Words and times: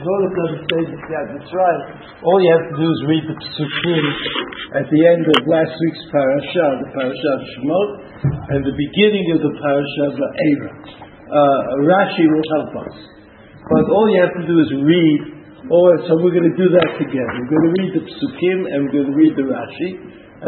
That's 0.00 1.52
right. 1.52 1.82
all 2.24 2.38
you 2.40 2.50
have 2.56 2.66
to 2.72 2.76
do 2.80 2.88
is 2.88 3.00
read 3.04 3.24
the 3.28 3.36
Psukim 3.36 4.04
at 4.80 4.86
the 4.88 5.00
end 5.12 5.24
of 5.28 5.38
last 5.44 5.76
week's 5.76 6.04
parasha, 6.08 6.66
the 6.84 6.90
parasha 6.96 7.30
of 7.36 7.42
Shemot, 7.52 7.88
and 8.56 8.60
the 8.64 8.76
beginning 8.76 9.26
of 9.36 9.40
the 9.44 9.52
parasha 9.60 10.02
of 10.08 10.16
Eira. 10.16 10.72
Uh, 11.28 11.84
Rashi 11.84 12.24
will 12.32 12.48
help 12.56 12.72
us. 12.88 12.96
But 13.60 13.84
all 13.92 14.06
you 14.08 14.18
have 14.24 14.34
to 14.40 14.44
do 14.48 14.56
is 14.56 14.70
read, 14.82 15.20
or 15.68 16.00
so 16.08 16.16
we're 16.18 16.34
going 16.34 16.48
to 16.48 16.58
do 16.58 16.68
that 16.80 16.90
together. 16.96 17.32
We're 17.44 17.52
going 17.52 17.66
to 17.68 17.74
read 17.84 17.90
the 18.00 18.04
Psukim 18.08 18.58
and 18.72 18.76
we're 18.88 18.96
going 19.04 19.10
to 19.12 19.18
read 19.20 19.34
the 19.36 19.46
Rashi 19.46 19.90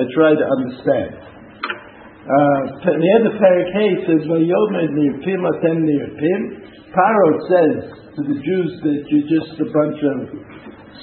and 0.01 0.05
try 0.17 0.33
to 0.33 0.47
understand. 0.49 1.11
Uh, 2.23 2.61
the 2.89 3.11
end 3.21 3.27
of 3.27 3.35
Parak 3.35 3.69
Hey 3.75 3.91
says, 4.07 4.23
"Vayomer 4.31 4.87
nirpim 4.95 5.43
atem 5.43 5.83
nirpim." 5.83 6.43
Paro 6.95 7.31
says 7.51 8.02
to 8.17 8.21
the 8.29 8.37
Jews 8.37 8.71
that 8.85 9.01
you're 9.09 9.25
just 9.25 9.57
a 9.57 9.69
bunch 9.73 9.97
of 10.05 10.17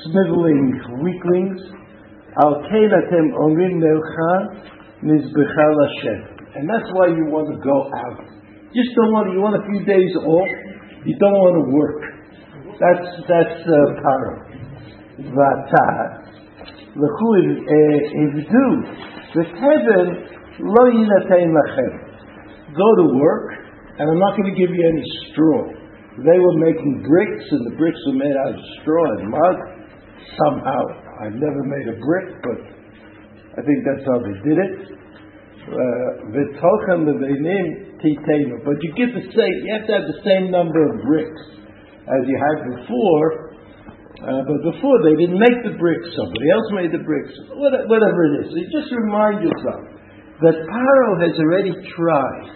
sniveling 0.06 0.78
weaklings. 1.02 1.58
Al 2.38 2.62
atem 2.62 3.34
melcha 3.34 4.34
nizbechal 5.02 5.76
Hashem. 5.90 6.20
And 6.54 6.70
that's 6.70 6.86
why 6.94 7.08
you 7.08 7.26
want 7.34 7.50
to 7.50 7.58
go 7.66 7.90
out. 7.90 8.30
You 8.72 8.84
just 8.84 8.96
don't 8.96 9.10
want. 9.10 9.34
You 9.34 9.42
want 9.42 9.58
a 9.58 9.66
few 9.66 9.82
days 9.86 10.14
off. 10.22 10.50
You 11.06 11.18
don't 11.18 11.34
want 11.34 11.56
to 11.58 11.66
work. 11.74 12.02
That's 12.78 13.10
that's 13.26 13.58
uh, 13.66 14.06
paro. 14.06 14.46
Vata 15.34 15.90
lechu 16.94 17.30
the 19.34 19.42
v'teven 19.42 20.08
lo 20.62 20.84
yinatein 20.94 21.50
lachem. 21.58 21.94
Go 22.78 22.88
to 23.02 23.18
work, 23.18 23.50
and 23.98 24.10
I'm 24.10 24.20
not 24.20 24.38
going 24.38 24.54
to 24.54 24.60
give 24.60 24.70
you 24.70 24.84
any 24.86 25.04
straw. 25.32 25.79
They 26.18 26.40
were 26.42 26.58
making 26.58 27.06
bricks, 27.06 27.46
and 27.52 27.70
the 27.70 27.76
bricks 27.78 28.02
were 28.10 28.18
made 28.18 28.34
out 28.34 28.58
of 28.58 28.60
straw 28.82 29.06
and 29.20 29.30
mud. 29.30 29.58
Somehow, 30.48 30.82
I've 31.22 31.38
never 31.38 31.62
made 31.64 31.88
a 31.94 31.98
brick, 32.02 32.28
but 32.42 32.60
I 33.58 33.62
think 33.62 33.86
that's 33.86 34.06
how 34.08 34.18
they 34.26 34.34
did 34.42 34.58
it. 34.58 34.74
Uh, 35.70 36.34
but 36.34 36.50
you 38.82 38.90
get 38.98 39.14
the 39.14 39.26
same. 39.30 39.56
You 39.62 39.72
have 39.78 39.86
to 39.86 39.94
have 40.02 40.08
the 40.10 40.22
same 40.26 40.50
number 40.50 40.82
of 40.90 41.04
bricks 41.06 41.44
as 42.10 42.22
you 42.26 42.38
had 42.42 42.58
before. 42.74 43.54
Uh, 44.20 44.44
but 44.44 44.60
before 44.76 44.98
they 45.08 45.16
didn't 45.16 45.40
make 45.40 45.64
the 45.64 45.78
bricks, 45.80 46.08
somebody 46.18 46.48
else 46.52 46.68
made 46.76 46.92
the 46.92 47.04
bricks. 47.06 47.32
Whatever 47.56 48.20
it 48.28 48.44
is, 48.44 48.52
so 48.52 48.56
you 48.60 48.68
just 48.68 48.92
remind 48.92 49.40
yourself 49.40 49.84
that 50.44 50.56
Paro 50.60 51.10
has 51.24 51.40
already 51.40 51.72
tried 51.96 52.52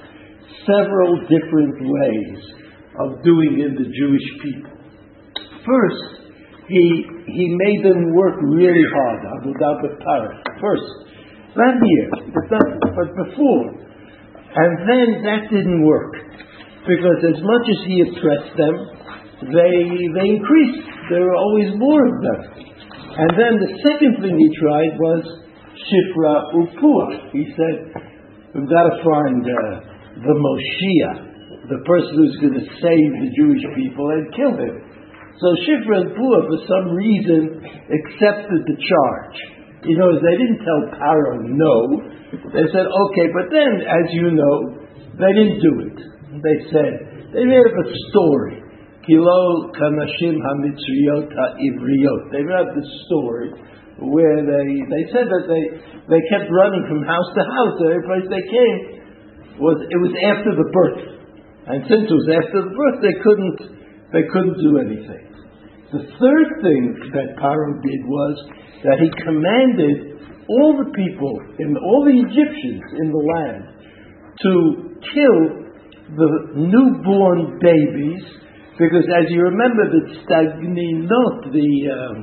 several 0.67 1.23
different 1.31 1.75
ways 1.79 2.62
of 2.99 3.23
doing 3.23 3.59
in 3.59 3.73
the 3.73 3.87
Jewish 3.89 4.27
people. 4.43 4.71
First, 5.65 6.23
he, 6.67 7.05
he 7.27 7.45
made 7.57 7.83
them 7.83 8.13
work 8.13 8.35
really 8.41 8.83
hard, 8.93 9.19
Avodah 9.39 9.81
B'Paris. 9.81 10.37
First, 10.61 10.89
but, 11.55 12.45
not, 12.51 12.67
but 12.95 13.09
before. 13.25 13.67
And 14.55 14.71
then 14.89 15.23
that 15.23 15.49
didn't 15.49 15.85
work. 15.85 16.13
Because 16.85 17.19
as 17.23 17.39
much 17.41 17.65
as 17.69 17.79
he 17.87 18.01
oppressed 18.01 18.57
them, 18.57 18.75
they, 19.49 19.75
they 20.13 20.27
increased. 20.29 20.87
There 21.09 21.21
were 21.21 21.35
always 21.35 21.73
more 21.75 22.01
of 22.05 22.15
them. 22.21 22.39
And 23.17 23.29
then 23.37 23.53
the 23.59 23.71
second 23.85 24.21
thing 24.21 24.35
he 24.37 24.49
tried 24.59 24.97
was 24.99 25.21
Shifra 25.77 26.33
Upua. 26.57 27.31
He 27.31 27.45
said, 27.55 27.75
we've 28.55 28.69
got 28.69 28.89
to 28.89 28.95
find 29.03 29.43
uh, 29.45 29.79
the 30.21 30.33
Moshiach 30.33 31.32
the 31.69 31.79
person 31.87 32.11
who's 32.19 32.37
going 32.43 32.57
to 32.59 32.67
save 32.79 33.09
the 33.23 33.29
Jewish 33.39 33.63
people 33.75 34.05
and 34.11 34.23
kill 34.35 34.55
him. 34.59 34.75
So 35.39 35.47
Shifra 35.63 36.07
and 36.07 36.11
Pua, 36.13 36.39
for 36.45 36.59
some 36.67 36.93
reason, 36.93 37.63
accepted 37.89 38.59
the 38.67 38.77
charge. 38.77 39.37
You 39.83 39.97
know, 39.97 40.15
they 40.19 40.35
didn't 40.39 40.61
tell 40.63 40.81
Paro 40.95 41.43
no. 41.43 41.75
They 42.51 42.67
said, 42.71 42.87
okay, 42.87 43.27
but 43.31 43.51
then, 43.51 43.83
as 43.83 44.05
you 44.11 44.31
know, 44.31 44.55
they 45.19 45.31
didn't 45.35 45.59
do 45.59 45.73
it. 45.87 45.97
They 46.39 46.57
said, 46.71 46.91
they 47.33 47.43
made 47.43 47.65
up 47.65 47.77
a 47.79 47.87
story. 48.11 48.63
Kilo 49.03 49.73
kanashim 49.75 50.39
hamitzriyot 50.39 51.27
ha'ivriot. 51.27 52.21
They 52.31 52.43
made 52.43 52.61
up 52.63 52.71
the 52.75 52.87
story 53.07 53.51
where 53.99 54.39
they, 54.43 54.67
they 54.87 55.03
said 55.11 55.27
that 55.27 55.45
they, 55.47 55.63
they 56.07 56.21
kept 56.31 56.47
running 56.51 56.85
from 56.87 57.03
house 57.03 57.29
to 57.35 57.43
house. 57.43 57.75
Every 57.83 58.03
place 58.07 58.25
they 58.31 58.45
came 58.47 58.77
was, 59.59 59.77
it 59.83 59.99
was 59.99 60.13
after 60.23 60.55
the 60.55 60.67
birth. 60.71 61.12
And 61.63 61.79
since 61.87 62.11
it 62.11 62.11
was 62.11 62.29
after 62.43 62.59
the 62.59 62.73
birth, 62.75 62.99
they 62.99 63.15
couldn't, 63.23 63.59
they 64.11 64.25
couldn't 64.27 64.59
do 64.59 64.83
anything. 64.83 65.33
The 65.95 66.03
third 66.19 66.47
thing 66.59 66.83
that 67.15 67.39
Paro 67.39 67.79
did 67.79 68.01
was 68.03 68.35
that 68.83 68.97
he 68.99 69.07
commanded 69.23 70.19
all 70.49 70.75
the 70.75 70.91
people, 70.91 71.33
in, 71.59 71.71
all 71.77 72.03
the 72.03 72.17
Egyptians 72.19 72.83
in 72.99 73.07
the 73.13 73.23
land, 73.23 73.63
to 74.43 74.53
kill 75.13 75.39
the 76.19 76.29
newborn 76.57 77.61
babies, 77.63 78.23
because 78.75 79.07
as 79.07 79.29
you 79.29 79.39
remember, 79.47 79.87
the 79.87 80.03
Stagninot, 80.25 81.53
the 81.53 81.71
um, 81.93 82.17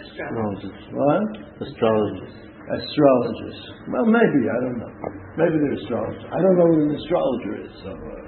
astrologers, 0.00 0.80
what? 0.96 1.28
Astrologers. 1.60 2.34
Astrologers. 2.72 3.58
Well, 3.90 4.06
maybe 4.06 4.48
I 4.48 4.58
don't 4.64 4.78
know. 4.78 4.92
Maybe 5.36 5.58
they're 5.60 5.76
astrologers. 5.76 6.24
I 6.30 6.38
don't 6.40 6.56
know 6.56 6.68
what 6.70 6.80
an 6.88 6.94
astrologer 6.94 7.54
is. 7.66 7.72
So. 7.82 7.90
Uh, 7.90 8.21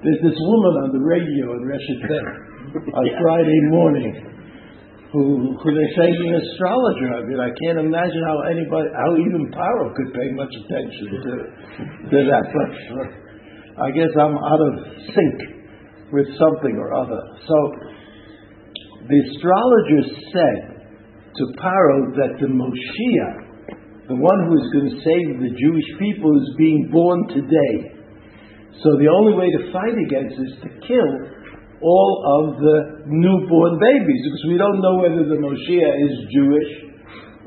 there's 0.00 0.22
this 0.24 0.38
woman 0.40 0.74
on 0.84 0.88
the 0.96 1.02
radio 1.04 1.52
in 1.56 1.62
Reshet 1.68 2.00
on 2.96 3.04
yeah. 3.04 3.20
Friday 3.20 3.60
morning 3.68 4.30
who, 5.12 5.58
who 5.58 5.68
they 5.74 5.88
say 5.98 6.06
is 6.06 6.20
an 6.22 6.34
astrologer. 6.38 7.10
I 7.18 7.22
mean, 7.26 7.40
I 7.42 7.50
can't 7.66 7.82
imagine 7.82 8.22
how 8.22 8.46
anybody, 8.46 8.88
how 8.94 9.10
even 9.18 9.50
Paro 9.50 9.90
could 9.94 10.14
pay 10.14 10.30
much 10.38 10.54
attention 10.54 11.06
to, 11.18 11.32
to 12.14 12.18
that. 12.30 12.44
But 12.54 12.70
I 13.82 13.90
guess 13.90 14.12
I'm 14.14 14.38
out 14.38 14.62
of 14.62 14.74
sync 15.10 15.36
with 16.12 16.26
something 16.38 16.74
or 16.78 16.94
other. 16.94 17.20
So 17.42 17.56
the 19.10 19.18
astrologer 19.18 20.02
said 20.30 20.58
to 21.34 21.42
Paro 21.58 21.98
that 22.14 22.38
the 22.38 22.46
Moshiach, 22.46 24.06
the 24.06 24.14
one 24.14 24.40
who 24.46 24.54
is 24.62 24.66
going 24.70 24.88
to 24.94 24.98
save 25.02 25.42
the 25.42 25.52
Jewish 25.58 25.90
people, 25.98 26.30
is 26.38 26.54
being 26.56 26.88
born 26.92 27.26
today. 27.34 27.99
So 28.78 28.94
the 28.96 29.10
only 29.10 29.34
way 29.34 29.50
to 29.50 29.74
fight 29.74 29.98
against 29.98 30.38
is 30.38 30.52
to 30.62 30.70
kill 30.86 31.10
all 31.80 32.12
of 32.38 32.60
the 32.60 32.76
newborn 33.08 33.74
babies, 33.80 34.20
because 34.28 34.44
we 34.52 34.60
don't 34.60 34.84
know 34.84 35.00
whether 35.00 35.24
the 35.24 35.40
Moshiach 35.40 35.96
is 35.96 36.14
Jewish 36.28 36.70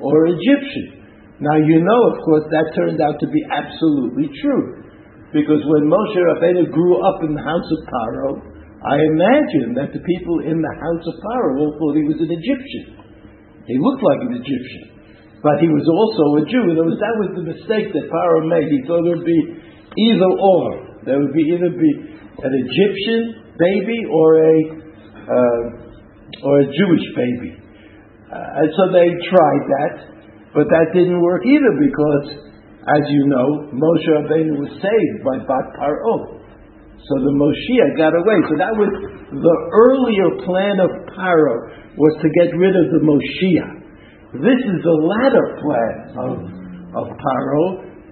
or 0.01 0.25
Egyptian. 0.25 1.06
Now 1.38 1.57
you 1.62 1.81
know, 1.85 2.01
of 2.13 2.17
course, 2.25 2.45
that 2.50 2.73
turned 2.73 2.97
out 2.97 3.22
to 3.22 3.29
be 3.29 3.41
absolutely 3.53 4.33
true, 4.41 4.83
because 5.33 5.62
when 5.66 5.85
Moshe 5.85 6.17
Rabbeinu 6.17 6.69
grew 6.73 6.97
up 7.01 7.22
in 7.25 7.33
the 7.38 7.45
house 7.45 7.66
of 7.66 7.79
Paro, 7.89 8.29
I 8.81 8.97
imagine 9.00 9.78
that 9.78 9.94
the 9.94 10.01
people 10.01 10.50
in 10.50 10.59
the 10.59 10.75
house 10.81 11.06
of 11.07 11.16
Paro 11.23 11.50
all 11.62 11.73
thought 11.78 11.95
he 11.97 12.06
was 12.09 12.19
an 12.22 12.29
Egyptian. 12.29 13.00
He 13.66 13.78
looked 13.79 14.03
like 14.03 14.22
an 14.28 14.33
Egyptian, 14.44 14.97
but 15.41 15.62
he 15.62 15.69
was 15.69 15.85
also 15.88 16.41
a 16.41 16.44
Jew. 16.50 16.73
Other 16.73 16.89
words, 16.89 17.00
that 17.00 17.17
was 17.22 17.31
the 17.38 17.47
mistake 17.47 17.94
that 17.95 18.06
Paro 18.09 18.50
made. 18.50 18.67
He 18.69 18.81
thought 18.85 19.06
it 19.06 19.13
would 19.13 19.25
be 19.25 19.41
either 19.94 20.31
or. 20.41 20.93
There 21.06 21.19
would 21.19 21.34
be 21.34 21.46
either 21.52 21.69
be 21.69 21.91
an 22.44 22.53
Egyptian 22.53 23.53
baby 23.59 24.00
or 24.09 24.28
a 24.40 24.56
uh, 25.24 25.84
or 26.44 26.59
a 26.59 26.66
Jewish 26.66 27.06
baby. 27.16 27.52
Uh, 28.34 28.59
and 28.59 28.68
so 28.74 28.84
they 28.90 29.08
tried 29.30 29.63
that, 29.69 29.96
but 30.58 30.66
that 30.66 30.90
didn't 30.94 31.22
work 31.22 31.46
either 31.46 31.74
because, 31.78 32.25
as 32.81 33.03
you 33.08 33.30
know, 33.30 33.69
Moshe 33.72 34.08
Rabbeinu 34.09 34.58
was 34.58 34.74
saved 34.81 35.19
by 35.22 35.38
Bat 35.46 35.68
Paro. 35.78 36.42
So 37.03 37.13
the 37.19 37.36
Moshiach 37.36 38.00
got 38.00 38.16
away. 38.16 38.38
So 38.47 38.56
that 38.63 38.74
was 38.80 38.90
the 39.28 39.58
earlier 39.75 40.30
plan 40.47 40.80
of 40.80 40.90
Paro 41.12 41.56
was 42.00 42.13
to 42.24 42.27
get 42.31 42.56
rid 42.56 42.74
of 42.74 42.95
the 42.95 43.01
Moshiach. 43.04 43.83
This 44.39 44.62
is 44.66 44.77
the 44.81 44.98
latter 44.98 45.48
plan 45.62 45.95
of, 46.18 46.33
of 46.95 47.06
Paro 47.13 47.63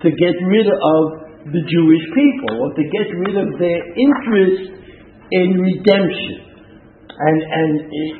to 0.06 0.10
get 0.12 0.36
rid 0.46 0.68
of 0.70 1.21
the 1.50 1.64
Jewish 1.66 2.06
people, 2.14 2.62
or 2.62 2.70
to 2.78 2.84
get 2.94 3.08
rid 3.18 3.36
of 3.38 3.50
their 3.58 3.82
interest 3.98 4.78
in 5.32 5.58
redemption. 5.58 6.52
And, 7.12 7.40
and 7.42 7.74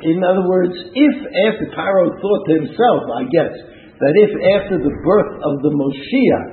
in 0.06 0.18
other 0.22 0.46
words, 0.46 0.74
if 0.94 1.14
after 1.50 1.66
Pharaoh 1.74 2.14
thought 2.18 2.42
to 2.46 2.54
himself, 2.66 3.02
I 3.14 3.24
guess, 3.30 3.54
that 3.98 4.14
if 4.18 4.32
after 4.58 4.76
the 4.78 4.94
birth 5.06 5.32
of 5.42 5.54
the 5.62 5.72
Moshiach, 5.74 6.46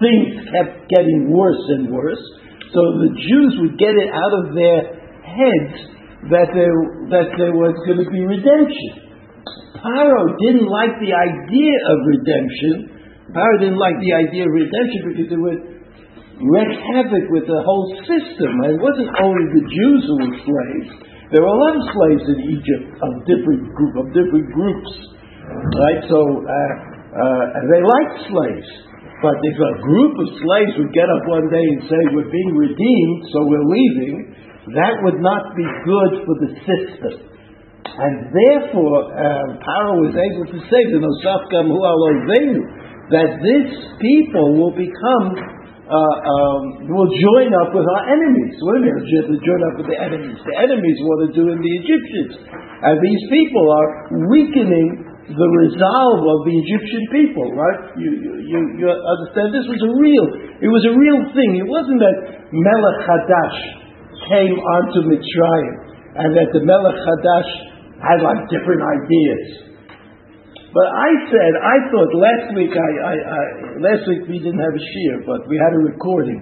things 0.00 0.48
kept 0.48 0.88
getting 0.88 1.32
worse 1.32 1.60
and 1.76 1.92
worse, 1.92 2.20
so 2.72 2.80
the 3.04 3.12
Jews 3.16 3.52
would 3.64 3.76
get 3.76 3.96
it 3.96 4.08
out 4.12 4.34
of 4.44 4.54
their 4.54 4.80
heads 5.24 5.76
that 6.30 6.52
there, 6.52 6.76
that 7.10 7.28
there 7.40 7.56
was 7.56 7.74
going 7.88 8.04
to 8.04 8.08
be 8.08 8.22
redemption. 8.28 9.10
Pharaoh 9.80 10.36
didn't 10.36 10.68
like 10.68 11.00
the 11.00 11.12
idea 11.16 11.74
of 11.88 11.96
redemption. 12.04 12.74
Pharaoh 13.32 13.60
didn't 13.60 13.80
like 13.80 13.96
the 14.04 14.12
idea 14.12 14.44
of 14.44 14.52
redemption 14.52 15.00
because 15.08 15.28
it 15.32 15.40
would 15.40 15.79
wreaked 16.40 16.80
havoc 16.96 17.24
with 17.32 17.46
the 17.46 17.60
whole 17.62 17.86
system. 18.08 18.50
It 18.68 18.80
wasn't 18.80 19.12
only 19.20 19.44
the 19.52 19.64
Jews 19.68 20.00
who 20.08 20.16
were 20.24 20.36
slaves, 20.40 20.90
There 21.30 21.42
were 21.44 21.54
a 21.54 21.60
lot 21.60 21.74
of 21.78 21.84
slaves 21.92 22.24
in 22.26 22.38
Egypt 22.58 22.86
of 22.98 23.10
different 23.28 23.70
group 23.76 23.94
of 24.00 24.06
different 24.16 24.48
groups, 24.50 24.90
right? 25.78 26.00
So 26.10 26.18
uh, 26.18 26.74
uh, 27.14 27.44
they 27.70 27.82
liked 27.84 28.18
slaves. 28.26 28.70
But 29.20 29.36
if 29.44 29.56
a 29.60 29.72
group 29.84 30.16
of 30.16 30.28
slaves 30.40 30.72
would 30.80 30.92
get 30.96 31.04
up 31.12 31.28
one 31.28 31.44
day 31.52 31.66
and 31.76 31.80
say, 31.84 32.00
We're 32.16 32.32
being 32.32 32.52
redeemed, 32.56 33.20
so 33.36 33.44
we're 33.44 33.68
leaving, 33.68 34.32
that 34.80 34.94
would 35.04 35.20
not 35.20 35.52
be 35.52 35.66
good 35.84 36.12
for 36.24 36.34
the 36.40 36.50
system. 36.64 37.30
And 37.84 38.32
therefore, 38.32 39.12
um, 39.12 39.48
Paro 39.60 39.92
was 40.08 40.16
able 40.16 40.46
to 40.56 40.60
say 40.72 40.82
to 40.88 40.96
Nosafkam 41.04 41.68
Hu 41.68 41.80
that 43.10 43.30
this 43.44 43.66
people 44.00 44.56
will 44.56 44.72
become, 44.72 45.59
um, 45.90 46.62
will 46.86 47.10
join 47.10 47.50
up 47.50 47.74
with 47.74 47.82
our 47.82 48.04
enemies. 48.14 48.54
We're 48.62 48.78
going 48.78 48.94
to 48.94 49.38
join 49.42 49.60
up 49.66 49.74
with 49.82 49.90
the 49.90 49.98
enemies. 49.98 50.38
The 50.38 50.56
enemies 50.62 50.98
want 51.02 51.20
to 51.26 51.30
do 51.34 51.44
in 51.50 51.58
the 51.58 51.72
Egyptians. 51.82 52.32
And 52.86 52.94
these 53.02 53.22
people 53.26 53.64
are 53.66 53.88
weakening 54.30 55.10
the 55.30 55.48
resolve 55.66 56.22
of 56.26 56.38
the 56.46 56.54
Egyptian 56.54 57.02
people, 57.10 57.46
right? 57.54 57.80
You, 57.98 58.10
you, 58.42 58.58
you 58.82 58.86
understand 58.86 59.54
this 59.54 59.66
was 59.66 59.82
a 59.82 59.92
real, 59.98 60.26
it 60.58 60.70
was 60.70 60.84
a 60.90 60.94
real 60.94 61.20
thing. 61.34 61.58
It 61.58 61.68
wasn't 61.70 62.02
that 62.02 62.16
Melech 62.50 62.98
Hadash 63.06 63.58
came 64.26 64.54
onto 64.58 65.06
Mitzrayim 65.10 65.74
and 66.18 66.34
that 66.34 66.50
the 66.50 66.62
Melech 66.66 66.98
Hadash 66.98 67.50
had 68.02 68.18
like 68.22 68.46
different 68.50 68.82
ideas. 68.82 69.69
But 70.70 70.86
I 70.86 71.10
said, 71.26 71.52
I 71.58 71.76
thought 71.90 72.10
last 72.14 72.46
week, 72.54 72.70
I, 72.70 72.90
I, 73.02 73.14
I 73.18 73.42
last 73.82 74.06
week 74.06 74.22
we 74.30 74.38
didn't 74.38 74.62
have 74.62 74.70
a 74.70 74.84
shiur, 74.94 75.26
but 75.26 75.42
we 75.50 75.58
had 75.58 75.74
a 75.74 75.82
recording, 75.82 76.38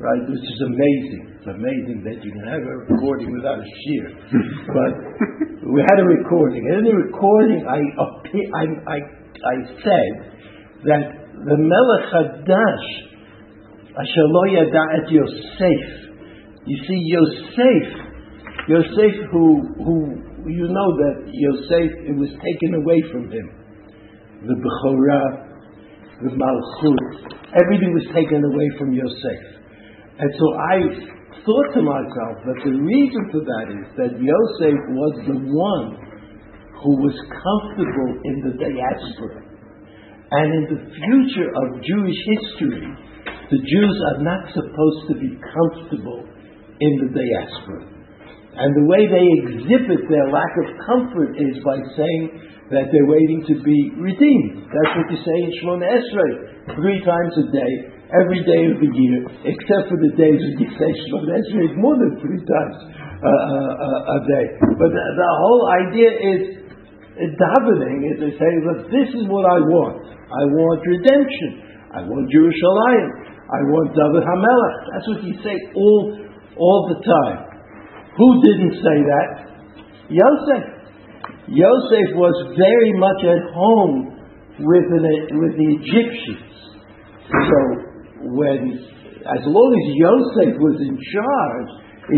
right? 0.00 0.22
This 0.24 0.40
is 0.40 0.58
amazing. 0.64 1.36
It's 1.36 1.52
amazing 1.52 2.08
that 2.08 2.24
you 2.24 2.32
can 2.32 2.46
have 2.48 2.64
a 2.64 2.74
recording 2.88 3.36
without 3.36 3.60
a 3.60 3.68
shiur. 3.68 4.08
but 4.80 4.92
we 5.68 5.84
had 5.84 6.00
a 6.00 6.08
recording. 6.08 6.64
And 6.72 6.80
in 6.80 6.84
the 6.88 6.96
recording, 6.96 7.68
I, 7.68 7.84
I, 8.00 8.64
I, 8.88 8.96
I 9.04 9.56
said 9.84 10.12
that 10.88 11.04
the 11.44 11.58
Melech 11.60 12.04
Hadash, 12.16 12.86
Asher 13.92 14.26
lo 14.32 14.44
yada 14.56 15.04
et 15.04 15.12
Yosef. 15.12 15.84
You 16.64 16.78
see, 16.88 17.00
Yosef, 17.12 17.86
Yosef 18.72 19.14
who, 19.30 19.60
who, 19.84 20.33
you 20.50 20.68
know 20.68 20.88
that 21.00 21.28
Yosef, 21.32 21.90
it 22.04 22.16
was 22.16 22.28
taken 22.28 22.70
away 22.76 23.00
from 23.12 23.30
him. 23.32 23.46
The 24.44 24.56
Bechorah, 24.60 25.28
the 26.20 26.32
Malchut, 26.36 27.06
everything 27.56 27.96
was 27.96 28.06
taken 28.12 28.44
away 28.44 28.68
from 28.76 28.92
Yosef. 28.92 29.42
And 30.20 30.30
so 30.36 30.46
I 30.60 30.76
thought 31.44 31.68
to 31.74 31.82
myself 31.82 32.34
that 32.44 32.58
the 32.64 32.76
reason 32.76 33.22
for 33.32 33.40
that 33.40 33.66
is 33.72 33.86
that 33.96 34.12
Yosef 34.20 34.78
was 34.92 35.14
the 35.26 35.40
one 35.48 35.88
who 36.84 36.92
was 37.00 37.16
comfortable 37.32 38.12
in 38.24 38.36
the 38.44 38.54
diaspora. 38.60 39.40
And 40.30 40.48
in 40.52 40.64
the 40.76 40.80
future 40.92 41.48
of 41.48 41.80
Jewish 41.80 42.20
history, 42.36 42.84
the 43.50 43.60
Jews 43.60 43.96
are 44.12 44.22
not 44.22 44.52
supposed 44.52 45.02
to 45.08 45.14
be 45.16 45.40
comfortable 45.40 46.26
in 46.80 46.92
the 47.00 47.08
diaspora. 47.16 47.93
And 48.54 48.70
the 48.78 48.86
way 48.86 49.02
they 49.10 49.26
exhibit 49.50 50.06
their 50.06 50.28
lack 50.30 50.52
of 50.62 50.68
comfort 50.86 51.34
is 51.34 51.58
by 51.66 51.74
saying 51.98 52.22
that 52.70 52.86
they're 52.94 53.10
waiting 53.10 53.42
to 53.50 53.54
be 53.66 53.78
redeemed. 53.98 54.70
That's 54.70 54.92
what 54.94 55.06
you 55.10 55.18
say 55.18 55.38
in 55.42 55.50
Shemona 55.58 55.90
Esrei, 55.90 56.32
three 56.78 57.02
times 57.02 57.34
a 57.34 57.46
day, 57.50 57.72
every 58.14 58.40
day 58.46 58.62
of 58.70 58.78
the 58.78 58.90
year, 58.94 59.26
except 59.42 59.90
for 59.90 59.98
the 59.98 60.12
days 60.14 60.38
when 60.38 60.56
you 60.62 60.70
say 60.70 60.86
Shema 60.86 61.34
Esrei 61.34 61.66
more 61.82 61.98
than 61.98 62.14
three 62.22 62.42
times 62.46 62.76
uh, 63.20 63.26
uh, 63.26 64.16
a 64.16 64.18
day. 64.30 64.46
But 64.62 64.90
the, 64.90 65.02
the, 65.02 65.30
whole 65.42 65.64
idea 65.82 66.10
is 66.14 66.40
davening 67.34 68.06
is 68.06 68.16
to 68.22 68.30
say, 68.38 68.52
look, 68.70 68.86
this 68.86 69.10
is 69.18 69.26
what 69.26 69.50
I 69.50 69.58
want. 69.66 69.98
I 70.30 70.42
want 70.54 70.78
redemption. 70.86 71.58
I 71.90 72.06
want 72.06 72.30
Jerusalem. 72.30 73.34
I 73.50 73.60
want 73.66 73.98
David 73.98 74.22
Hamelech. 74.22 74.78
That's 74.94 75.06
what 75.10 75.20
you 75.26 75.34
say 75.42 75.56
all, 75.74 76.02
all 76.54 76.80
the 76.90 76.98
time. 77.02 77.53
Who 78.16 78.28
didn't 78.42 78.74
say 78.78 78.98
that? 79.10 79.28
Yosef. 80.08 80.64
Yosef 81.50 82.08
was 82.14 82.36
very 82.54 82.92
much 82.94 83.20
at 83.26 83.42
home 83.52 84.14
with, 84.62 84.86
with 84.88 85.54
the 85.58 85.68
Egyptians. 85.82 86.54
So 87.26 87.58
when, 88.38 88.78
as 89.26 89.42
long 89.44 89.70
as 89.74 89.86
Yosef 89.98 90.50
was 90.62 90.78
in 90.78 90.94
charge, 90.94 91.70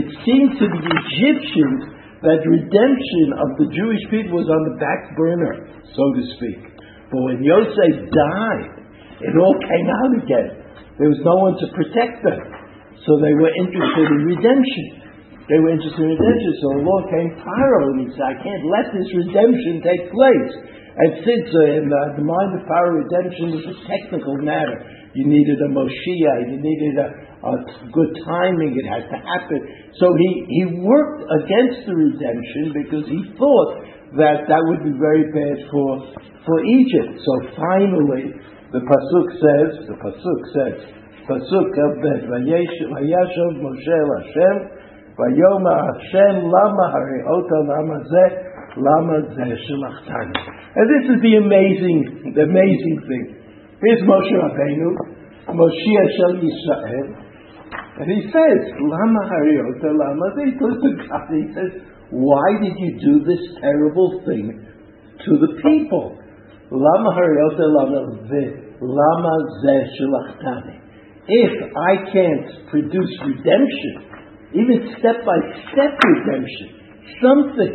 it 0.02 0.06
seemed 0.26 0.52
to 0.60 0.66
the 0.66 0.82
Egyptians 0.84 1.96
that 2.26 2.42
redemption 2.42 3.26
of 3.38 3.48
the 3.56 3.68
Jewish 3.70 4.02
people 4.10 4.42
was 4.42 4.50
on 4.50 4.62
the 4.68 4.76
back 4.82 5.14
burner, 5.14 5.54
so 5.94 6.04
to 6.12 6.22
speak. 6.36 6.60
But 7.08 7.20
when 7.22 7.38
Yosef 7.40 7.94
died, 8.10 8.68
it 9.22 9.34
all 9.38 9.56
came 9.62 9.88
out 9.88 10.12
again. 10.20 10.48
There 10.98 11.08
was 11.08 11.22
no 11.22 11.36
one 11.38 11.54
to 11.60 11.66
protect 11.72 12.24
them. 12.26 12.40
So 13.06 13.22
they 13.22 13.32
were 13.32 13.52
interested 13.62 14.06
in 14.10 14.20
redemption. 14.26 15.05
They 15.46 15.58
were 15.62 15.70
interested 15.70 16.02
in 16.02 16.18
redemption. 16.18 16.52
So 16.58 16.66
the 16.74 16.82
law 16.82 17.00
came 17.06 17.30
Pharaoh 17.38 17.88
and 17.94 17.98
he 18.02 18.08
said, 18.18 18.26
I 18.26 18.36
can't 18.42 18.64
let 18.66 18.86
this 18.90 19.10
redemption 19.14 19.78
take 19.78 20.10
place. 20.10 20.54
And 20.96 21.10
since 21.22 21.46
uh, 21.52 21.76
in 21.76 21.86
uh, 21.92 22.16
the 22.18 22.24
mind 22.24 22.56
of 22.56 22.64
Pharaoh, 22.66 23.04
redemption 23.04 23.52
was 23.52 23.62
a 23.68 23.76
technical 23.84 24.40
matter, 24.40 24.80
you 25.12 25.28
needed 25.28 25.60
a 25.60 25.70
Moshiach, 25.70 26.50
you 26.50 26.58
needed 26.58 26.94
a, 26.98 27.08
a 27.46 27.54
good 27.92 28.12
timing, 28.24 28.74
it 28.74 28.86
had 28.88 29.04
to 29.12 29.18
happen. 29.20 29.60
So 30.00 30.08
he, 30.16 30.30
he 30.48 30.62
worked 30.80 31.22
against 31.44 31.84
the 31.84 31.94
redemption 31.94 32.64
because 32.72 33.04
he 33.06 33.20
thought 33.36 33.70
that 34.16 34.48
that 34.48 34.62
would 34.72 34.82
be 34.88 34.96
very 34.96 35.28
bad 35.30 35.68
for, 35.68 36.10
for 36.42 36.58
Egypt. 36.64 37.20
So 37.22 37.32
finally, 37.54 38.32
the 38.72 38.80
Pasuk 38.80 39.28
says, 39.36 39.68
the 39.86 39.98
Pasuk 40.00 40.40
says, 40.56 40.76
Pasuk 41.28 41.70
of 41.76 41.92
Bet, 42.02 42.24
Vayashav 42.24 43.52
Moshe 43.60 43.98
Hashem, 44.16 44.75
Vayoma 45.16 45.74
Hashem 45.80 46.44
Lama 46.44 46.84
Hariota 46.92 47.56
Lama 47.64 48.04
Zeh, 48.04 48.32
Lama 48.76 49.16
Zeh 49.32 49.56
Shelachtani. 49.64 50.36
And 50.76 50.86
this 50.92 51.16
is 51.16 51.18
the 51.24 51.40
amazing, 51.40 52.32
the 52.36 52.44
amazing 52.44 52.96
thing. 53.08 53.24
Here's 53.80 54.04
Moshe 54.04 54.34
Rabbeinu, 54.36 54.92
Moshe 55.56 55.96
Shel 56.20 56.36
Yisrael, 56.36 57.26
and 57.98 58.10
he 58.12 58.28
says, 58.28 58.60
Lama 58.76 59.22
Hariota 59.32 59.88
Lama 59.88 60.26
He 60.44 60.52
goes 60.60 60.76
to 60.84 60.90
God 61.08 61.32
he 61.32 61.48
says, 61.56 61.80
why 62.10 62.60
did 62.60 62.76
you 62.76 63.00
do 63.00 63.24
this 63.24 63.40
terrible 63.60 64.22
thing 64.26 64.68
to 65.24 65.30
the 65.40 65.56
people? 65.64 66.18
Lama 66.70 67.10
Hariota 67.16 67.64
Lama 67.72 68.20
Lama 68.80 69.34
Zeh 69.64 69.84
Shelachtani. 69.96 70.80
If 71.26 71.72
I 71.74 72.12
can't 72.12 72.68
produce 72.68 73.10
redemption, 73.24 74.15
even 74.56 74.96
step 74.96 75.20
by 75.24 75.36
step 75.72 75.92
redemption, 75.92 76.68
something 77.20 77.74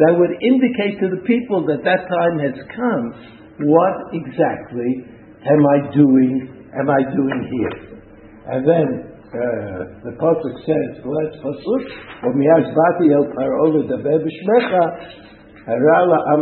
that 0.00 0.12
would 0.16 0.34
indicate 0.40 0.96
to 1.04 1.12
the 1.12 1.22
people 1.28 1.68
that 1.68 1.84
that 1.84 2.08
time 2.08 2.40
has 2.40 2.56
come, 2.72 3.04
what 3.68 4.10
exactly 4.16 5.04
am 5.44 5.60
I 5.60 5.92
doing? 5.92 6.48
Am 6.72 6.88
I 6.88 7.00
doing 7.12 7.40
here? 7.52 7.76
And 8.48 8.64
then 8.64 9.12
uh, 9.32 9.80
the 10.08 10.12
pasuk 10.16 10.56
says, 10.64 11.04
"Let's 11.04 11.36
pasuk 11.44 11.84
bati 12.24 13.06
el 13.12 13.28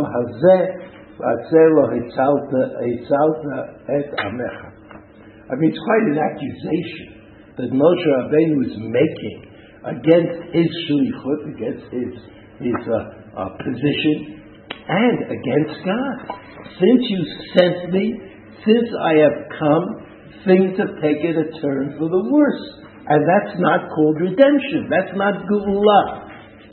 hazeh 0.07 0.63
hitzalta 1.91 3.59
et 3.91 4.07
amecha." 4.23 4.71
I 5.51 5.55
mean, 5.55 5.69
it's 5.69 5.83
quite 5.83 6.05
an 6.07 6.17
accusation 6.17 7.07
that 7.57 7.69
Moshe 7.75 8.07
Rabbeinu 8.07 8.63
is 8.65 8.77
making 8.79 9.50
against 9.85 10.53
his 10.53 10.69
shlichut, 10.85 11.55
against 11.55 11.85
his 11.91 12.13
his 12.61 12.81
uh, 12.85 13.41
uh, 13.41 13.49
position, 13.57 14.37
and 14.87 15.17
against 15.25 15.75
God. 15.81 16.37
Since 16.77 17.03
you 17.09 17.21
sent 17.57 17.93
me, 17.93 18.21
since 18.65 18.89
I 18.93 19.13
have 19.25 19.37
come, 19.57 19.85
things 20.45 20.77
have 20.77 20.93
taken 21.01 21.41
a 21.41 21.47
turn 21.61 21.97
for 21.97 22.09
the 22.09 22.23
worse. 22.29 22.81
And 23.09 23.25
that's 23.25 23.57
not 23.57 23.89
called 23.97 24.21
redemption. 24.21 24.85
That's 24.89 25.17
not 25.17 25.41
geula. 25.49 26.01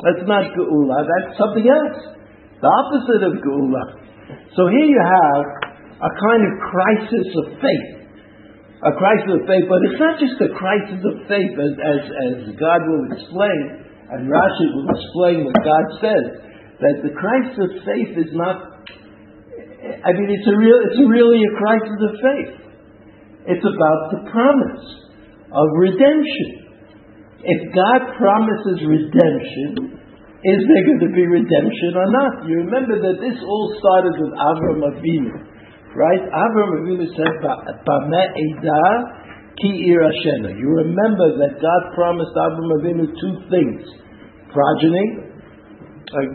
That's 0.04 0.28
not 0.28 0.44
geula. 0.52 0.98
That's 1.08 1.40
something 1.40 1.64
else. 1.64 2.20
The 2.60 2.68
opposite 2.68 3.22
of 3.32 3.32
geula. 3.40 3.84
So 4.52 4.68
here 4.68 4.88
you 4.92 5.00
have 5.00 5.44
a 6.04 6.10
kind 6.12 6.42
of 6.44 6.52
crisis 6.68 7.28
of 7.42 7.46
faith. 7.58 7.97
A 8.78 8.92
crisis 8.94 9.30
of 9.34 9.42
faith, 9.50 9.66
but 9.66 9.82
it's 9.90 9.98
not 9.98 10.14
just 10.22 10.38
a 10.38 10.54
crisis 10.54 11.02
of 11.02 11.14
faith 11.26 11.54
as, 11.58 11.72
as, 11.74 12.00
as 12.06 12.34
God 12.54 12.80
will 12.86 13.10
explain, 13.10 13.60
and 14.14 14.30
Rashi 14.30 14.66
will 14.70 14.86
explain 14.86 15.36
what 15.50 15.58
God 15.66 15.84
says, 15.98 16.24
that 16.78 16.96
the 17.02 17.10
crisis 17.10 17.58
of 17.58 17.70
faith 17.82 18.14
is 18.14 18.30
not 18.38 18.78
I 19.78 20.10
mean, 20.10 20.28
it's 20.30 20.46
a 20.46 20.56
real, 20.58 20.78
it's 20.90 20.98
really 21.00 21.42
a 21.42 21.54
crisis 21.54 21.98
of 22.02 22.12
faith. 22.18 22.52
It's 23.46 23.66
about 23.66 24.00
the 24.10 24.20
promise 24.30 24.86
of 25.48 25.66
redemption. 25.78 26.68
If 27.40 27.60
God 27.72 28.00
promises 28.18 28.78
redemption, 28.84 29.96
is 30.44 30.60
there 30.66 30.84
going 30.86 31.02
to 31.08 31.12
be 31.14 31.24
redemption 31.24 31.94
or 31.94 32.08
not? 32.10 32.32
You 32.50 32.66
remember 32.66 32.98
that 33.00 33.16
this 33.22 33.38
all 33.38 33.66
started 33.78 34.14
with 34.18 34.32
Avram 34.34 34.80
Avinu, 34.92 35.34
right? 35.94 36.20
Avram 36.20 36.70
Avinu 36.82 37.06
said, 37.16 37.32
"Eda 37.40 38.84
ki 39.60 39.92
irashena." 39.92 40.56
You 40.56 40.68
remember 40.84 41.38
that 41.38 41.60
God 41.60 41.94
promised 41.94 42.34
Avram 42.36 42.68
Avinu 42.80 43.06
two 43.20 43.34
things: 43.48 43.82
progeny, 44.52 45.06
like 46.12 46.32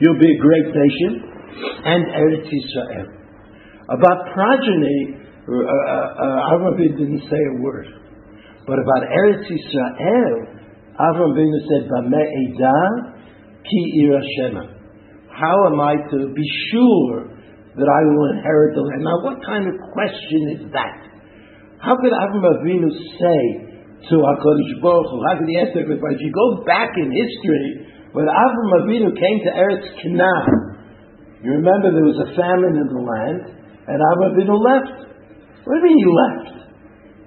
you'll 0.00 0.20
be 0.20 0.32
a 0.32 0.38
great 0.40 0.68
nation, 0.74 1.10
and 1.84 2.04
Eretz 2.06 2.48
Yisrael. 2.48 3.08
About 3.90 4.32
progeny, 4.32 5.18
uh, 5.48 5.52
uh, 5.52 6.24
uh 6.24 6.52
Avram 6.52 6.74
Avinu 6.74 6.96
didn't 6.96 7.22
say 7.28 7.42
a 7.56 7.62
word, 7.62 7.86
but 8.66 8.78
about 8.78 9.02
Eretz 9.10 9.44
Yisrael. 9.50 10.60
Avram 10.98 11.34
Avinu 11.34 11.58
said, 11.68 11.88
"B'me'eda 11.90 13.12
ki 13.64 14.06
irashena." 14.06 14.70
How 15.28 15.66
am 15.66 15.80
I 15.80 15.96
to 16.12 16.32
be 16.32 16.46
sure 16.70 17.33
that 17.74 17.88
I 17.90 18.00
will 18.06 18.30
inherit 18.38 18.78
the 18.78 18.82
land? 18.86 19.02
Now, 19.02 19.18
what 19.22 19.42
kind 19.42 19.66
of 19.66 19.74
question 19.90 20.40
is 20.58 20.62
that? 20.70 21.10
How 21.82 21.98
could 21.98 22.14
Avram 22.14 22.46
Avinu 22.46 22.88
say 22.88 23.42
to 24.08 24.14
Hakadosh 24.22 24.74
Baruch 24.78 25.10
Hu? 25.10 25.16
How 25.26 25.34
could 25.36 25.50
he 25.50 25.58
answer? 25.58 25.82
Because 25.82 26.14
if 26.16 26.22
you 26.22 26.32
go 26.32 26.62
back 26.62 26.94
in 26.96 27.10
history, 27.10 27.90
when 28.14 28.30
Avram 28.30 28.70
Avinu 28.78 29.10
came 29.12 29.38
to 29.42 29.50
Eretz 29.52 29.90
Canaan, 30.00 30.74
you 31.42 31.50
remember 31.60 31.90
there 31.92 32.08
was 32.08 32.20
a 32.24 32.30
famine 32.38 32.78
in 32.78 32.88
the 32.88 33.02
land, 33.02 33.42
and 33.90 33.98
Avram 33.98 34.38
Avinu 34.38 34.54
left. 34.54 35.10
What 35.66 35.76
do 35.76 35.78
you 35.82 35.84
mean 35.90 35.98
he 35.98 36.08
left? 36.08 36.54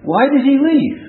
Why 0.07 0.23
did 0.31 0.41
he 0.47 0.55
leave? 0.55 0.99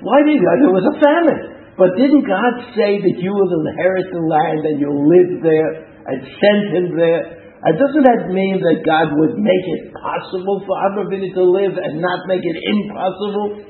Why 0.00 0.24
did 0.24 0.40
he? 0.40 0.40
There 0.40 0.72
was 0.72 0.88
a 0.88 0.96
famine. 0.96 1.50
But 1.76 1.96
didn't 1.96 2.24
God 2.28 2.72
say 2.76 3.00
that 3.00 3.16
you 3.20 3.32
will 3.32 3.52
inherit 3.68 4.08
the 4.12 4.20
land 4.20 4.60
and 4.64 4.76
you'll 4.80 5.06
live 5.08 5.40
there 5.40 5.70
and 6.08 6.18
send 6.40 6.60
him 6.76 6.86
there? 6.96 7.39
And 7.60 7.76
doesn't 7.76 8.06
that 8.08 8.32
mean 8.32 8.56
that 8.64 8.80
God 8.88 9.12
would 9.20 9.36
make 9.36 9.64
it 9.76 9.92
possible 9.92 10.64
for 10.64 10.74
Avraham 10.80 11.28
to 11.36 11.44
live 11.44 11.76
and 11.76 12.00
not 12.00 12.24
make 12.24 12.40
it 12.40 12.56
impossible? 12.56 13.68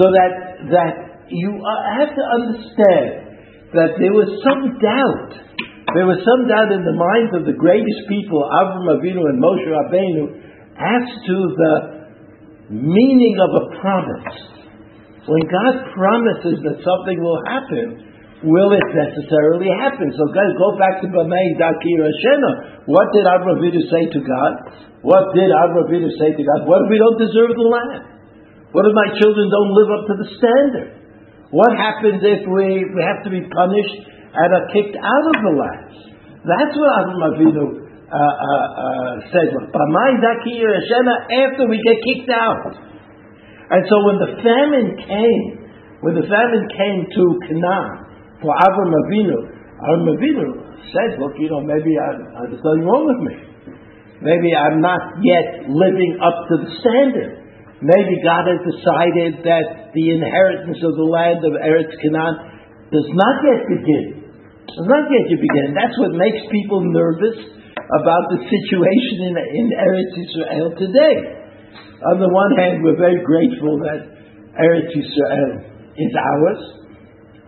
So 0.00 0.04
that 0.08 0.32
that 0.72 0.94
you 1.28 1.50
uh, 1.60 1.82
have 2.00 2.12
to 2.16 2.24
understand 2.40 3.10
that 3.76 4.00
there 4.00 4.16
was 4.16 4.32
some 4.40 4.80
doubt. 4.80 5.30
There 5.92 6.08
was 6.08 6.24
some 6.24 6.48
doubt 6.48 6.72
in 6.72 6.82
the 6.86 6.96
minds 6.96 7.32
of 7.36 7.42
the 7.44 7.56
greatest 7.58 8.02
people, 8.08 8.48
Avram 8.48 8.88
Avinu 8.96 9.28
and 9.28 9.36
Moshe 9.42 9.66
Rabbeinu, 9.68 10.24
as 10.80 11.04
to 11.26 11.36
the 11.52 11.74
meaning 12.70 13.36
of 13.44 13.50
a 13.60 13.64
promise. 13.76 14.38
When 15.28 15.44
God 15.52 15.74
promises 15.92 16.64
that 16.64 16.80
something 16.80 17.18
will 17.20 17.42
happen, 17.44 18.09
will 18.40 18.72
it 18.72 18.88
necessarily 18.96 19.68
happen? 19.68 20.08
So 20.16 20.24
guys, 20.32 20.56
go 20.56 20.72
back 20.80 21.04
to 21.04 21.12
Bamei 21.12 21.60
Dakir 21.60 22.00
Shena. 22.24 22.88
What 22.88 23.12
did 23.12 23.28
Avraham 23.28 23.60
say 23.92 24.08
to 24.16 24.20
God? 24.24 24.52
What 25.04 25.36
did 25.36 25.52
Avraham 25.52 26.08
say 26.16 26.32
to 26.32 26.42
God? 26.44 26.64
What 26.64 26.80
if 26.84 26.88
we 26.88 26.96
don't 26.96 27.20
deserve 27.20 27.52
the 27.52 27.68
land? 27.68 28.00
What 28.72 28.88
if 28.88 28.96
my 28.96 29.12
children 29.20 29.44
don't 29.50 29.74
live 29.76 29.90
up 29.92 30.06
to 30.08 30.14
the 30.24 30.28
standard? 30.40 30.96
What 31.50 31.76
happens 31.76 32.22
if 32.22 32.46
we, 32.46 32.84
we 32.86 33.02
have 33.04 33.24
to 33.26 33.30
be 33.30 33.42
punished 33.44 33.98
and 34.32 34.54
are 34.54 34.68
kicked 34.72 34.96
out 34.96 35.26
of 35.26 35.34
the 35.44 35.50
land? 35.60 35.92
That's 36.48 36.72
what 36.72 36.90
Avraham 36.96 37.36
Avinu 37.36 37.84
uh, 38.08 38.16
uh, 38.16 38.16
uh, 38.16 39.20
said. 39.28 39.52
After 39.52 39.68
we 41.68 41.76
get 41.84 42.00
kicked 42.00 42.32
out. 42.32 42.72
And 43.70 43.84
so 43.84 44.00
when 44.08 44.16
the 44.16 44.32
famine 44.40 44.96
came, 44.96 45.60
when 46.00 46.16
the 46.16 46.24
famine 46.24 46.64
came 46.72 47.04
to 47.04 47.36
Canaan 47.46 48.09
for 48.40 48.52
Avram 48.52 48.92
Avinu, 49.04 49.38
Avram 49.80 50.08
Avinu 50.16 50.48
said, 50.90 51.20
look, 51.20 51.36
you 51.38 51.48
know, 51.48 51.60
maybe 51.60 51.94
I, 51.96 52.16
there's 52.48 52.60
something 52.60 52.84
wrong 52.84 53.04
with 53.06 53.20
me. 53.24 53.36
Maybe 54.20 54.52
I'm 54.52 54.84
not 54.84 55.00
yet 55.24 55.68
living 55.68 56.20
up 56.20 56.36
to 56.52 56.54
the 56.60 56.70
standard. 56.84 57.40
Maybe 57.80 58.20
God 58.20 58.44
has 58.44 58.60
decided 58.60 59.40
that 59.48 59.96
the 59.96 60.06
inheritance 60.12 60.76
of 60.84 60.92
the 61.00 61.08
land 61.08 61.40
of 61.40 61.56
Eretz 61.56 61.96
Canaan 62.04 62.36
does 62.92 63.08
not 63.16 63.36
yet 63.40 63.62
begin. 63.72 64.04
Does 64.68 64.84
not 64.84 65.08
yet 65.08 65.26
begin. 65.32 65.72
That's 65.72 65.96
what 65.96 66.12
makes 66.12 66.44
people 66.52 66.84
nervous 66.84 67.40
about 67.80 68.24
the 68.36 68.44
situation 68.44 69.32
in, 69.32 69.34
in 69.40 69.66
Eretz 69.72 70.12
Israel 70.20 70.68
today. 70.76 71.16
On 72.12 72.20
the 72.20 72.28
one 72.28 72.52
hand, 72.60 72.84
we're 72.84 73.00
very 73.00 73.24
grateful 73.24 73.80
that 73.88 74.04
Eretz 74.60 74.92
Yisrael 74.92 75.64
is 75.96 76.12
ours. 76.12 76.60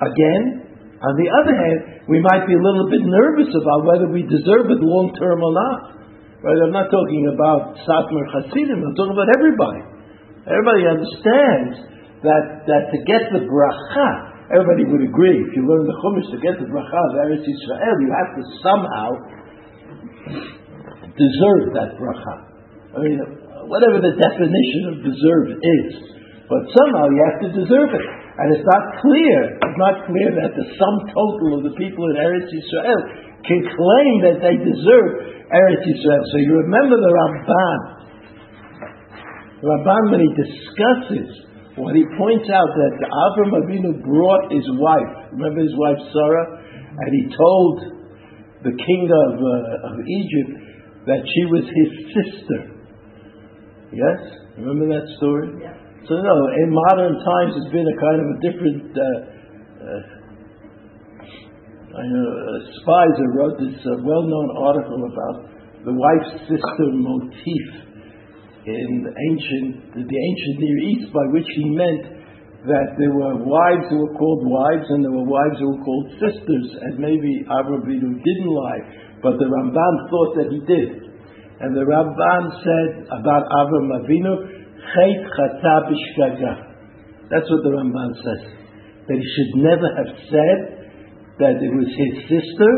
Again, 0.01 0.62
on 1.03 1.15
the 1.19 1.29
other 1.35 1.55
hand, 1.59 2.07
we 2.07 2.23
might 2.23 2.47
be 2.47 2.55
a 2.55 2.63
little 2.63 2.87
bit 2.87 3.03
nervous 3.03 3.51
about 3.51 3.83
whether 3.83 4.07
we 4.07 4.23
deserve 4.23 4.71
it 4.71 4.79
long 4.79 5.11
term 5.19 5.43
or 5.43 5.51
not. 5.51 5.99
Right? 6.47 6.59
I'm 6.63 6.75
not 6.75 6.91
talking 6.95 7.27
about 7.35 7.75
Satmar 7.83 8.27
Hasidim, 8.31 8.79
I'm 8.83 8.95
talking 8.95 9.15
about 9.15 9.31
everybody. 9.35 9.83
Everybody 10.47 10.83
understands 10.87 11.75
that, 12.23 12.67
that 12.71 12.83
to 12.95 12.99
get 13.03 13.35
the 13.35 13.47
bracha, 13.47 14.09
everybody 14.51 14.87
would 14.87 15.03
agree, 15.03 15.43
if 15.43 15.51
you 15.55 15.67
learn 15.67 15.87
the 15.87 15.97
Chumash, 16.03 16.31
to 16.35 16.39
get 16.39 16.59
the 16.59 16.71
bracha 16.71 17.01
of 17.11 17.13
Eretz 17.19 17.47
Yisrael, 17.47 17.97
you 17.99 18.11
have 18.11 18.31
to 18.39 18.43
somehow 18.63 19.09
deserve 21.19 21.75
that 21.79 21.99
bracha. 21.99 22.37
I 22.95 22.99
mean, 23.03 23.19
whatever 23.67 23.99
the 23.99 24.15
definition 24.19 24.83
of 24.91 24.95
deserve 25.03 25.47
is. 25.59 25.91
But 26.47 26.63
somehow 26.71 27.11
you 27.11 27.21
have 27.27 27.39
to 27.43 27.51
deserve 27.59 27.91
it. 27.91 28.22
And 28.33 28.47
it's 28.57 28.65
not 28.65 28.85
clear, 29.05 29.39
it's 29.61 29.81
not 29.81 30.09
clear 30.09 30.31
that 30.41 30.57
the 30.57 30.67
sum 30.81 30.95
total 31.13 31.61
of 31.61 31.69
the 31.69 31.75
people 31.77 32.09
in 32.09 32.17
Eretz 32.17 32.49
Yisrael 32.49 33.01
can 33.45 33.61
claim 33.61 34.15
that 34.25 34.41
they 34.41 34.57
deserve 34.57 35.11
Eretz 35.53 35.85
Yisrael. 35.85 36.25
So 36.33 36.37
you 36.41 36.57
remember 36.65 36.97
the 36.97 37.13
Ramban. 37.13 37.79
The 39.61 39.67
Ramban, 39.69 40.03
when 40.17 40.23
he 40.25 40.33
discusses, 40.33 41.29
when 41.77 41.93
he 41.93 42.09
points 42.17 42.49
out 42.49 42.73
that 42.73 42.95
Avram 43.05 43.53
Avinu 43.53 44.01
brought 44.01 44.49
his 44.49 44.65
wife, 44.81 45.29
remember 45.37 45.61
his 45.61 45.77
wife 45.77 46.01
Sarah, 46.13 46.47
and 47.05 47.09
he 47.13 47.37
told 47.37 47.75
the 48.65 48.73
king 48.73 49.03
of, 49.13 49.33
uh, 49.41 49.93
of 49.93 49.95
Egypt 50.09 50.53
that 51.07 51.21
she 51.21 51.43
was 51.53 51.65
his 51.69 51.91
sister. 52.17 52.61
Yes? 53.93 54.21
Remember 54.57 54.89
that 54.89 55.05
story? 55.19 55.49
Yeah. 55.61 55.77
So, 56.09 56.19
no, 56.19 56.35
in 56.59 56.69
modern 56.75 57.15
times 57.15 57.55
it's 57.63 57.71
been 57.71 57.87
a 57.87 57.99
kind 58.03 58.19
of 58.19 58.27
a 58.27 58.39
different. 58.43 58.91
Uh, 58.91 59.07
uh, 59.87 60.03
I 61.95 62.05
know 62.11 62.27
uh, 62.27 62.59
Speiser 62.83 63.29
wrote 63.39 63.57
this 63.63 63.79
uh, 63.87 64.03
well 64.03 64.27
known 64.27 64.49
article 64.59 64.99
about 64.99 65.37
the 65.87 65.95
wife 65.95 66.27
sister 66.51 66.89
motif 66.91 67.65
in 68.67 69.07
ancient, 69.07 69.95
the 69.95 70.19
ancient 70.19 70.57
Near 70.59 70.79
East, 70.91 71.13
by 71.15 71.27
which 71.31 71.47
he 71.55 71.71
meant 71.71 72.03
that 72.67 72.99
there 72.99 73.15
were 73.15 73.39
wives 73.39 73.87
who 73.91 74.03
were 74.03 74.15
called 74.19 74.43
wives 74.47 74.87
and 74.91 75.05
there 75.07 75.15
were 75.15 75.27
wives 75.27 75.59
who 75.59 75.71
were 75.71 75.83
called 75.87 76.07
sisters, 76.19 76.67
and 76.83 76.99
maybe 76.99 77.47
Avraham 77.47 77.87
didn't 77.87 78.51
lie, 78.51 78.83
but 79.23 79.39
the 79.39 79.47
Ramban 79.47 79.95
thought 80.11 80.33
that 80.39 80.49
he 80.51 80.61
did. 80.67 81.15
And 81.63 81.75
the 81.75 81.87
Ramban 81.87 82.45
said 82.63 83.07
about 83.07 83.47
Avram 83.47 84.03
Avinu, 84.03 84.62
Chata. 84.91 86.53
That's 87.31 87.49
what 87.49 87.61
the 87.63 87.73
Ramban 87.73 88.11
says. 88.19 88.43
That 89.09 89.17
he 89.17 89.27
should 89.27 89.53
never 89.63 89.89
have 89.97 90.13
said 90.29 90.59
that 91.39 91.55
it 91.59 91.73
was 91.73 91.89
his 91.89 92.15
sister, 92.29 92.73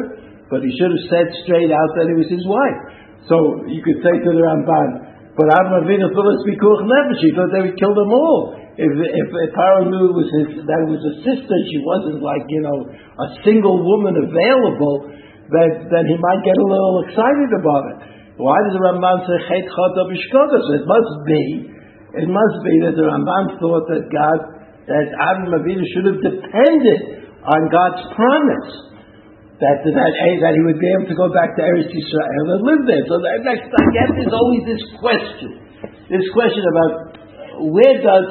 but 0.49 0.63
he 0.63 0.71
should 0.79 0.93
have 0.93 1.07
said 1.11 1.27
straight 1.45 1.73
out 1.73 1.91
that 1.99 2.07
it 2.07 2.17
was 2.17 2.31
his 2.31 2.45
wife. 2.47 2.81
So 3.27 3.67
you 3.67 3.81
could 3.81 4.05
say 4.05 4.15
to 4.15 4.31
the 4.31 4.45
Ramban, 4.45 4.89
but 5.35 5.51
Avram 5.51 5.83
Avinu 5.83 6.15
was 6.15 6.47
Bikuch 6.47 6.83
Nefesh. 6.87 7.19
He 7.19 7.35
thought 7.35 7.51
they 7.51 7.67
would 7.67 7.79
kill 7.81 7.91
them 7.91 8.13
all. 8.15 8.55
If, 8.79 8.91
if, 8.91 9.29
if 9.35 9.51
Paro 9.55 9.87
knew 9.91 10.11
it 10.11 10.17
was 10.19 10.31
his, 10.31 10.63
that 10.63 10.81
it 10.87 10.91
was 10.91 11.03
a 11.03 11.15
sister, 11.27 11.57
she 11.71 11.79
wasn't 11.83 12.23
like, 12.23 12.47
you 12.47 12.63
know, 12.63 12.79
a 12.91 13.29
single 13.43 13.83
woman 13.83 14.15
available, 14.15 15.11
that, 15.51 15.71
then 15.91 16.05
he 16.07 16.17
might 16.23 16.43
get 16.47 16.55
a 16.55 16.67
little 16.67 17.07
excited 17.07 17.51
about 17.51 17.85
it. 17.95 17.99
Why 18.39 18.59
does 18.67 18.75
the 18.79 18.83
Ramban 18.83 19.19
say 19.27 19.39
Chet 19.47 19.67
Chata 19.67 20.03
Bishkogas? 20.11 20.67
It 20.75 20.85
must 20.87 21.15
be, 21.27 21.43
it 22.15 22.29
must 22.31 22.57
be 22.63 22.75
that 22.87 22.95
the 22.95 23.05
Ramban 23.07 23.59
thought 23.59 23.85
that 23.91 24.07
God, 24.11 24.39
that 24.87 25.07
Avram 25.19 25.51
Avinu 25.51 25.83
should 25.95 26.07
have 26.11 26.21
depended 26.23 27.27
on 27.43 27.61
God's 27.71 28.03
promise 28.15 28.71
that, 29.59 29.83
that, 29.83 30.13
eh, 30.15 30.37
that 30.43 30.53
he 30.55 30.63
would 30.67 30.79
be 30.79 30.91
able 30.95 31.09
to 31.11 31.17
go 31.19 31.31
back 31.31 31.55
to 31.59 31.63
Eretz 31.63 31.91
Yisrael 31.91 32.47
and 32.55 32.63
live 32.63 32.83
there. 32.87 33.05
So 33.07 33.19
that, 33.19 33.35
that, 33.47 33.59
I 33.67 33.87
guess 33.95 34.11
there's 34.15 34.35
always 34.35 34.63
this 34.67 34.85
question, 34.99 35.51
this 36.11 36.27
question 36.35 36.65
about 36.71 36.93
where 37.71 37.97
does 38.03 38.29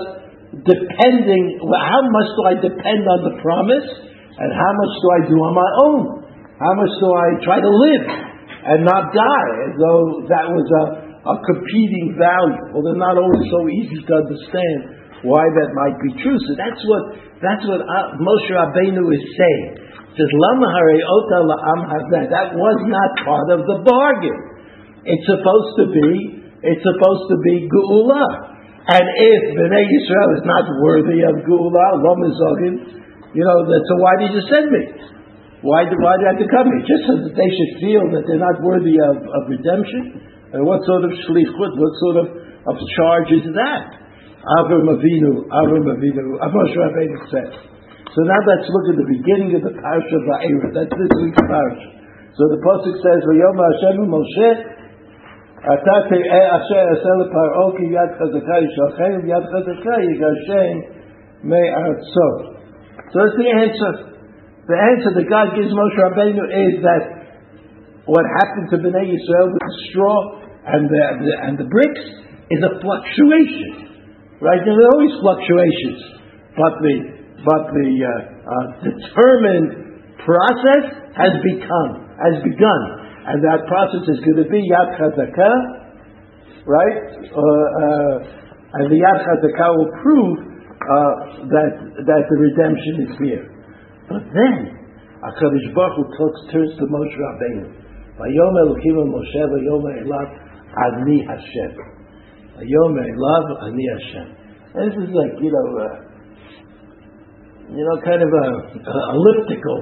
depending, 0.63 1.59
how 1.63 2.01
much 2.07 2.29
do 2.37 2.41
I 2.45 2.55
depend 2.61 3.03
on 3.09 3.19
the 3.25 3.35
promise, 3.41 3.87
and 4.37 4.49
how 4.53 4.71
much 4.79 4.93
do 5.01 5.07
I 5.11 5.19
do 5.27 5.35
on 5.43 5.53
my 5.57 5.71
own? 5.87 6.01
How 6.61 6.73
much 6.77 6.93
do 7.01 7.07
I 7.09 7.27
try 7.41 7.57
to 7.59 7.71
live? 7.71 8.33
and 8.63 8.87
not 8.87 9.11
die, 9.11 9.51
as 9.67 9.73
though 9.75 10.23
that 10.31 10.47
was 10.47 10.67
a, 10.71 10.83
a 11.24 11.36
competing 11.39 12.20
value. 12.20 12.75
Well, 12.75 12.84
they're 12.84 13.00
not 13.00 13.15
always 13.15 13.48
so 13.48 13.60
easy 13.72 14.00
to 14.03 14.13
understand 14.27 14.80
why 15.24 15.48
that 15.48 15.70
might 15.72 15.98
be 16.03 16.12
true. 16.20 16.36
So 16.36 16.51
that's 16.60 16.82
what 16.84 17.03
that's 17.39 17.63
what 17.63 17.80
uh, 17.80 18.20
Moshe 18.20 18.51
Rabbeinu 18.51 19.03
is 19.08 19.24
saying. 19.39 19.84
Says 20.13 20.30
La'am. 20.30 20.62
That 22.27 22.53
was 22.53 22.77
not 22.92 23.10
part 23.24 23.48
of 23.56 23.65
the 23.65 23.77
bargain. 23.88 24.39
It's 25.08 25.25
supposed 25.25 25.74
to 25.80 25.86
be. 25.89 26.12
It's 26.63 26.84
supposed 26.84 27.25
to 27.32 27.38
be 27.44 27.68
Geula. 27.68 28.53
And 28.84 29.06
if 29.08 29.42
Bnei 29.56 29.84
Yisrael 29.84 30.30
is 30.39 30.44
not 30.44 30.68
worthy 30.84 31.24
of 31.24 31.39
Geula, 31.48 32.03
Lo 32.03 32.13
you 33.34 33.42
know, 33.42 33.65
that, 33.65 33.82
so 33.89 33.94
why 33.98 34.13
did 34.22 34.32
you 34.36 34.44
send 34.46 34.70
me? 34.70 34.84
Why 35.65 35.88
did, 35.88 35.98
why 35.98 36.20
did 36.20 36.27
I 36.27 36.32
have 36.38 36.42
to 36.44 36.50
come 36.51 36.68
here? 36.70 36.84
Just 36.86 37.03
so 37.10 37.13
that 37.24 37.34
they 37.34 37.50
should 37.50 37.74
feel 37.82 38.03
that 38.13 38.27
they're 38.30 38.44
not 38.44 38.62
worthy 38.62 38.94
of, 39.01 39.24
of 39.24 39.42
redemption? 39.50 40.32
And 40.52 40.64
what 40.64 40.80
sort 40.88 41.04
of 41.04 41.12
shlichut, 41.12 41.73
what 41.76 41.94
sort 42.00 42.16
of, 42.25 42.26
of 42.68 42.76
charge 42.97 43.30
is 43.37 43.47
that? 43.52 43.85
Avram 44.62 44.88
Avinu, 44.88 45.44
Avram 45.44 45.87
Avinu, 45.92 46.40
Moshe 46.40 46.76
Rabbeinu 46.78 47.18
says. 47.28 47.52
So 48.16 48.20
now 48.25 48.40
let's 48.49 48.64
look 48.73 48.87
at 48.92 48.97
the 48.97 49.08
beginning 49.20 49.50
of 49.61 49.62
the 49.68 49.75
parsha 49.76 50.14
of 50.16 50.25
Va'era. 50.25 50.68
That's 50.73 50.94
this 50.97 51.12
week's 51.20 51.44
parsha. 51.44 51.88
So 52.32 52.42
the 52.54 52.61
pasuk 52.64 52.97
says, 53.02 53.20
"Vayom 53.28 53.58
Hashem 53.61 54.08
Moshe, 54.08 54.50
אתה 55.58 55.94
תראה 56.08 56.56
אשר 56.56 56.82
אעשה 56.90 57.12
לפרעה 57.20 57.76
כי 57.76 57.85
יד 57.85 58.11
חזקה 58.18 58.56
ישלחם 58.64 59.12
ויד 59.23 59.44
חזקה 59.52 59.94
יגרשם 60.08 60.76
מארצו. 61.44 62.30
So 63.11 63.14
that's 63.20 63.37
the 63.42 63.50
answer. 63.64 63.92
The 64.68 64.78
answer 64.90 65.11
that 65.18 65.26
God 65.28 65.49
gives 65.56 65.73
Moshe 65.73 65.99
Rabbeinu 65.99 66.44
is 66.47 66.75
that 66.82 67.04
what 68.06 68.25
happened 68.40 68.68
to 68.70 68.76
Bnei 68.78 69.04
Yisrael 69.12 69.49
with 69.52 69.64
the 69.66 69.75
straw 69.90 70.18
and 70.63 70.88
the, 70.88 71.03
the, 71.20 71.34
and 71.43 71.53
the 71.60 71.67
bricks 71.67 72.05
is 72.51 72.62
a 72.63 72.74
fluctuation. 72.79 73.93
Right? 74.39 74.60
there 74.60 74.75
are 74.75 74.91
always 74.96 75.15
fluctuations. 75.24 76.00
But 76.55 76.74
the, 76.84 76.96
but 77.48 77.63
the 77.72 77.89
uh, 78.03 78.12
uh, 78.43 78.67
determined 78.84 80.20
process 80.24 80.84
has 81.15 81.34
become, 81.43 81.91
has 82.20 82.36
begun. 82.43 82.82
And 83.24 83.39
that 83.39 83.63
process 83.72 84.03
is 84.03 84.20
going 84.20 84.43
to 84.43 84.48
be 84.51 84.60
Yad 84.67 85.00
Chazakah, 85.00 85.58
right? 86.67 87.00
Uh, 87.24 87.39
uh, 87.39 88.79
and 88.84 88.91
the 88.91 89.00
Yad 89.00 89.20
Chazakah 89.24 89.70
will 89.79 89.91
prove 90.03 90.36
uh, 90.43 91.13
that, 91.48 91.72
that 92.03 92.24
the 92.27 92.38
redemption 92.39 93.08
is 93.08 93.13
here. 93.24 93.46
But 94.12 94.27
then, 94.27 94.84
HaKadosh 95.24 95.72
Baruch 95.72 95.96
Hu 95.96 96.03
talks, 96.20 96.41
turns 96.51 96.75
to 96.79 96.86
Moshe 96.91 97.15
Rabbeinu. 97.15 97.72
Vayom 98.20 98.55
Elokim 98.60 99.08
Moshe 99.08 99.43
Vayom 99.48 99.88
Elav 100.03 100.42
Ani 100.74 101.25
Hashem. 101.25 101.72
Vayom 102.58 102.94
Elav 102.98 103.46
Ani 103.70 103.86
Hashem. 103.94 104.27
And 104.74 104.82
this 104.89 104.98
is 105.06 105.12
like, 105.13 105.38
you 105.38 105.51
know, 105.53 105.68
uh, 105.77 105.96
you 107.70 107.84
know, 107.86 107.98
kind 108.01 108.22
of 108.22 108.30
a, 108.30 108.46
a 108.74 108.98
elliptical 109.13 109.80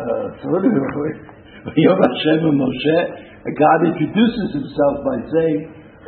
uh, 0.00 0.26
sort 0.42 0.64
Vayom 0.64 1.98
Hashem 2.00 2.40
and 2.48 2.56
Moshe. 2.60 2.98
God 3.44 3.80
introduces 3.84 4.56
himself 4.56 5.04
by 5.04 5.20
saying 5.28 5.60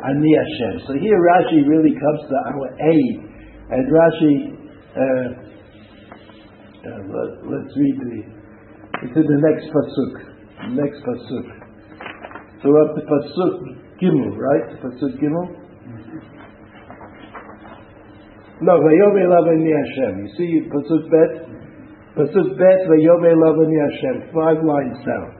Ani 0.05 0.31
Hashem. 0.33 0.85
So 0.87 0.93
here 0.97 1.17
Rashi 1.17 1.65
really 1.65 1.93
comes 1.93 2.29
to 2.29 2.35
our 2.49 2.65
aid 2.81 3.27
and 3.69 3.83
Rashi, 3.91 4.57
uh, 4.95 5.27
uh, 6.87 7.01
let, 7.51 7.61
us 7.65 7.71
read 7.75 7.99
the, 7.99 8.23
it's 9.03 9.15
in 9.17 9.27
the 9.27 9.39
next 9.43 9.67
pasuk, 9.75 10.13
next 10.71 11.03
pasuk. 11.03 11.47
So 12.63 12.71
up 12.79 12.95
to 12.95 13.01
pasuk 13.03 13.86
Gimel, 14.01 14.37
right? 14.37 14.81
Pasuk 14.81 15.17
Gimel. 15.17 15.47
No, 18.61 18.73
Vayome 18.73 19.23
Lavani 19.25 19.69
Hashem. 19.69 20.25
You 20.25 20.29
see 20.37 20.69
pasuk 20.69 21.09
Bet, 21.09 21.31
pasuk 22.17 22.57
Bet 22.57 22.79
Vayome 22.89 23.33
Lavani 23.37 23.77
Hashem. 23.89 24.33
Five 24.33 24.63
lines 24.63 24.97
down. 25.05 25.37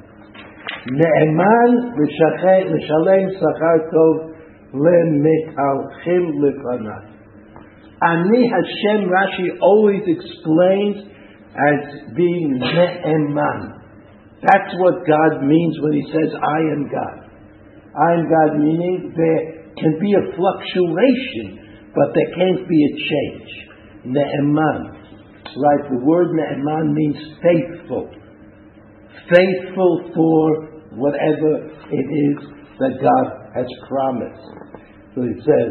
Ne'eman 0.90 1.72
l'shalem 1.98 3.26
sachar 3.42 3.80
tov 3.92 4.34
le'metalchim 4.74 6.24
lefanat. 6.42 7.04
Ani 8.02 8.50
Hashem, 8.50 9.10
Rashi 9.10 9.60
always 9.62 10.04
explains 10.06 10.98
as 11.58 12.14
being 12.16 12.60
Ne'eman. 12.60 13.82
That's 14.42 14.74
what 14.78 15.06
God 15.06 15.44
means 15.44 15.78
when 15.82 15.94
He 15.94 16.06
says, 16.12 16.34
I 16.36 16.60
am 16.74 16.90
God. 16.90 17.27
I 17.98 18.14
am 18.14 18.30
God, 18.30 18.62
meaning 18.62 19.10
there 19.18 19.74
can 19.74 19.98
be 19.98 20.14
a 20.14 20.24
fluctuation, 20.38 21.90
but 21.98 22.14
there 22.14 22.30
can't 22.38 22.70
be 22.70 22.78
a 22.78 22.92
change. 22.94 23.50
Ne'eman. 24.06 24.94
Right? 25.58 25.84
The 25.90 26.06
word 26.06 26.30
Ne'eman 26.38 26.94
means 26.94 27.18
faithful. 27.42 28.14
Faithful 29.34 30.12
for 30.14 30.78
whatever 30.94 31.74
it 31.90 32.08
is 32.30 32.38
that 32.78 33.02
God 33.02 33.26
has 33.58 33.66
promised. 33.90 34.46
So 35.18 35.26
it 35.26 35.42
says. 35.42 35.70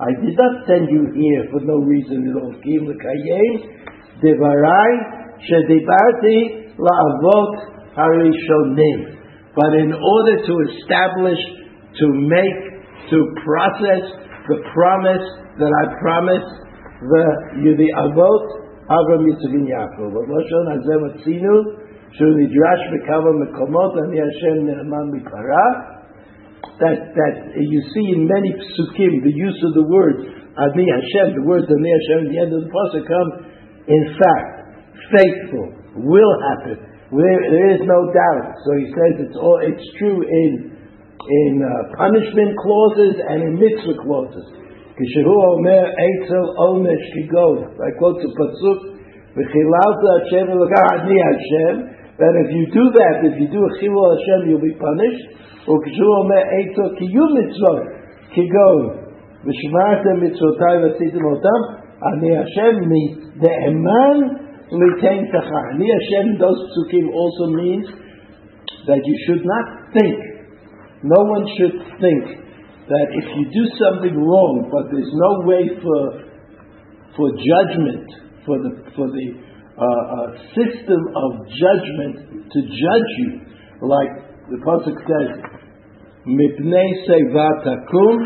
I 0.00 0.10
did 0.22 0.36
not 0.38 0.66
send 0.68 0.86
you 0.88 1.10
here 1.10 1.42
for 1.50 1.60
no 1.66 1.82
reason 1.82 2.30
at 2.30 2.36
all. 2.38 2.54
Devarai 4.22 4.92
shedibati 5.46 6.74
la'avot 6.78 7.52
harishonim. 7.96 9.18
But 9.54 9.74
in 9.74 9.92
order 9.92 10.36
to 10.46 10.54
establish, 10.70 11.38
to 11.98 12.06
make, 12.14 13.10
to 13.10 13.18
process 13.42 14.04
the 14.48 14.58
promise 14.72 15.26
that 15.58 15.72
I 15.72 15.84
promised 16.00 16.68
the 16.98 17.24
you 17.62 17.72
the 17.76 17.90
avot 17.94 18.68
Avram 18.88 19.22
Yitzchak 19.28 19.52
Yaakov. 19.52 20.08
But 20.16 20.24
Lashon 20.32 20.64
Hazem 20.72 21.00
Atzinu 21.12 21.54
Shu 22.16 22.26
Nidrash 22.40 22.84
Mekava 22.96 23.36
Mekomot 23.36 23.92
Ani 24.00 24.18
Hashem 24.18 24.64
Nehaman 24.64 25.12
Mikara. 25.12 25.98
That 26.80 27.12
that 27.14 27.34
you 27.54 27.80
see 27.94 28.06
in 28.16 28.26
many 28.26 28.54
psukim 28.54 29.22
the 29.22 29.34
use 29.34 29.60
of 29.66 29.74
the 29.74 29.86
word 29.86 30.24
Ani 30.56 30.86
Hashem, 30.88 31.36
the 31.36 31.44
words 31.46 31.66
Ani 31.68 31.90
Hashem 31.90 32.26
at 32.26 32.30
the 32.32 32.38
end 32.38 32.52
of 32.54 32.64
the 32.64 32.70
pasuk 32.72 33.04
comes 33.06 33.47
in 33.87 34.03
fact, 34.15 34.49
faithful, 35.11 35.67
will 35.99 36.33
happen. 36.49 36.77
There, 37.13 37.41
there 37.51 37.69
is 37.77 37.83
no 37.85 38.09
doubt. 38.09 38.47
So 38.65 38.69
he 38.81 38.87
says 38.89 39.11
it's 39.27 39.37
all 39.37 39.59
it's 39.61 39.87
true 40.01 40.23
in 40.25 40.73
in 41.23 41.53
uh, 41.61 41.93
punishment 41.93 42.57
clauses 42.57 43.15
and 43.21 43.39
in 43.47 43.53
mitzvah 43.59 43.99
clauses. 44.01 44.47
כשהוא 44.97 45.43
אומר 45.53 45.83
עצל 46.05 46.43
עונש 46.57 47.03
כגון, 47.13 47.57
I 47.81 47.91
quote 47.97 48.19
the 48.21 48.29
pasuk, 48.37 48.79
וחיללת 49.35 50.01
השם 50.15 50.45
אלוקה 50.51 50.83
אני 50.93 51.17
השם, 51.29 51.75
that 52.17 52.33
if 52.43 52.49
you 52.55 52.65
do 52.69 52.85
that, 52.93 53.15
if 53.25 53.35
you 53.41 53.47
do 53.49 53.61
a 53.65 53.71
chilul 53.81 54.05
Hashem, 54.13 54.39
you'll 54.49 54.61
be 54.61 54.77
punished. 54.77 55.25
וכשהוא 55.65 56.15
אומר 56.21 56.41
איתו 56.57 56.95
קיום 56.97 57.31
מצוות, 57.37 57.87
כגון, 58.33 58.81
ושמרתם 59.45 60.15
מצוותיי 60.25 60.75
ועשיתם 60.81 61.25
אותם, 61.25 61.59
Ani 61.98 62.30
Hashem 62.30 62.76
the 63.42 63.52
Eman 63.70 64.48
Litein 64.70 65.26
Tacha. 65.32 65.58
Ani 65.74 65.88
Hashem, 65.88 66.38
those 66.38 66.60
psukim 66.70 67.10
also 67.10 67.50
means 67.50 67.86
that 68.86 69.00
you 69.02 69.16
should 69.26 69.44
not 69.44 69.66
think. 69.96 70.16
No 71.02 71.24
one 71.24 71.46
should 71.56 71.78
think 71.98 72.24
that 72.88 73.06
if 73.12 73.26
you 73.36 73.44
do 73.50 73.64
something 73.78 74.16
wrong, 74.16 74.68
but 74.70 74.90
there's 74.92 75.12
no 75.12 75.32
way 75.46 75.62
for 75.80 76.28
for 77.16 77.28
judgment, 77.34 78.06
for 78.46 78.56
the 78.62 78.72
for 78.94 79.06
the 79.10 79.28
uh, 79.78 79.84
uh, 79.84 80.28
system 80.54 81.00
of 81.14 81.30
judgment 81.54 82.50
to 82.50 82.58
judge 82.62 83.10
you, 83.18 83.30
like 83.82 84.12
the 84.50 84.58
pasuk 84.62 84.96
says, 85.06 85.30
"Mipnei 86.26 86.90
seivat 87.06 87.56
takum, 87.62 88.16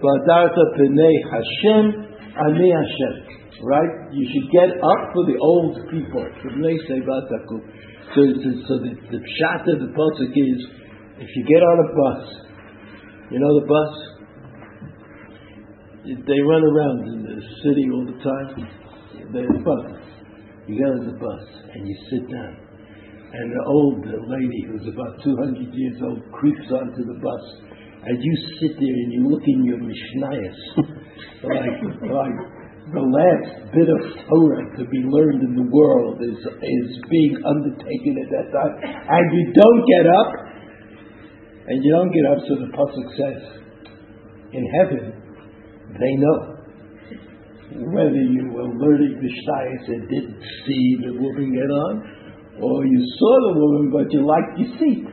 v'adarta 0.00 0.64
p'nei 0.76 1.16
Hashem, 1.32 2.11
ani 2.36 2.70
Hashem." 2.70 3.42
Right? 3.62 4.10
You 4.10 4.26
should 4.26 4.50
get 4.50 4.70
up 4.74 5.02
for 5.14 5.22
the 5.30 5.38
old 5.38 5.76
people. 5.86 6.26
So, 8.12 8.18
so, 8.18 8.48
so 8.66 8.74
the, 8.82 8.92
the 9.06 9.20
pshat 9.22 9.62
of 9.70 9.78
the 9.78 9.90
pasuk 9.94 10.34
is, 10.34 10.58
if 11.22 11.30
you 11.30 11.44
get 11.46 11.62
on 11.62 11.78
a 11.78 11.88
bus, 11.94 12.24
you 13.30 13.38
know 13.38 13.60
the 13.60 13.66
bus. 13.70 13.92
They 16.04 16.40
run 16.42 16.64
around 16.64 17.08
in 17.08 17.22
the 17.22 17.38
city 17.62 17.86
all 17.94 18.04
the 18.04 18.18
time. 18.18 18.68
They're 19.32 19.46
bus. 19.64 20.02
you 20.66 20.76
get 20.76 20.90
on 20.92 21.06
the 21.06 21.16
bus 21.16 21.44
and 21.72 21.88
you 21.88 21.96
sit 22.10 22.28
down. 22.28 22.56
And 23.32 23.48
the 23.48 23.64
old 23.64 24.04
lady 24.04 24.66
who's 24.68 24.92
about 24.92 25.22
200 25.24 25.72
years 25.72 25.96
old 26.02 26.20
creeps 26.32 26.68
onto 26.68 27.04
the 27.06 27.18
bus. 27.22 27.44
And 28.04 28.18
you 28.20 28.34
sit 28.60 28.76
there 28.76 28.92
and 28.92 29.12
you 29.12 29.28
look 29.28 29.42
in 29.46 29.64
your 29.64 29.78
Mishnayos. 29.78 30.60
like, 31.42 31.76
like 32.06 32.36
the 32.92 33.00
last 33.00 33.72
bit 33.72 33.88
of 33.88 34.00
Torah 34.26 34.66
to 34.76 34.84
be 34.90 35.00
learned 35.06 35.42
in 35.46 35.54
the 35.54 35.68
world 35.70 36.18
is, 36.20 36.38
is 36.38 36.88
being 37.08 37.38
undertaken 37.46 38.12
at 38.20 38.28
that 38.34 38.46
time. 38.50 38.74
And 38.82 39.24
you 39.32 39.42
don't 39.54 39.82
get 39.86 40.06
up. 40.10 40.30
and 41.68 41.76
you 41.84 41.90
don't 41.94 42.12
get 42.12 42.26
up, 42.26 42.38
so 42.48 42.52
the 42.58 42.70
Pasuk 42.74 43.08
says, 43.16 43.40
in 44.52 44.64
heaven, 44.80 45.22
they 45.98 46.14
know. 46.18 46.38
Whether 47.72 48.20
you 48.20 48.50
were 48.52 48.68
learning 48.68 49.16
the 49.16 49.30
Shtayas 49.30 49.88
and 49.88 50.08
didn't 50.10 50.42
see 50.66 50.96
the 51.06 51.12
woman 51.16 51.54
get 51.54 51.70
on, 51.70 52.04
or 52.60 52.84
you 52.84 53.00
saw 53.18 53.34
the 53.48 53.58
woman 53.58 53.90
but 53.90 54.12
you 54.12 54.26
liked 54.26 54.58
your 54.58 54.78
seat. 54.78 55.06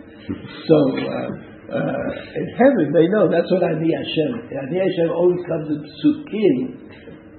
So, 0.67 0.77
uh, 0.99 1.48
uh, 1.69 2.09
in 2.33 2.45
heaven, 2.57 2.89
they 2.93 3.07
know 3.13 3.29
that's 3.29 3.49
what 3.53 3.61
Ani 3.61 3.93
Hashem. 3.93 4.31
Ani 4.49 4.77
Hashem 4.81 5.09
always 5.13 5.41
comes 5.45 5.67
in 5.69 5.79
Psukim, 5.85 6.55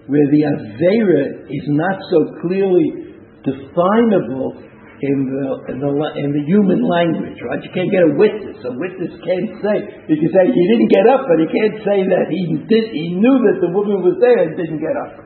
where 0.06 0.28
the 0.30 0.42
Avera 0.46 1.50
is 1.50 1.66
not 1.74 1.98
so 2.10 2.18
clearly 2.42 3.10
definable 3.42 4.70
in 5.00 5.18
the, 5.32 5.44
in 5.72 5.76
the 5.80 5.90
in 6.20 6.28
the 6.36 6.44
human 6.44 6.84
language, 6.84 7.40
right? 7.40 7.60
You 7.64 7.72
can't 7.72 7.88
get 7.88 8.04
a 8.04 8.12
witness. 8.20 8.60
A 8.68 8.72
witness 8.76 9.16
can't 9.24 9.50
say. 9.64 9.76
You 10.12 10.16
can 10.20 10.30
say 10.30 10.44
he 10.52 10.64
didn't 10.76 10.90
get 10.92 11.06
up, 11.08 11.24
but 11.24 11.40
he 11.40 11.48
can't 11.48 11.76
say 11.80 11.98
that 12.04 12.28
he 12.28 12.60
did. 12.68 12.84
He 12.92 13.16
knew 13.16 13.36
that 13.48 13.64
the 13.64 13.72
woman 13.72 14.04
was 14.04 14.20
there 14.20 14.44
and 14.44 14.52
didn't 14.60 14.78
get 14.78 14.92
up. 14.92 15.24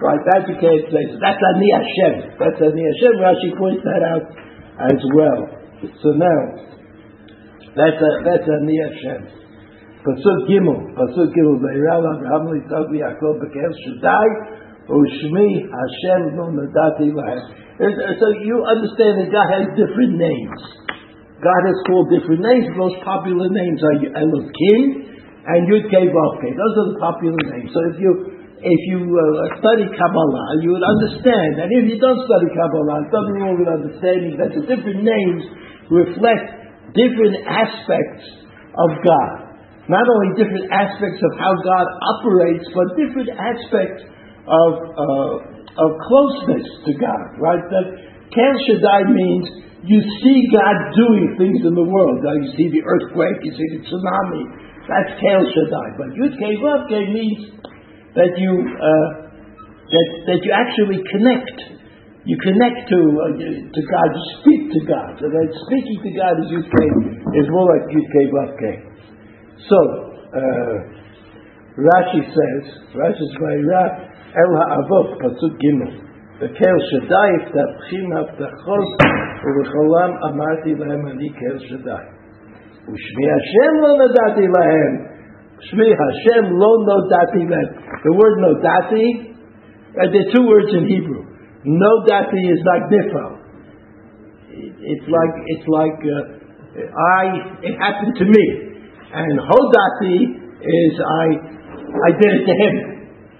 Right? 0.00 0.22
That 0.32 0.48
you 0.48 0.56
can't 0.56 0.86
say. 0.88 1.02
So 1.12 1.16
that's 1.20 1.38
Ani 1.38 1.68
Hashem. 1.76 2.14
That's 2.40 2.58
Ani 2.58 2.82
Hashem. 2.88 3.14
Rashi 3.20 3.50
points 3.60 3.84
that 3.84 4.02
out 4.02 4.26
as 4.80 5.00
well. 5.12 5.40
So 6.00 6.16
now 6.16 6.38
that's 7.72 7.96
a, 7.96 8.10
that's 8.24 8.44
Ani 8.44 8.76
Hashem. 8.76 9.20
Pasuk 10.04 10.38
Gimel, 10.50 10.92
Pasuk 10.92 11.32
Gimel, 11.32 11.56
Vayral 11.62 12.04
Abraham 12.04 12.52
Yitzchak 12.52 12.90
Yaakov 12.92 13.40
Bekel 13.40 13.72
Shaddai, 13.86 14.28
Ushmi 14.90 15.64
Hashem 15.70 16.36
Lo 16.36 16.52
Nadati 16.52 17.08
Lahem. 17.14 17.62
So 17.80 18.26
you 18.44 18.60
understand 18.66 19.24
that 19.24 19.28
God 19.32 19.48
has 19.48 19.64
different 19.78 20.20
names. 20.20 20.60
God 21.42 21.62
has 21.66 21.78
called 21.88 22.12
different 22.12 22.44
names. 22.44 22.70
The 22.70 22.78
most 22.78 22.98
popular 23.02 23.48
names 23.50 23.80
are 23.82 23.96
Elohim 24.20 24.82
and 25.42 25.60
Yud 25.66 25.90
Kei 25.90 26.06
Vav. 26.06 26.32
Those 26.38 26.74
are 26.78 26.88
the 26.94 26.98
popular 27.02 27.42
names. 27.50 27.72
So 27.74 27.80
if 27.90 27.96
you 27.98 28.12
if 28.62 28.80
you 28.86 29.02
uh, 29.02 29.58
study 29.58 29.90
Kabbalah, 29.90 30.62
you 30.62 30.70
would 30.70 30.86
understand. 30.86 31.58
And 31.58 31.66
if 31.82 31.90
you 31.90 31.98
don't 31.98 32.22
study 32.30 32.46
Kabbalah, 32.54 33.10
nothing 33.10 33.36
wrong 33.42 33.58
with 33.58 33.66
understanding 33.66 34.38
that 34.38 34.54
the 34.54 34.62
different 34.62 35.02
names 35.02 35.42
reflect 35.90 36.61
different 36.94 37.36
aspects 37.48 38.24
of 38.76 38.90
God. 39.04 39.52
Not 39.90 40.06
only 40.06 40.38
different 40.38 40.70
aspects 40.70 41.20
of 41.20 41.32
how 41.36 41.52
God 41.58 41.86
operates, 42.16 42.64
but 42.70 42.86
different 42.94 43.30
aspects 43.34 44.06
of 44.46 44.70
uh, 44.94 45.34
of 45.72 45.90
closeness 46.06 46.66
to 46.86 46.92
God, 47.00 47.26
right? 47.40 47.64
That 47.72 47.86
Kel 48.30 48.54
Shaddai 48.68 49.10
means 49.10 49.44
you 49.82 49.98
see 50.22 50.46
God 50.54 50.76
doing 50.94 51.34
things 51.36 51.60
in 51.66 51.74
the 51.74 51.82
world. 51.82 52.22
Now 52.22 52.36
you 52.38 52.54
see 52.54 52.70
the 52.70 52.82
earthquake, 52.86 53.42
you 53.42 53.52
see 53.56 53.68
the 53.76 53.82
tsunami. 53.82 54.44
That's 54.86 55.12
Kel 55.18 55.42
Shaddai. 55.42 55.88
But 55.98 56.08
Yud 56.14 56.32
Kei 56.38 57.06
means 57.10 57.58
that 58.14 58.32
you 58.38 58.52
uh, 58.54 59.08
that 59.90 60.08
that 60.30 60.40
you 60.46 60.52
actually 60.54 61.00
connect. 61.10 61.81
You 62.27 62.35
connect 62.43 62.91
to 62.91 62.99
uh, 62.99 63.39
to 63.39 63.81
God. 63.87 64.07
You 64.11 64.23
speak 64.41 64.61
to 64.75 64.81
God. 64.83 65.11
So 65.19 65.25
that 65.31 65.47
speaking 65.47 65.99
to 66.03 66.11
God 66.11 66.33
is 66.43 66.47
Yud 66.51 66.67
Kei 66.67 66.89
is 67.39 67.47
more 67.47 67.67
like 67.71 67.85
Yud 67.87 68.07
Kei 68.11 68.25
Vav 68.35 68.51
Kei. 68.59 68.77
So 69.63 69.79
uh, 70.35 70.75
Rashi 71.77 72.21
says, 72.25 72.63
Rashi's 72.97 73.33
very 73.39 73.63
אל 74.37 74.51
האבות, 74.61 75.07
פסוק 75.19 75.53
ג' 75.53 76.07
וקהל 76.39 76.77
שדי 76.89 77.29
הבטחים 77.35 78.11
הבטחות 78.17 78.87
ובכלם 79.43 80.11
אמרתי 80.29 80.75
להם 80.75 81.07
אני 81.07 81.29
קהל 81.29 81.57
שדי. 81.59 82.05
ושמי 82.87 83.27
השם 83.37 83.73
לא 83.81 83.91
נודעתי 84.01 84.47
להם. 84.55 84.93
שמי 85.59 85.91
השם 85.93 86.43
לא 86.61 86.71
נודעתי 86.89 87.45
להם. 87.51 87.69
The 88.05 88.13
word 88.19 88.35
nodati, 88.45 89.07
uh, 89.97 90.11
there 90.11 90.21
are 90.21 90.31
two 90.35 90.45
words 90.47 90.71
in 90.77 90.85
Hebrew. 90.93 91.23
Nodati 91.66 92.42
is 92.52 92.60
like 92.66 92.84
nifal. 92.90 93.38
It's 94.52 95.08
like 95.08 95.34
it's 95.46 95.68
like 95.68 95.98
uh, 96.02 96.82
I. 96.92 97.24
It 97.62 97.74
happened 97.78 98.16
to 98.18 98.24
me, 98.24 98.46
and 99.12 99.38
hodati 99.38 100.16
is 100.60 100.94
I. 101.00 101.26
I 101.92 102.10
did 102.18 102.30
it 102.40 102.44
to 102.46 102.54
him, 102.56 102.74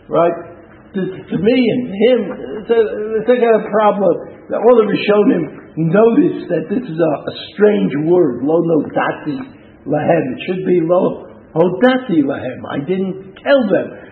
right? 0.09 0.53
to, 0.93 1.01
to 1.01 1.37
me 1.41 1.57
and 1.57 1.83
him, 1.89 2.21
it's 2.61 2.69
a, 2.69 2.81
it's 3.25 3.29
a 3.33 3.57
problem. 3.73 4.15
All 4.53 4.77
the 4.77 4.89
Rishonim 4.93 5.45
notice 5.89 6.45
that 6.53 6.69
this 6.69 6.85
is 6.85 6.99
a, 7.01 7.13
a 7.25 7.35
strange 7.53 7.93
word, 8.05 8.45
lo 8.45 8.61
nodati 8.61 9.41
lahem. 9.89 10.25
It 10.37 10.41
should 10.45 10.65
be 10.69 10.85
lo 10.85 11.33
hodati 11.57 12.21
lahem. 12.21 12.61
I 12.69 12.79
didn't 12.85 13.41
tell 13.41 13.63
them. 13.73 13.87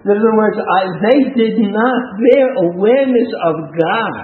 In 0.00 0.08
other 0.16 0.34
words, 0.34 0.56
I, 0.56 0.80
they 1.04 1.20
did 1.36 1.58
not, 1.68 2.00
their 2.32 2.48
awareness 2.72 3.30
of 3.44 3.54
God 3.76 4.22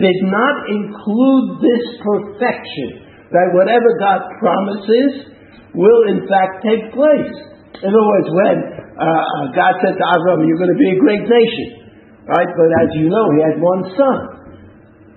did 0.00 0.18
not 0.26 0.54
include 0.72 1.62
this 1.62 1.84
perfection, 2.00 3.06
that 3.30 3.52
whatever 3.54 3.86
God 4.00 4.20
promises 4.40 5.36
will 5.76 6.02
in 6.10 6.26
fact 6.26 6.64
take 6.64 6.90
place. 6.96 7.36
In 7.80 7.88
other 7.92 8.06
words, 8.08 8.28
when 8.32 8.56
uh, 8.98 9.52
God 9.54 9.72
said 9.84 9.94
to 9.94 10.04
Abraham, 10.16 10.48
you're 10.48 10.58
going 10.58 10.74
to 10.74 10.80
be 10.80 10.90
a 10.96 11.00
great 11.00 11.24
nation, 11.28 11.82
Right? 12.22 12.46
But 12.54 12.70
as 12.86 12.88
you 13.02 13.10
know, 13.10 13.26
he 13.34 13.40
had 13.42 13.58
one 13.58 13.82
son. 13.98 14.18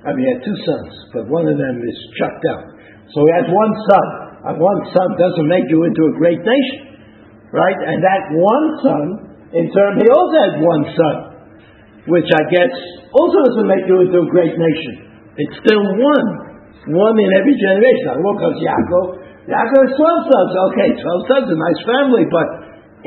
I 0.05 0.13
mean, 0.13 0.25
he 0.25 0.29
had 0.33 0.41
two 0.41 0.57
sons, 0.65 0.93
but 1.13 1.29
one 1.29 1.45
of 1.45 1.57
them 1.57 1.77
is 1.85 1.97
chucked 2.17 2.45
out. 2.49 2.65
So 3.13 3.21
he 3.29 3.31
has 3.37 3.47
one 3.49 3.73
son. 3.85 4.07
And 4.45 4.55
one 4.61 4.81
son 4.93 5.09
doesn't 5.17 5.49
make 5.49 5.65
you 5.69 5.85
into 5.85 6.01
a 6.09 6.13
great 6.17 6.41
nation. 6.41 6.97
Right? 7.53 7.77
And 7.77 8.01
that 8.01 8.23
one 8.33 8.65
son, 8.81 9.05
in 9.53 9.65
turn, 9.69 9.91
he 10.01 10.07
also 10.09 10.37
had 10.41 10.53
one 10.63 10.83
son, 10.95 11.17
which 12.09 12.29
I 12.31 12.43
guess 12.49 12.73
also 13.13 13.37
doesn't 13.45 13.69
make 13.69 13.85
you 13.85 14.01
into 14.01 14.25
a 14.25 14.29
great 14.29 14.55
nation. 14.57 14.93
It's 15.37 15.57
still 15.61 15.83
one. 15.83 16.29
One 16.85 17.17
in 17.17 17.29
every 17.33 17.57
generation. 17.57 18.13
Now, 18.13 18.21
look, 18.21 18.37
because 18.37 18.57
Yaakov, 18.61 19.05
Yaakov 19.49 19.79
has 19.89 19.93
12 19.97 20.29
sons. 20.29 20.51
Okay, 20.73 20.89
12 20.93 21.29
sons, 21.29 21.45
a 21.49 21.57
nice 21.57 21.81
family, 21.81 22.25
but 22.29 22.47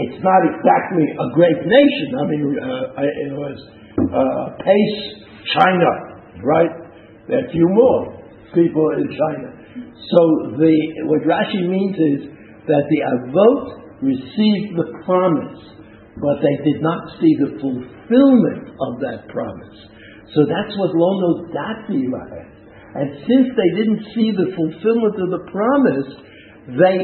it's 0.03 0.19
not 0.23 0.41
exactly 0.47 1.07
a 1.15 1.27
great 1.35 1.61
nation. 1.63 2.09
I 2.19 2.25
mean, 2.27 2.43
uh, 2.59 3.03
it 3.03 3.33
was 3.35 3.57
uh, 3.99 4.47
Pace, 4.63 5.01
China, 5.55 5.91
right? 6.43 6.73
There 7.27 7.39
are 7.39 7.47
a 7.47 7.51
few 7.51 7.67
more 7.71 8.19
people 8.55 8.87
in 8.99 9.07
China. 9.11 9.49
So 10.11 10.21
the 10.59 10.75
what 11.07 11.23
Rashi 11.23 11.67
means 11.67 11.97
is 11.99 12.21
that 12.67 12.85
the 12.87 13.01
Avot 13.05 13.63
received 14.03 14.79
the 14.79 14.87
promise, 15.05 15.59
but 16.19 16.43
they 16.43 16.57
did 16.67 16.83
not 16.83 17.01
see 17.23 17.33
the 17.39 17.51
fulfillment 17.63 18.75
of 18.75 18.93
that 19.07 19.31
promise. 19.31 19.79
So 20.35 20.45
that's 20.45 20.75
what 20.77 20.93
Lono 20.93 21.49
Dati 21.55 22.05
And 22.05 23.09
since 23.23 23.49
they 23.55 23.71
didn't 23.79 24.03
see 24.13 24.29
the 24.35 24.53
fulfillment 24.53 25.17
of 25.17 25.29
the 25.31 25.43
promise, 25.49 26.11
they, 26.69 26.97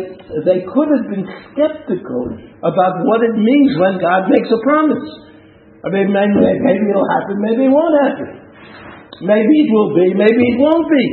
they 0.44 0.60
could 0.68 0.88
have 0.92 1.06
been 1.08 1.24
skeptical 1.50 2.24
about 2.60 2.94
what 3.08 3.24
it 3.24 3.32
means 3.32 3.70
when 3.80 3.96
God 3.96 4.28
makes 4.28 4.50
a 4.52 4.60
promise. 4.60 5.08
I 5.84 5.88
mean, 5.88 6.12
maybe 6.12 6.84
it'll 6.90 7.12
happen, 7.16 7.36
maybe 7.40 7.64
it 7.68 7.72
won't 7.72 7.96
happen. 8.04 8.44
Maybe 9.24 9.54
it 9.62 9.70
will 9.72 9.92
be, 9.94 10.06
maybe 10.12 10.42
it 10.52 10.58
won't 10.58 10.88
be. 10.90 11.04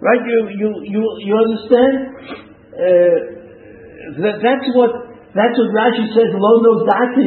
Right? 0.00 0.22
You, 0.24 0.40
you, 0.50 0.68
you, 0.88 1.02
you 1.20 1.34
understand? 1.36 1.94
Uh, 2.74 3.34
that, 4.18 4.36
that's 4.42 4.66
what 4.74 5.13
that's 5.34 5.56
what 5.58 5.70
Rashi 5.74 6.06
says. 6.14 6.30
Lo 6.30 6.52
no 6.62 6.72
dati 6.86 7.26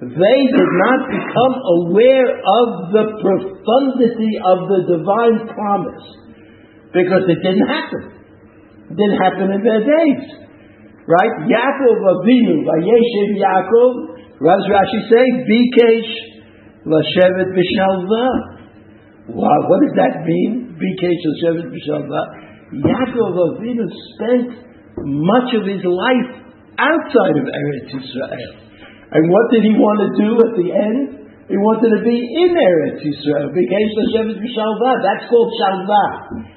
They 0.00 0.40
did 0.56 0.70
not 0.80 1.00
become 1.12 1.54
aware 1.60 2.30
of 2.32 2.66
the 2.96 3.04
profundity 3.20 4.32
of 4.40 4.58
the 4.72 4.80
divine 4.88 5.38
promise 5.52 6.04
because 6.96 7.28
it 7.28 7.44
didn't 7.44 7.68
happen. 7.68 8.02
It 8.88 8.96
didn't 8.96 9.20
happen 9.20 9.52
in 9.52 9.60
their 9.60 9.84
days. 9.84 10.24
Right? 11.04 11.34
Yaakov 11.44 12.00
Avinu, 12.00 12.64
Vayeshev 12.64 13.30
Yaakov, 13.36 13.92
what 14.40 14.56
does 14.56 14.68
Rashi 14.72 15.00
say? 15.12 15.24
Bikesh 15.44 16.12
Lashevet 16.88 17.52
B'Shalva. 17.52 18.24
Wow, 19.28 19.68
what 19.68 19.80
does 19.84 19.92
that 20.00 20.24
mean? 20.24 20.72
Bikesh 20.80 21.20
Lashevet 21.28 21.68
B'Shalva. 21.68 22.22
Yaakov 22.80 23.60
Avinu 23.60 23.84
spent 24.16 24.48
much 25.04 25.52
of 25.52 25.66
his 25.68 25.84
life 25.84 26.43
outside 26.78 27.36
of 27.38 27.46
Eretz 27.46 27.90
Israel. 27.92 28.52
And 29.14 29.30
what 29.30 29.46
did 29.54 29.62
he 29.62 29.74
want 29.78 29.98
to 30.06 30.10
do 30.18 30.30
at 30.42 30.52
the 30.58 30.68
end? 30.74 31.00
He 31.46 31.60
wanted 31.60 31.92
to 31.92 32.02
be 32.02 32.16
in 32.16 32.50
Eretz 32.56 33.04
Israel. 33.04 33.52
Became 33.52 33.88
Hashem 34.00 34.32
Shalva. 34.42 34.90
That's 35.04 35.28
called 35.28 35.50
Shalva. 35.60 36.04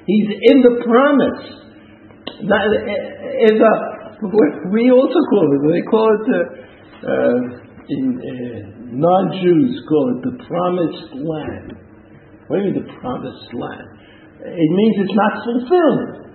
He's 0.08 0.28
in 0.32 0.58
the 0.64 0.74
promise. 0.82 1.42
In 2.40 3.54
the, 3.58 3.72
we 4.72 4.90
also 4.90 5.20
call 5.28 5.46
it. 5.54 5.60
They 5.70 5.84
call 5.86 6.08
it 6.08 6.26
uh, 6.28 6.58
uh, 7.04 7.38
in 7.88 8.02
uh, 8.18 8.78
non-Jews 8.90 9.84
call 9.88 10.04
it 10.16 10.20
the 10.24 10.44
promised 10.48 11.08
land. 11.14 11.76
What 12.48 12.58
do 12.58 12.64
you 12.64 12.72
mean 12.72 12.80
the 12.80 12.92
promised 13.00 13.52
land? 13.52 13.88
It 14.40 14.70
means 14.72 14.94
it's 15.04 15.18
not 15.18 15.34
fulfilled. 15.44 16.32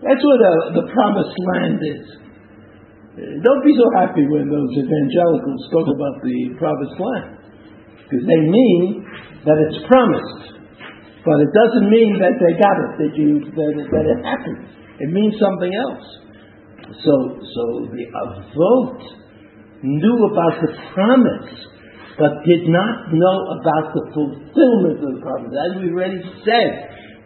That's 0.00 0.22
what 0.22 0.38
the, 0.38 0.54
the 0.80 0.86
promised 0.94 1.36
land 1.52 1.78
is. 1.82 2.06
Don't 3.18 3.62
be 3.66 3.74
so 3.74 3.86
happy 3.98 4.22
when 4.30 4.46
those 4.46 4.72
evangelicals 4.78 5.62
talk 5.74 5.86
about 5.90 6.22
the 6.22 6.54
promised 6.54 6.94
land, 6.94 7.30
because 8.06 8.22
they 8.22 8.42
mean 8.46 9.02
that 9.42 9.58
it's 9.66 9.82
promised, 9.90 10.62
but 11.26 11.36
it 11.42 11.50
doesn't 11.50 11.90
mean 11.90 12.22
that 12.22 12.38
they 12.38 12.54
got 12.54 12.76
it, 12.78 12.90
that 13.02 13.12
you 13.18 13.42
that 13.50 13.72
it, 13.82 13.86
that 13.90 14.06
it 14.06 14.20
happened. 14.22 14.62
It 15.02 15.10
means 15.10 15.34
something 15.42 15.72
else. 15.74 16.06
So, 17.02 17.14
so 17.42 17.62
the 17.90 18.04
Avot 18.14 18.98
knew 19.82 20.18
about 20.30 20.54
the 20.62 20.70
promise, 20.94 21.50
but 22.14 22.30
did 22.46 22.70
not 22.70 23.10
know 23.10 23.38
about 23.58 23.90
the 23.90 24.04
fulfillment 24.14 25.02
of 25.02 25.18
the 25.18 25.20
promise. 25.22 25.50
As 25.50 25.82
we 25.82 25.90
already 25.90 26.22
said, 26.46 26.70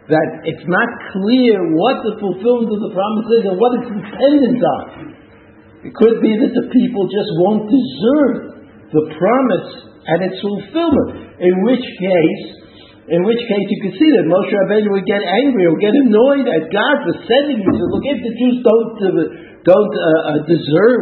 that 0.09 0.27
it's 0.49 0.65
not 0.65 0.89
clear 1.13 1.61
what 1.77 2.01
the 2.09 2.17
fulfillment 2.21 2.73
of 2.73 2.81
the 2.89 2.93
promise 2.93 3.27
is 3.37 3.43
and 3.53 3.57
what 3.57 3.71
it's 3.81 3.89
dependent 3.89 4.61
on. 4.61 4.85
It 5.85 5.93
could 5.93 6.17
be 6.17 6.33
that 6.41 6.53
the 6.57 6.67
people 6.73 7.05
just 7.05 7.31
won't 7.45 7.69
deserve 7.69 8.57
the 8.89 9.05
promise 9.13 9.69
and 10.09 10.19
its 10.25 10.37
fulfillment. 10.41 11.37
In 11.37 11.53
which 11.61 11.85
case, 12.01 12.45
in 13.05 13.21
which 13.21 13.37
case 13.45 13.65
you 13.69 13.79
could 13.85 13.95
see 14.01 14.09
that 14.17 14.25
Moshe 14.25 14.49
Rabbeinu 14.49 14.89
would 14.97 15.05
get 15.05 15.21
angry 15.21 15.69
or 15.69 15.77
get 15.77 15.93
annoyed 15.93 16.49
at 16.49 16.73
God 16.73 16.95
for 17.05 17.13
sending. 17.21 17.61
He 17.61 17.69
said, 17.69 17.89
"Look, 17.93 18.01
if 18.01 18.17
the 18.17 18.33
Jews 18.33 18.57
don't 18.65 18.91
don't 19.61 19.93
uh, 19.93 20.09
uh, 20.09 20.39
deserve 20.49 21.01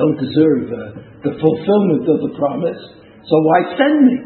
don't 0.00 0.16
deserve 0.16 0.60
uh, 0.72 0.78
the 1.28 1.32
fulfillment 1.36 2.08
of 2.08 2.18
the 2.24 2.32
promise, 2.40 2.80
so 3.20 3.34
why 3.52 3.58
send 3.76 3.96
me?" 4.00 4.16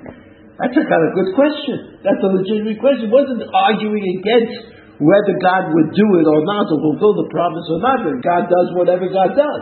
That's 0.62 0.76
a 0.76 0.86
kind 0.86 1.02
of 1.08 1.10
good 1.18 1.32
question. 1.34 1.98
That's 2.04 2.20
a 2.20 2.30
legitimate 2.30 2.78
question. 2.78 3.08
It 3.08 3.14
wasn't 3.16 3.42
arguing 3.48 4.04
against 4.20 4.60
whether 4.99 5.35
God 5.43 5.75
would 5.75 5.91
do 5.91 6.07
it 6.19 6.27
or 6.27 6.41
not, 6.47 6.71
or 6.71 6.79
fulfill 6.79 7.13
the 7.19 7.29
promise 7.31 7.67
or 7.67 7.79
not. 7.83 7.99
God 8.23 8.43
does 8.47 8.67
whatever 8.79 9.07
God 9.11 9.35
does. 9.35 9.61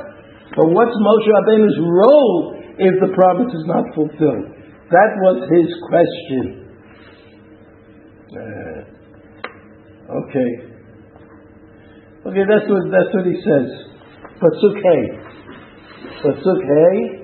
But 0.54 0.70
what's 0.70 0.94
Moshe 0.94 1.30
Rabbeinu's 1.30 1.80
role 1.82 2.60
if 2.78 2.94
the 3.02 3.12
promise 3.18 3.50
is 3.50 3.66
not 3.66 3.86
fulfilled? 3.98 4.54
That 4.94 5.12
was 5.26 5.38
his 5.50 5.70
question. 5.90 6.46
Uh, 8.34 8.80
okay. 10.22 10.52
Okay, 12.30 12.46
that's 12.46 12.70
what 12.70 12.84
that's 12.94 13.12
what 13.14 13.26
he 13.26 13.38
says. 13.42 13.70
Pasuk 14.38 14.76
Hey. 14.78 15.04
Pasuk 16.22 16.62
Hey. 16.62 17.24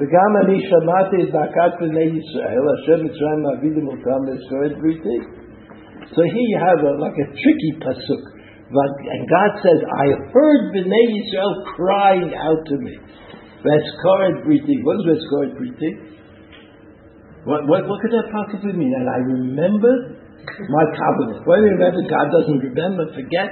וגם 0.00 0.36
אני 0.44 0.60
שמעתי 0.60 1.22
את 1.22 1.32
זעקת 1.32 1.80
בני 1.80 2.04
ישראל, 2.18 2.62
אשר 2.74 3.02
מצרים 3.04 3.42
מעבידים 3.42 3.86
אותם 3.88 4.20
לשרת 4.28 4.78
בריתי. 4.78 5.18
so 6.15 6.21
here 6.23 6.47
you 6.51 6.59
have 6.59 6.79
a, 6.83 6.91
like 6.99 7.15
a 7.15 7.27
tricky 7.31 7.71
pasuk. 7.79 8.23
And 8.71 9.21
God 9.27 9.51
says, 9.59 9.79
I 9.83 10.05
heard 10.31 10.61
Bnei 10.71 11.05
Yisrael 11.11 11.75
crying 11.75 12.31
out 12.35 12.61
to 12.67 12.75
me. 12.79 12.95
That's 13.63 13.87
Veskoret 13.99 14.47
Briti. 14.47 14.79
What 14.83 14.95
is 15.03 15.05
Veskoret 15.11 15.51
Briti? 15.59 15.91
What, 17.43 17.67
what, 17.67 17.87
what 17.87 17.99
could 17.99 18.15
that 18.15 18.31
possibly 18.31 18.73
mean? 18.73 18.93
And 18.95 19.07
I 19.11 19.19
remembered 19.27 20.23
my 20.71 20.85
covenant. 20.95 21.43
You 21.43 21.75
remember, 21.75 22.01
God 22.07 22.27
doesn't 22.31 22.59
remember, 22.63 23.11
forget. 23.11 23.49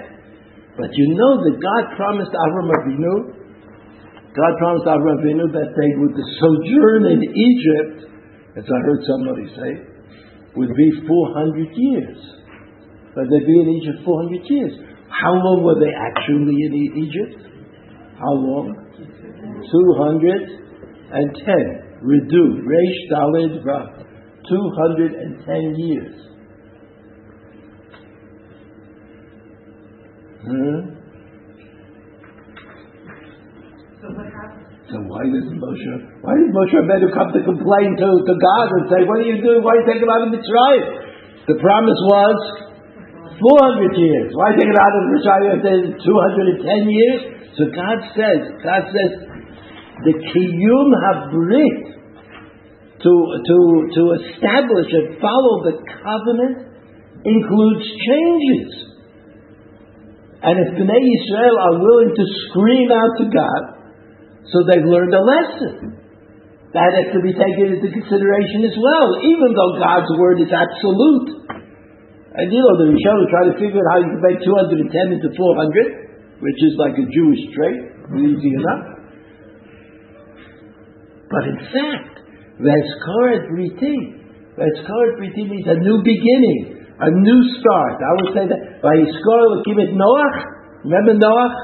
But 0.79 0.89
you 0.93 1.05
know 1.19 1.43
that 1.43 1.55
God 1.59 1.83
promised 1.99 2.31
Avram 2.31 2.71
Avinu 2.79 3.39
God 4.35 4.53
promised 4.61 4.85
Abraham 4.85 5.19
Avinu 5.25 5.45
that 5.57 5.73
they 5.73 5.91
would 5.97 6.13
sojourn 6.13 7.03
in 7.09 7.21
Egypt, 7.33 7.97
as 8.55 8.63
I 8.63 8.79
heard 8.85 9.01
somebody 9.09 9.45
say, 9.57 9.71
would 10.53 10.73
be 10.75 10.89
400 11.07 11.67
years. 11.73 12.19
That 13.15 13.27
they'd 13.29 13.45
be 13.45 13.59
in 13.61 13.69
Egypt 13.81 14.03
400 14.05 14.41
years. 14.45 14.73
How 15.09 15.33
long 15.33 15.63
were 15.65 15.79
they 15.81 15.89
actually 15.89 16.53
in 16.53 16.73
Egypt? 17.01 17.41
How 18.17 18.33
long? 18.33 18.75
210. 19.65 21.89
Redu, 22.05 22.61
Reish 22.63 23.09
Dalid 23.11 23.65
Ra. 23.65 23.87
210 24.47 25.75
years. 25.77 26.29
Hmm? 30.39 30.95
So 34.89 34.97
why 35.05 35.21
doesn't 35.21 35.61
Moshe? 35.61 35.93
Why 36.25 36.33
did 36.33 36.49
Moshe 36.49 36.73
Rabbeinu 36.73 37.13
come 37.13 37.29
to 37.29 37.45
complain 37.45 37.93
to, 37.93 38.09
to 38.25 38.33
God 38.41 38.67
and 38.73 38.89
say, 38.89 39.05
"What 39.05 39.21
are 39.21 39.29
you 39.29 39.37
doing? 39.37 39.61
Why 39.61 39.77
are 39.77 39.81
you 39.81 39.85
taking 39.85 40.09
out 40.09 40.25
of 40.25 40.33
Mitzrayim?" 40.33 40.81
The 41.45 41.61
promise 41.61 42.01
was 42.09 42.37
400 43.39 43.95
years. 43.95 44.29
Why 44.35 44.51
take 44.55 44.67
it 44.67 44.75
out 44.75 44.93
of 44.95 45.03
Mitzrayim? 45.15 45.95
210 45.95 46.91
years. 46.91 47.21
So 47.55 47.71
God 47.71 47.97
says, 48.15 48.39
God 48.63 48.83
says, 48.91 49.11
the 50.03 50.15
kiyum 50.15 50.89
habrit 50.95 51.99
to 53.03 53.13
to 53.47 53.57
to 53.95 54.01
establish 54.15 54.89
and 54.91 55.19
follow 55.19 55.63
the 55.67 55.75
covenant 55.87 56.71
includes 57.23 57.83
changes. 58.07 58.69
And 60.39 60.55
if 60.55 60.69
Bnei 60.79 61.03
Israel 61.03 61.55
are 61.59 61.75
willing 61.83 62.15
to 62.15 62.25
scream 62.47 62.87
out 62.95 63.13
to 63.19 63.25
God, 63.27 63.61
so 64.51 64.63
they've 64.63 64.87
learned 64.87 65.13
a 65.13 65.23
lesson. 65.23 65.99
That 66.69 66.93
has 66.95 67.09
to 67.17 67.19
be 67.25 67.33
taken 67.33 67.75
into 67.75 67.89
consideration 67.89 68.61
as 68.61 68.77
well, 68.77 69.09
even 69.25 69.57
though 69.57 69.81
God's 69.81 70.13
word 70.21 70.37
is 70.37 70.53
absolute. 70.53 71.58
And 72.29 72.45
you 72.53 72.61
know, 72.61 72.75
the 72.77 72.87
Rishonim 72.93 73.25
try 73.33 73.43
to 73.49 73.55
figure 73.57 73.81
out 73.81 73.89
how 73.89 73.99
you 74.05 74.09
can 74.13 74.21
make 74.21 74.39
210 74.45 75.17
into 75.17 75.29
400, 75.33 76.41
which 76.45 76.59
is 76.61 76.77
like 76.77 76.93
a 76.93 77.05
Jewish 77.09 77.43
trait, 77.57 77.79
easy 78.21 78.51
enough. 78.53 78.83
But 81.29 81.43
in 81.49 81.57
fact, 81.73 82.13
Veskaret 82.61 83.49
Briti, 83.49 83.97
Veskaret 84.57 85.13
Briti 85.17 85.43
means 85.45 85.67
a 85.69 85.77
new 85.81 86.01
beginning, 86.05 86.85
a 87.01 87.09
new 87.09 87.39
start. 87.57 87.97
I 87.97 88.11
would 88.21 88.31
say 88.35 88.45
that 88.45 88.81
by 88.81 88.93
Yiskor 88.93 89.41
Lekimit 89.57 89.93
Noach, 89.97 90.37
remember 90.85 91.15
Noach? 91.17 91.55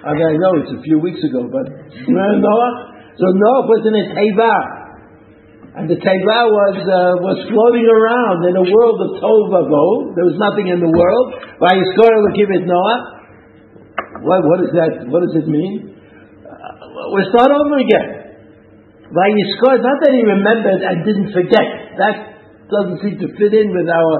I 0.00 0.14
mean, 0.16 0.26
I 0.32 0.36
know 0.40 0.52
it's 0.64 0.72
a 0.72 0.82
few 0.82 0.98
weeks 0.98 1.20
ago, 1.20 1.44
but 1.52 1.68
remember 2.08 2.40
Noah? 2.40 2.72
So 3.20 3.26
Noah 3.36 3.68
was 3.68 3.84
in 3.84 3.94
a 4.00 4.04
teva, 4.16 4.79
and 5.70 5.86
the 5.86 5.94
teva 6.02 6.40
was 6.50 6.76
uh, 6.82 7.14
was 7.22 7.38
floating 7.46 7.86
around 7.86 8.42
in 8.42 8.54
a 8.58 8.66
world 8.66 8.98
of 9.06 9.10
tohu 9.22 9.54
vavohu. 9.54 10.18
There 10.18 10.26
was 10.26 10.34
nothing 10.34 10.66
in 10.66 10.82
the 10.82 10.90
world. 10.90 11.26
By 11.62 11.78
Yisrael 11.78 12.26
give 12.34 12.50
it 12.50 12.66
Noah. 12.66 12.98
What 14.26 14.42
what 14.50 14.60
is 14.66 14.72
that? 14.74 15.06
What 15.06 15.22
does 15.22 15.36
it 15.38 15.46
mean? 15.46 15.94
Uh, 16.42 17.14
we 17.14 17.22
start 17.30 17.54
over 17.54 17.78
again. 17.78 18.20
By 19.14 19.26
Yisrael, 19.30 19.78
not 19.78 19.98
that 20.02 20.10
he 20.14 20.22
remembered 20.26 20.82
and 20.82 21.06
didn't 21.06 21.30
forget. 21.34 21.66
That 21.98 22.14
doesn't 22.66 22.98
seem 23.06 23.16
to 23.22 23.28
fit 23.38 23.54
in 23.54 23.70
with 23.70 23.86
our 23.86 24.14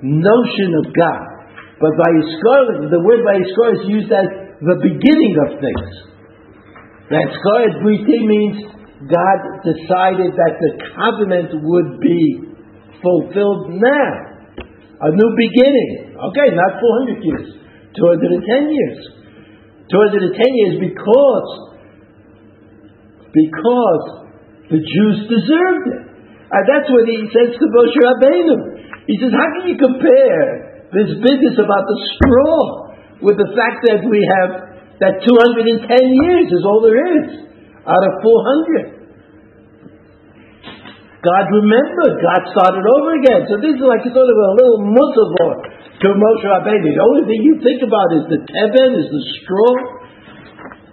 notion 0.00 0.70
of 0.80 0.92
God. 0.96 1.22
But 1.76 1.92
by 1.92 2.08
Yisrael, 2.08 2.88
the 2.88 3.00
word 3.04 3.20
by 3.20 3.36
Yisrael 3.36 3.72
is 3.80 3.84
used 3.84 4.12
as 4.12 4.28
the 4.64 4.76
beginning 4.80 5.34
of 5.44 5.48
things. 5.60 5.92
That 7.12 7.26
Skoret 7.36 7.84
Briti 7.84 8.18
means 8.24 8.56
God 9.04 9.38
decided 9.60 10.32
that 10.32 10.54
the 10.56 10.72
covenant 10.96 11.52
would 11.52 12.00
be 12.00 12.20
fulfilled 13.04 13.76
now. 13.76 14.12
A 14.96 15.10
new 15.12 15.30
beginning. 15.36 16.16
Okay, 16.16 16.48
not 16.56 16.80
400 16.80 17.20
years, 17.20 17.46
210 17.92 18.72
years. 18.72 18.98
210 19.92 20.32
years 20.32 20.74
because 20.80 21.48
because 23.36 24.04
the 24.72 24.80
Jews 24.80 25.16
deserved 25.28 25.86
it. 25.92 26.02
And 26.48 26.62
that's 26.64 26.88
what 26.88 27.04
he 27.04 27.28
says 27.28 27.52
to 27.52 27.64
Moshe 27.68 28.00
Rabbeinu. 28.00 28.56
He 29.06 29.14
says, 29.20 29.30
how 29.30 29.48
can 29.60 29.68
you 29.68 29.76
compare 29.76 30.88
this 30.90 31.20
business 31.20 31.60
about 31.60 31.84
the 31.84 31.98
straw 32.16 32.62
with 33.20 33.36
the 33.36 33.50
fact 33.52 33.84
that 33.86 34.00
we 34.08 34.24
have 34.40 34.50
that 35.04 35.20
210 35.20 35.84
years 35.84 36.48
is 36.48 36.64
all 36.64 36.80
there 36.80 36.96
is 36.96 37.45
out 37.86 38.02
of 38.02 38.12
400. 38.22 38.96
God 41.22 41.44
remembered. 41.50 42.14
God 42.22 42.42
started 42.54 42.84
over 42.86 43.10
again. 43.18 43.50
So 43.50 43.58
this 43.58 43.74
is 43.74 43.82
like 43.82 44.06
sort 44.06 44.30
of 44.30 44.38
a 44.38 44.50
little 44.58 44.78
mutavor 44.86 45.54
to 46.02 46.08
Moshe 46.14 46.46
Rabbeinu. 46.46 46.86
The 46.92 47.02
only 47.02 47.24
thing 47.26 47.40
you 47.42 47.54
think 47.62 47.82
about 47.82 48.08
is 48.14 48.24
the 48.30 48.40
teben, 48.46 48.90
is 48.94 49.08
the 49.10 49.22
straw. 49.42 49.74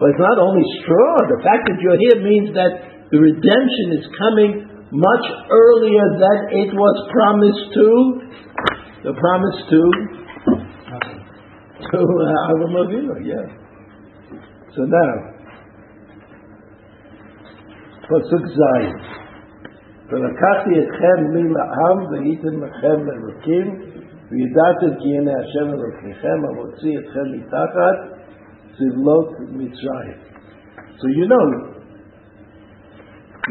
But 0.02 0.18
it's 0.18 0.24
not 0.24 0.42
only 0.42 0.66
straw. 0.82 1.12
The 1.30 1.42
fact 1.46 1.70
that 1.70 1.78
you're 1.78 2.02
here 2.02 2.18
means 2.26 2.50
that 2.58 2.72
the 3.14 3.20
redemption 3.22 3.88
is 4.00 4.06
coming 4.18 4.52
much 4.90 5.26
earlier 5.54 6.06
than 6.18 6.38
it 6.66 6.70
was 6.74 6.96
promised 7.14 7.66
to. 7.78 7.88
The 9.06 9.14
promise 9.14 9.58
to 9.70 9.82
to 11.84 12.00
uh, 12.00 12.52
Avinu, 12.56 13.12
yeah. 13.28 13.44
So 14.74 14.88
now, 14.88 15.33
Pasuk 18.09 18.45
Zayin. 18.59 18.99
ולקחתי 20.11 20.71
אתכם 20.81 21.19
לי 21.35 21.43
לעם 21.57 21.99
והייתם 22.11 22.65
לכם 22.65 22.97
לאלוקים 23.07 23.67
וידעתם 24.31 25.01
כי 25.01 25.09
הנה 25.19 25.33
השם 25.41 25.69
אלוקיכם 25.75 26.39
המוציא 26.49 26.99
אתכם 26.99 27.27
מתחת 27.33 27.97
סבלות 28.77 29.29
מצרים. 29.51 30.19
So 30.99 31.07
you 31.19 31.27
know, 31.33 31.47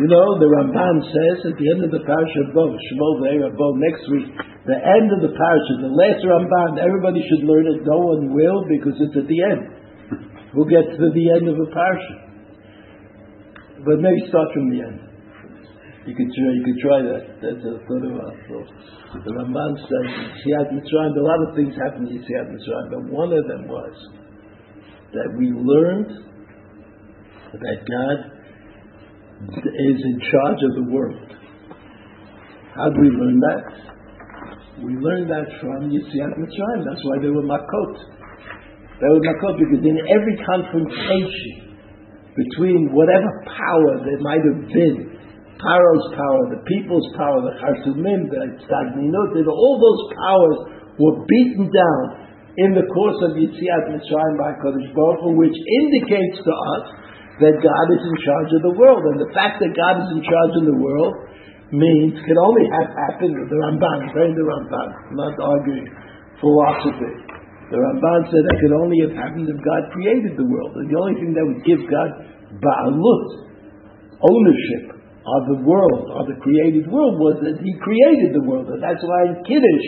you 0.02 0.08
know 0.14 0.28
the 0.42 0.50
Ramban 0.56 0.98
says 1.14 1.38
at 1.50 1.56
the 1.62 1.68
end 1.74 1.82
of 1.88 1.92
the 1.92 2.04
parasha 2.04 2.40
of 2.44 2.54
Bo, 2.54 2.66
Shmuel 2.86 3.56
Bo, 3.56 3.68
next 3.88 4.04
week, 4.12 4.30
the 4.66 4.80
end 4.98 5.08
of 5.16 5.20
the 5.24 5.32
parasha, 5.32 5.74
the 5.80 5.94
last 6.02 6.22
Ramban, 6.28 6.72
everybody 6.88 7.22
should 7.30 7.48
learn 7.48 7.66
it, 7.74 7.80
no 7.86 8.00
one 8.12 8.34
will 8.34 8.66
because 8.68 8.98
it's 9.00 9.16
at 9.16 9.28
the 9.32 9.40
end. 9.52 9.62
We'll 10.54 10.68
get 10.68 10.86
to 10.92 11.08
the 11.20 11.26
end 11.38 11.48
of 11.48 11.56
the 11.56 11.70
parasha. 11.72 12.16
But 13.85 13.99
maybe 13.99 14.23
start 14.31 14.47
from 14.55 14.71
the 14.71 14.79
end. 14.79 15.13
You 16.07 16.15
could 16.15 16.31
try, 16.35 16.51
you 16.51 16.63
could 16.67 16.81
try 16.83 16.99
that. 17.03 17.23
That's 17.43 17.63
a 17.63 17.75
sort 17.87 18.03
of 18.07 18.15
a 18.15 18.31
thought. 18.47 18.71
The 19.23 19.31
Ramban 19.39 19.73
says, 19.79 20.07
Yetziat 20.43 20.75
Mitzrayim, 20.75 21.15
a 21.15 21.23
lot 21.23 21.39
of 21.47 21.55
things 21.55 21.75
happened 21.79 22.11
in 22.11 22.19
Yetziat 22.19 22.47
Mitzrayim, 22.51 22.87
but 22.91 23.03
one 23.11 23.33
of 23.33 23.47
them 23.47 23.69
was 23.69 23.95
that 25.15 25.29
we 25.39 25.51
learned 25.55 26.11
that 27.55 27.79
God 27.87 28.19
is 29.67 29.99
in 30.03 30.17
charge 30.31 30.61
of 30.63 30.73
the 30.79 30.87
world. 30.91 31.31
How 32.75 32.89
did 32.91 32.99
we 32.99 33.11
learn 33.11 33.39
that? 33.39 33.63
We 34.83 34.95
learned 34.99 35.31
that 35.31 35.47
from 35.61 35.91
Yetziat 35.91 36.35
Mitzrayim. 36.39 36.83
That's 36.83 37.03
why 37.05 37.23
they 37.23 37.31
were 37.31 37.47
makot. 37.47 37.95
They 38.99 39.07
were 39.07 39.23
makot 39.23 39.55
because 39.59 39.85
in 39.87 39.99
every 40.03 40.37
confrontation 40.47 41.72
between 42.37 42.93
whatever 42.97 43.29
power 43.45 44.01
there 44.05 44.21
might 44.25 44.41
have 44.41 44.63
been 44.73 45.13
Paro's 45.63 46.07
power, 46.19 46.41
the 46.51 46.63
people's 46.67 47.07
power, 47.15 47.39
the 47.39 47.55
Chartumim, 47.63 48.27
the 48.27 48.59
Tzadminut, 48.67 49.31
all 49.47 49.77
those 49.79 50.03
powers 50.19 50.59
were 50.99 51.23
beaten 51.23 51.71
down 51.71 52.03
in 52.59 52.75
the 52.75 52.85
course 52.91 53.19
of 53.23 53.39
Yetziat 53.39 53.85
Mitzrayim 53.95 54.35
by 54.37 54.59
Kodesh 54.59 54.91
Baruch 54.93 55.23
Hu, 55.23 55.39
which 55.39 55.55
indicates 55.55 56.43
to 56.43 56.53
us 56.53 56.85
that 57.41 57.55
God 57.63 57.87
is 57.95 58.03
in 58.03 58.17
charge 58.27 58.51
of 58.59 58.63
the 58.67 58.75
world. 58.77 59.01
And 59.09 59.23
the 59.23 59.33
fact 59.33 59.63
that 59.63 59.73
God 59.73 60.03
is 60.03 60.11
in 60.19 60.23
charge 60.27 60.55
of 60.61 60.65
the 60.69 60.77
world 60.77 61.15
means 61.73 62.19
can 62.21 62.37
only 62.37 62.67
have 62.69 62.91
happened 63.09 63.33
the 63.49 63.57
Ramban, 63.57 64.13
very 64.13 64.35
the 64.37 64.45
Ramban, 64.45 64.89
I'm 65.09 65.17
not 65.17 65.37
arguing 65.41 65.89
philosophy. 66.43 67.32
The 67.73 67.81
Ramban 67.81 68.29
said 68.29 68.43
that 68.45 68.57
could 68.61 68.77
only 68.77 69.01
have 69.01 69.17
happened 69.17 69.49
if 69.49 69.57
God 69.65 69.89
created 69.97 70.37
the 70.37 70.45
world. 70.45 70.77
And 70.77 70.93
the 70.93 70.99
only 71.01 71.17
thing 71.17 71.33
that 71.33 71.41
would 71.41 71.65
give 71.65 71.81
God 71.89 72.21
ba'alut, 72.61 73.29
ownership, 74.21 74.93
of 75.25 75.43
the 75.57 75.59
world, 75.65 76.05
of 76.21 76.29
the 76.29 76.37
created 76.45 76.85
world, 76.93 77.17
was 77.17 77.41
that 77.41 77.57
He 77.65 77.73
created 77.81 78.37
the 78.37 78.45
world. 78.45 78.69
And 78.69 78.83
that's 78.85 79.01
why 79.01 79.33
in 79.33 79.41
Kiddush, 79.49 79.87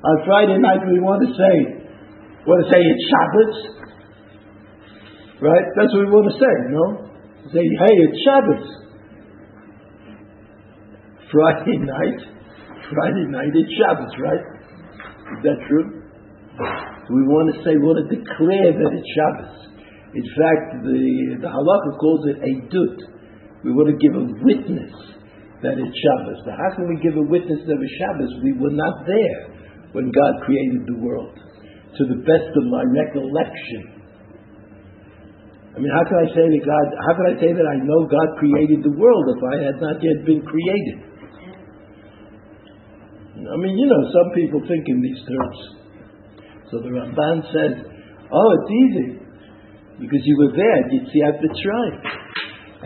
on 0.00 0.16
Friday 0.24 0.56
night, 0.56 0.80
we 0.88 0.96
want 0.96 1.28
to 1.28 1.30
say, 1.36 1.54
we 1.76 2.46
want 2.48 2.64
to 2.64 2.70
say 2.72 2.80
it's 2.80 3.04
Shabbos, 3.04 3.54
right? 5.44 5.66
That's 5.76 5.92
what 5.92 6.08
we 6.08 6.12
want 6.16 6.32
to 6.32 6.36
say, 6.40 6.54
you 6.56 6.72
know? 6.72 6.90
Say, 7.52 7.64
hey, 7.68 7.94
it's 8.00 8.18
Shabbos. 8.24 8.64
Friday 11.28 11.84
night, 12.00 12.20
Friday 12.96 13.28
night, 13.28 13.52
it's 13.52 13.72
Shabbos, 13.76 14.14
right? 14.24 14.44
Is 15.36 15.40
that 15.44 15.58
true? 15.68 16.95
We 17.10 17.22
want 17.26 17.54
to 17.54 17.56
say, 17.62 17.78
we 17.78 17.86
want 17.86 18.02
to 18.02 18.10
declare 18.10 18.70
that 18.74 18.90
it's 18.90 19.10
Shabbos. 19.14 19.56
In 20.16 20.26
fact, 20.34 20.66
the, 20.82 21.00
the 21.42 21.50
halacha 21.50 21.90
calls 22.00 22.26
it 22.30 22.38
a 22.42 22.52
dut 22.66 23.16
we 23.66 23.74
want 23.74 23.90
to 23.90 23.98
give 23.98 24.14
a 24.14 24.26
witness 24.46 24.94
that 25.66 25.74
it's 25.74 25.96
Shabbos. 25.98 26.38
But 26.46 26.54
how 26.54 26.70
can 26.78 26.86
we 26.86 27.02
give 27.02 27.18
a 27.18 27.26
witness 27.26 27.66
that 27.66 27.74
it's 27.74 27.94
Shabbos? 27.98 28.30
We 28.46 28.54
were 28.54 28.70
not 28.70 29.02
there 29.10 29.50
when 29.90 30.14
God 30.14 30.46
created 30.46 30.86
the 30.86 30.94
world, 31.02 31.34
to 31.34 32.02
the 32.06 32.22
best 32.22 32.50
of 32.54 32.64
my 32.70 32.86
recollection. 32.86 34.06
I 35.74 35.82
mean, 35.82 35.90
how 35.90 36.06
can 36.06 36.18
I 36.22 36.28
say 36.30 36.46
that 36.46 36.62
God? 36.62 36.86
How 37.10 37.14
can 37.18 37.26
I 37.26 37.36
say 37.42 37.50
that 37.58 37.66
I 37.66 37.76
know 37.82 38.06
God 38.06 38.38
created 38.38 38.86
the 38.86 38.94
world 38.94 39.24
if 39.34 39.40
I 39.42 39.56
had 39.66 39.76
not 39.82 39.98
yet 39.98 40.22
been 40.22 40.46
created? 40.46 40.98
I 43.50 43.56
mean, 43.58 43.74
you 43.76 43.86
know, 43.90 44.02
some 44.14 44.30
people 44.38 44.62
think 44.62 44.84
in 44.86 45.02
these 45.02 45.20
terms. 45.26 45.58
So 46.70 46.82
the 46.82 46.90
Ramban 46.90 47.42
says, 47.52 47.72
"Oh, 48.32 48.48
it's 48.58 48.70
easy 48.70 49.08
because 50.00 50.22
you 50.24 50.36
were 50.38 50.52
there. 50.52 50.78
At 50.82 51.40
Mitzrayim." 51.40 52.26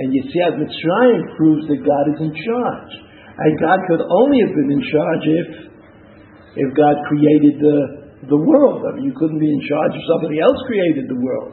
And 0.00 0.16
Yetziat 0.16 0.56
Mitzrayim 0.56 1.20
proves 1.36 1.68
that 1.68 1.80
God 1.84 2.04
is 2.14 2.18
in 2.24 2.32
charge. 2.32 2.92
And 3.36 3.50
God 3.60 3.80
could 3.84 4.00
only 4.00 4.38
have 4.44 4.54
been 4.56 4.70
in 4.72 4.82
charge 4.84 5.24
if, 5.28 5.48
if 6.56 6.68
God 6.72 6.96
created 7.08 7.60
the, 7.60 7.78
the 8.28 8.40
world. 8.40 8.84
I 8.84 8.96
mean, 8.96 9.08
you 9.08 9.14
couldn't 9.16 9.40
be 9.40 9.48
in 9.48 9.62
charge 9.68 9.92
if 9.96 10.04
somebody 10.08 10.40
else 10.40 10.56
created 10.64 11.08
the 11.08 11.20
world. 11.20 11.52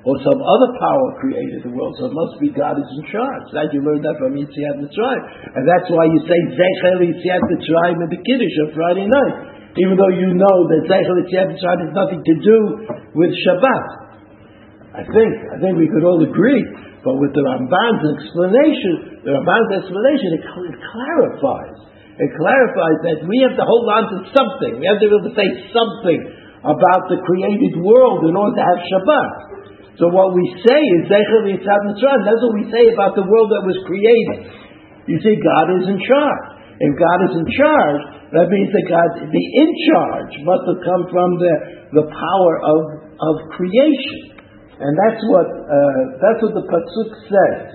Or 0.00 0.16
some 0.24 0.40
other 0.40 0.70
power 0.80 1.08
created 1.20 1.60
the 1.60 1.72
world. 1.76 1.92
So 2.00 2.08
it 2.08 2.16
must 2.16 2.40
be 2.40 2.48
God 2.56 2.80
is 2.80 2.88
in 2.88 3.04
charge. 3.12 3.44
That 3.52 3.68
you 3.72 3.84
learned 3.84 4.04
that 4.04 4.16
from 4.16 4.32
Yetziat 4.32 4.76
Mitzrayim. 4.80 5.22
And 5.56 5.64
that's 5.68 5.88
why 5.92 6.04
you 6.08 6.20
say 6.24 6.38
Zecher 6.56 7.04
Yetziat 7.04 7.42
Mitzrayim 7.48 7.96
in 8.00 8.08
the 8.12 8.20
Kiddush 8.20 8.56
on 8.64 8.68
Friday 8.76 9.08
night. 9.08 9.36
Even 9.78 9.94
though 9.94 10.10
you 10.10 10.34
know 10.34 10.56
that 10.66 10.80
Zecher 10.90 11.14
Yetziat 11.14 11.78
has 11.86 11.92
nothing 11.94 12.22
to 12.26 12.34
do 12.42 12.58
with 13.14 13.30
Shabbat. 13.46 13.84
I 14.90 15.06
think, 15.06 15.32
I 15.54 15.56
think 15.62 15.78
we 15.78 15.86
could 15.86 16.02
all 16.02 16.18
agree 16.18 16.66
but 17.00 17.16
with 17.16 17.32
the 17.32 17.40
Ramban's 17.40 18.04
explanation, 18.12 19.24
the 19.24 19.32
Ramban's 19.32 19.72
explanation, 19.72 20.28
it, 20.36 20.44
it 20.44 20.76
clarifies. 20.84 21.78
It 22.20 22.30
clarifies 22.36 22.98
that 23.08 23.18
we 23.24 23.40
have 23.48 23.56
to 23.56 23.64
hold 23.64 23.88
on 23.88 24.04
to 24.12 24.16
something. 24.36 24.76
We 24.76 24.84
have 24.84 25.00
to 25.00 25.08
be 25.08 25.12
able 25.16 25.24
to 25.24 25.32
say 25.32 25.48
something 25.72 26.20
about 26.60 27.08
the 27.08 27.24
created 27.24 27.80
world 27.80 28.28
in 28.28 28.36
order 28.36 28.52
to 28.52 28.64
have 28.64 28.78
Shabbat. 28.84 29.30
So 29.96 30.12
what 30.12 30.36
we 30.36 30.44
say 30.60 30.80
is 31.00 31.08
Zecher 31.08 31.48
Yetziat 31.48 31.82
Mitzrayim. 31.88 32.20
That's 32.28 32.42
what 32.44 32.56
we 32.60 32.68
say 32.68 32.92
about 32.92 33.16
the 33.16 33.24
world 33.24 33.48
that 33.48 33.64
was 33.64 33.80
created. 33.88 34.52
You 35.08 35.16
see, 35.24 35.40
God 35.40 35.80
is 35.80 35.88
in 35.88 35.96
charge. 36.04 36.59
If 36.80 36.96
God 36.96 37.18
is 37.28 37.34
in 37.36 37.46
charge, 37.60 38.02
that 38.32 38.48
means 38.48 38.72
that 38.72 38.86
God, 38.88 39.08
the 39.28 39.44
in 39.60 39.70
charge, 39.92 40.32
must 40.48 40.64
have 40.64 40.80
come 40.80 41.04
from 41.12 41.36
the, 41.36 41.54
the 41.92 42.06
power 42.08 42.54
of, 42.64 42.80
of 43.20 43.34
creation. 43.52 44.30
And 44.80 44.96
that's 44.96 45.20
what 45.28 45.44
uh, 45.44 46.02
that's 46.24 46.40
what 46.40 46.56
the 46.56 46.64
pasuk 46.64 47.10
says. 47.28 47.68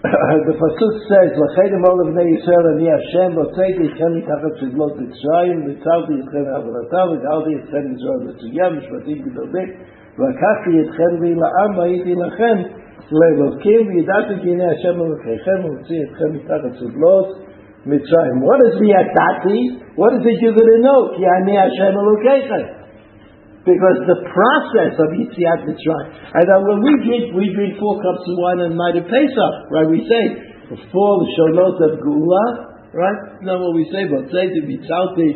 the 0.46 0.54
pasuk 0.54 0.94
says, 1.10 1.34
"L'chein 1.34 1.74
emol 1.74 1.98
b'nei 2.14 2.30
Yisrael 2.30 2.78
ani 2.78 2.86
Hashem 2.94 3.34
l'tzeiti 3.34 3.90
yichem 3.90 4.22
mitachat 4.22 4.54
shivlot 4.62 4.94
Mitzrayim 5.02 5.66
v'tzalti 5.66 6.14
yitchem 6.14 6.46
avodatam 6.54 7.18
v'galti 7.18 7.58
yitchem 7.58 7.90
Yisrael 7.90 8.22
v'tzuyam 8.30 8.78
mishpatim 8.78 9.18
g'dodik 9.26 9.70
v'akachti 10.14 10.78
yitchem 10.78 11.12
v'ila'am 11.18 11.70
v'ayiti 11.74 12.14
lachem 12.22 12.58
לאלוקים, 13.12 13.88
וידעתי 13.88 14.34
כי 14.42 14.50
הנה 14.50 14.64
השם 14.72 15.00
אלוקיכם, 15.02 15.58
הוציא 15.62 16.00
אתכם 16.04 16.28
מתחת 16.34 16.72
סודלות 16.78 17.26
מצרים. 17.86 18.34
What 18.46 18.60
is 18.66 18.80
וידעתי? 18.80 19.60
What 20.00 20.12
is 20.16 20.22
it 20.30 20.36
you're 20.42 20.56
going 20.58 20.72
to 20.74 20.80
know? 20.86 21.16
כי 21.16 21.24
אני 21.36 21.58
השם 21.58 21.92
אלוקיכם. 21.98 22.80
Because 23.60 23.98
the 24.08 24.20
process 24.24 24.96
of 24.96 25.08
Yetziat 25.20 25.68
Mitzrayim, 25.68 26.08
and 26.32 26.48
uh, 26.48 26.64
when 26.64 26.80
we 26.80 26.92
drink, 27.04 27.36
we 27.36 27.52
drink 27.52 27.76
four 27.76 28.00
cups 28.00 28.24
of 28.24 28.36
wine 28.40 28.60
and 28.64 28.72
the 28.72 29.04
of 29.04 29.04
Pesach, 29.04 29.54
right? 29.68 29.84
We 29.84 30.00
say, 30.08 30.24
four 30.88 31.12
shonot 31.36 31.76
of 31.76 32.00
geula, 32.00 32.44
right? 32.96 33.20
Not 33.44 33.60
what 33.60 33.76
we 33.76 33.84
say, 33.92 34.08
but 34.08 34.32
say 34.32 34.48
to 34.48 34.60
Mitzalti, 34.64 35.28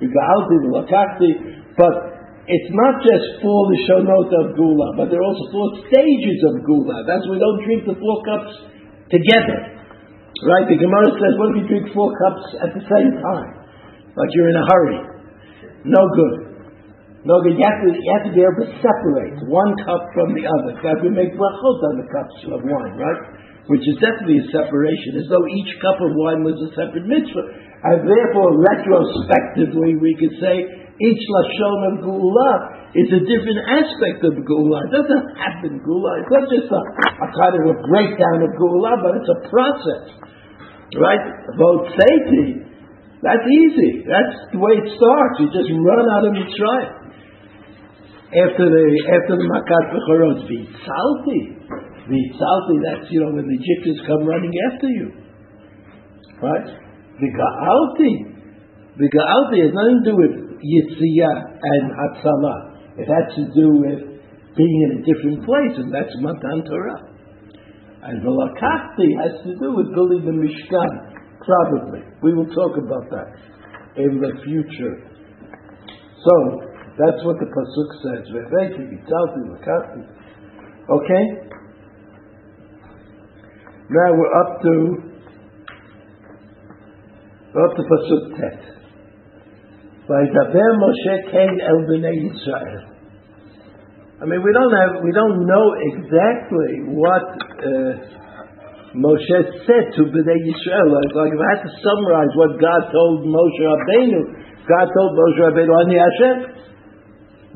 Gaalti, 0.00 0.56
Lakachti, 0.64 1.30
but 1.76 2.17
it's 2.48 2.72
not 2.72 3.04
just 3.04 3.44
four 3.44 3.68
shonot 3.84 4.30
of 4.32 4.56
Geula, 4.56 4.88
but 4.96 5.12
there 5.12 5.20
are 5.20 5.28
also 5.28 5.46
four 5.52 5.68
stages 5.84 6.38
of 6.48 6.64
Geula. 6.64 7.04
That's 7.04 7.28
why 7.28 7.36
we 7.36 7.40
don't 7.44 7.60
drink 7.62 7.84
the 7.84 7.96
four 8.00 8.16
cups 8.24 8.52
together. 9.12 9.76
Right? 10.48 10.66
The 10.70 10.80
Gemara 10.80 11.12
says, 11.12 11.32
what 11.36 11.52
if 11.52 11.56
you 11.60 11.66
drink 11.68 11.86
four 11.92 12.08
cups 12.08 12.44
at 12.64 12.70
the 12.72 12.84
same 12.88 13.10
time? 13.20 13.50
Like 14.16 14.30
you're 14.32 14.48
in 14.48 14.58
a 14.58 14.66
hurry. 14.66 15.00
No 15.84 16.02
good. 16.16 16.34
No, 17.28 17.44
good. 17.44 17.54
you 17.58 17.64
have 17.66 17.80
to 17.84 17.90
you 17.92 18.10
have 18.16 18.24
to 18.30 18.32
be 18.32 18.40
able 18.40 18.64
to 18.64 18.70
separate 18.80 19.36
one 19.44 19.76
cup 19.84 20.08
from 20.16 20.32
the 20.32 20.48
other. 20.48 20.72
So 20.80 21.04
we 21.04 21.12
make 21.12 21.36
brachot 21.36 21.78
on 21.92 21.94
the 22.00 22.08
cups 22.08 22.38
of 22.48 22.64
wine, 22.64 22.96
right? 22.96 23.22
which 23.68 23.84
is 23.84 24.00
definitely 24.00 24.40
a 24.40 24.48
separation, 24.48 25.20
as 25.20 25.28
though 25.28 25.44
each 25.44 25.72
cup 25.84 26.00
of 26.00 26.16
wine 26.16 26.40
was 26.40 26.56
a 26.56 26.72
separate 26.72 27.04
mitzvah. 27.04 27.46
And 27.84 28.00
therefore, 28.00 28.56
retrospectively, 28.56 30.00
we 30.00 30.16
could 30.16 30.34
say 30.40 30.56
each 30.98 31.22
lashon 31.30 31.80
of 31.90 31.94
geula 32.02 32.50
is 32.94 33.08
a 33.14 33.22
different 33.22 33.60
aspect 33.70 34.20
of 34.26 34.34
geula. 34.42 34.78
It 34.86 34.92
doesn't 34.98 35.26
happen 35.38 35.78
geula. 35.82 36.10
It's 36.22 36.32
not 36.34 36.46
just 36.50 36.68
a, 36.70 36.82
a 36.82 37.28
kind 37.38 37.54
of 37.58 37.64
a 37.70 37.76
breakdown 37.86 38.38
of 38.42 38.50
geula, 38.58 38.92
but 39.02 39.12
it's 39.22 39.30
a 39.30 39.40
process, 39.46 40.04
right? 40.98 41.22
About 41.54 41.94
safety, 41.94 42.68
that's 43.22 43.46
easy. 43.50 44.06
That's 44.06 44.54
the 44.54 44.58
way 44.62 44.78
it 44.78 44.94
starts. 44.94 45.34
You 45.42 45.50
just 45.50 45.70
run 45.74 46.06
out 46.14 46.24
of 46.30 46.32
Mitzrayim. 46.38 46.92
After 48.28 48.66
the 48.68 48.84
after 49.10 49.34
the 49.40 49.48
Makat 49.48 49.84
Bechorot, 49.90 50.46
Vitzalti. 50.46 51.40
Vitzalti, 52.06 52.76
that's, 52.86 53.10
you 53.10 53.20
know, 53.20 53.34
when 53.34 53.48
the 53.48 53.56
Egyptians 53.58 54.00
come 54.06 54.22
running 54.22 54.52
after 54.70 54.88
you. 54.88 55.08
Right? 56.38 56.66
The 57.18 57.28
Ga'alti. 57.34 58.12
The 59.02 59.08
Ga'alti 59.10 59.58
has 59.66 59.72
nothing 59.74 59.98
to 60.04 60.10
do 60.10 60.14
with 60.16 60.47
Yitziyah 60.62 61.36
and 61.62 61.84
Hatzalah. 61.92 62.58
It 62.98 63.06
had 63.06 63.30
to 63.36 63.44
do 63.54 63.68
with 63.78 64.00
being 64.56 64.78
in 64.90 64.90
a 64.98 65.00
different 65.06 65.46
place, 65.46 65.74
and 65.78 65.94
that's 65.94 66.10
Matan 66.18 66.64
Torah. 66.66 67.08
And 68.02 68.22
Velakachti 68.22 69.08
has 69.22 69.42
to 69.44 69.54
do 69.58 69.74
with 69.74 69.94
building 69.94 70.26
the 70.26 70.34
Mishkan, 70.34 70.90
probably. 71.44 72.00
We 72.22 72.34
will 72.34 72.46
talk 72.46 72.76
about 72.78 73.10
that 73.10 73.34
in 73.96 74.20
the 74.20 74.32
future. 74.44 75.02
So, 76.24 76.34
that's 76.98 77.22
what 77.24 77.38
the 77.38 77.46
Pasuk 77.46 77.90
says. 78.02 78.26
Okay? 80.90 81.48
Now 83.90 84.12
we're 84.12 84.34
up 84.40 84.60
to, 84.62 84.74
up 87.54 87.76
to 87.76 87.82
Pasuk 87.82 88.36
10. 88.36 88.77
וידבר 90.08 90.68
משה 90.82 91.30
כן 91.30 91.52
אל 91.60 91.78
בני 91.88 92.16
ישראל. 92.26 92.78
I 94.20 94.24
mean, 94.26 94.42
we 94.42 94.50
don't 94.50 94.74
have, 94.74 94.92
we 95.06 95.12
don't 95.14 95.46
know 95.46 95.66
exactly 95.78 96.90
what 96.90 97.26
uh, 97.38 97.94
Moshe 98.98 99.38
said 99.62 99.94
to 99.94 100.10
Bnei 100.10 100.40
Yisrael. 100.42 100.90
Like, 100.90 101.12
like, 101.14 101.30
if 101.30 101.38
I 101.38 101.48
had 101.54 101.62
to 101.62 101.72
summarize 101.86 102.32
what 102.34 102.58
God 102.58 102.82
told 102.90 103.30
Moshe 103.30 103.62
Rabbeinu, 103.62 104.20
God 104.66 104.86
told 104.90 105.10
Moshe 105.14 105.38
Rabbeinu, 105.38 105.70
Ani 105.70 105.98
Hashem, 106.02 106.36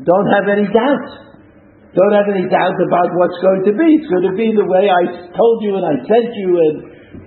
don't 0.06 0.28
have 0.30 0.46
any 0.54 0.70
doubt. 0.70 1.08
Don't 1.98 2.14
have 2.14 2.30
any 2.30 2.46
doubt 2.46 2.78
about 2.78 3.10
what's 3.18 3.36
going 3.42 3.62
to 3.66 3.74
be. 3.74 3.88
It's 3.98 4.08
going 4.08 4.28
to 4.30 4.36
be 4.38 4.54
the 4.54 4.64
way 4.64 4.86
I 4.86 5.02
told 5.34 5.56
you 5.66 5.76
and 5.76 5.84
I 5.84 5.98
sent 5.98 6.30
you 6.46 6.50
and 6.62 6.76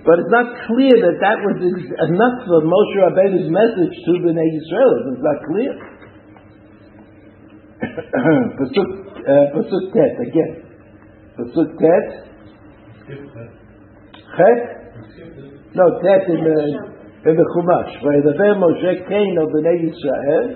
but 0.05 0.17
it's 0.17 0.33
not 0.33 0.47
clear 0.65 0.95
that 0.97 1.17
that 1.21 1.37
was 1.45 1.57
enough 1.61 2.37
for 2.47 2.59
Moshe 2.65 2.97
Rabbeinu's 3.05 3.49
message 3.53 3.93
to 4.05 4.11
Bnei 4.23 4.49
Yisrael. 4.49 5.13
It's 5.13 5.21
not 5.21 5.39
clear. 5.45 5.73
Pasuk, 7.81 8.89
uh, 9.21 9.45
Pasuk 9.53 9.83
Tet, 9.93 10.13
again. 10.25 10.51
Pasuk 11.37 11.69
Tet. 11.77 12.07
Chet? 14.37 14.59
No, 15.75 15.85
Tet 16.01 16.23
in 16.33 16.41
the, 16.49 16.57
in 17.29 17.35
the 17.37 17.45
Chumash. 17.53 17.93
וידבר 18.01 18.51
משה 18.57 18.93
כן 19.07 19.37
על 19.37 19.47
בני 19.53 19.77
ישראל, 19.89 20.55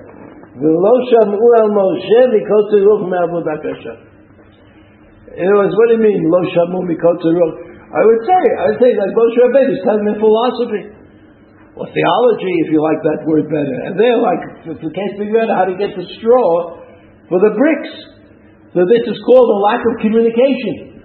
ולא 0.61 0.93
שמעו 1.09 1.49
על 1.59 1.69
משה 1.77 2.21
מקוצר 2.33 2.79
רוח 2.87 3.01
מעבודה 3.09 3.55
קשה. 3.63 3.95
In 5.35 5.43
other 5.51 5.67
words, 5.67 5.75
what 5.75 5.87
do 5.89 5.95
you 5.95 6.03
mean, 6.07 6.23
lo 6.31 6.39
shamu 6.47 6.79
mikotzer 6.87 7.35
I 7.90 8.06
would 8.06 8.22
say, 8.22 8.38
I 8.54 8.70
would 8.70 8.78
say 8.78 8.94
like 8.94 9.10
Moshe 9.18 9.34
Rabbeinu 9.42 9.74
is 9.74 9.82
telling 9.82 10.06
them 10.06 10.22
philosophy. 10.22 10.94
Or 11.74 11.90
theology, 11.90 12.54
if 12.66 12.70
you 12.70 12.78
like 12.78 13.02
that 13.02 13.26
word 13.26 13.50
better. 13.50 13.78
And 13.88 13.98
they're 13.98 14.20
like, 14.20 14.42
it's 14.68 14.82
the 14.84 14.92
case 14.94 15.18
being 15.18 15.34
read 15.34 15.50
how 15.50 15.66
to 15.66 15.74
get 15.74 15.96
the 15.98 16.06
straw 16.18 16.78
for 17.26 17.40
the 17.42 17.50
bricks. 17.58 17.90
So 18.74 18.86
this 18.86 19.02
is 19.10 19.18
called 19.26 19.50
a 19.50 19.58
lack 19.64 19.82
of 19.82 19.98
communication. 19.98 21.02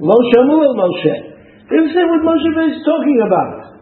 Lo 0.00 0.16
shamu 0.32 0.56
el 0.62 0.72
Moshe. 0.72 1.36
They 1.68 1.76
say 1.92 2.04
what 2.04 2.22
Moshe 2.24 2.48
Rabbeinu 2.48 2.76
is 2.76 2.80
talking 2.80 3.20
about. 3.28 3.76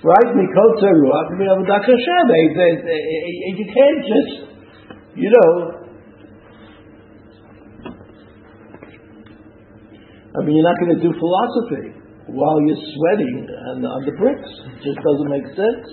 Right? 0.00 0.32
Mikol 0.32 0.70
Teruach, 0.78 1.28
you 1.34 3.66
can't 3.68 4.00
just, 4.00 4.48
you 5.18 5.28
know, 5.28 5.79
I 10.30 10.38
mean, 10.46 10.54
you're 10.54 10.68
not 10.70 10.78
going 10.78 10.94
to 10.94 11.02
do 11.02 11.10
philosophy 11.18 11.90
while 12.30 12.58
you're 12.62 12.78
sweating 12.94 13.50
on, 13.50 13.82
on 13.82 14.02
the 14.06 14.14
bricks. 14.14 14.50
It 14.78 14.94
just 14.94 15.00
doesn't 15.02 15.30
make 15.30 15.46
sense. 15.58 15.86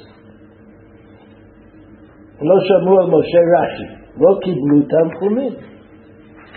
Lo 2.37 2.55
shamu 2.69 3.09
Moshe 3.09 3.41
Rashi. 3.49 3.87
Lo 4.13 4.37
kiblu 4.45 4.85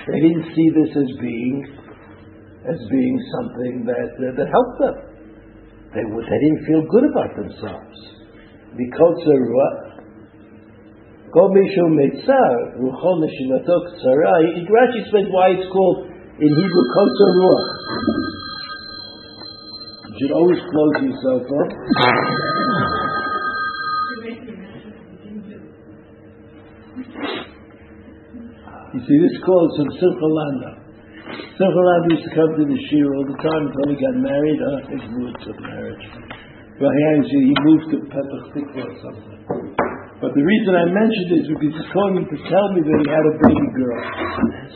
They 0.07 0.21
didn't 0.21 0.47
see 0.53 0.69
this 0.77 0.93
as 0.93 1.11
being 1.21 1.81
as 2.69 2.77
being 2.93 3.17
something 3.41 3.89
that, 3.89 4.11
uh, 4.21 4.37
that 4.37 4.49
helped 4.53 4.79
them. 4.85 4.97
They, 5.97 6.05
they 6.05 6.41
didn't 6.45 6.63
feel 6.69 6.85
good 6.85 7.09
about 7.09 7.33
themselves. 7.33 7.97
Because 8.77 9.17
Go 11.33 11.49
Mishu 11.49 11.85
Meitzar, 11.97 12.77
Ruchol 12.77 13.25
Neshimatok 13.25 13.85
Tzara. 13.97 14.35
Rashi 14.69 15.01
explains 15.01 15.29
why 15.31 15.57
it's 15.57 15.69
called 15.73 16.10
in 16.41 16.49
Hebrew 16.49 16.87
Kotzer 16.97 17.31
Ruach. 17.37 17.67
You 20.09 20.15
should 20.17 20.33
always 20.33 20.61
close 20.73 20.95
yourself 21.05 21.45
up. 21.45 21.71
You 28.93 29.01
see, 29.05 29.19
this 29.21 29.37
calls 29.45 29.71
from 29.77 29.89
Simcha 30.01 30.29
Landa. 30.33 30.71
Simcha 31.61 31.83
used 32.09 32.25
to 32.25 32.33
come 32.35 32.51
to 32.57 32.65
the 32.65 32.79
shiur 32.89 33.05
all 33.05 33.27
the 33.29 33.37
time 33.37 33.69
until 33.69 33.87
he 33.93 34.01
got 34.01 34.17
married. 34.17 34.59
I 34.65 34.71
don't 34.81 34.87
think 34.89 35.03
he 35.03 35.09
moved 35.13 35.45
to 35.45 35.53
marriage. 35.61 36.05
Well, 36.81 36.91
he 36.91 37.01
he 37.29 37.55
moved 37.61 37.93
to 37.93 37.97
Petach 38.09 38.49
Tikva 38.57 38.81
or 38.81 38.97
something. 39.05 39.70
But 40.21 40.37
the 40.37 40.45
reason 40.45 40.77
I 40.77 40.85
mentioned 40.85 41.29
it 41.33 41.39
is 41.43 41.49
because 41.49 41.73
he's 41.81 41.91
calling 41.97 42.21
me 42.21 42.29
to 42.29 42.39
tell 42.45 42.67
me 42.77 42.85
that 42.85 42.97
he 43.01 43.09
had 43.09 43.25
a 43.25 43.35
baby 43.41 43.69
girl. 43.73 44.01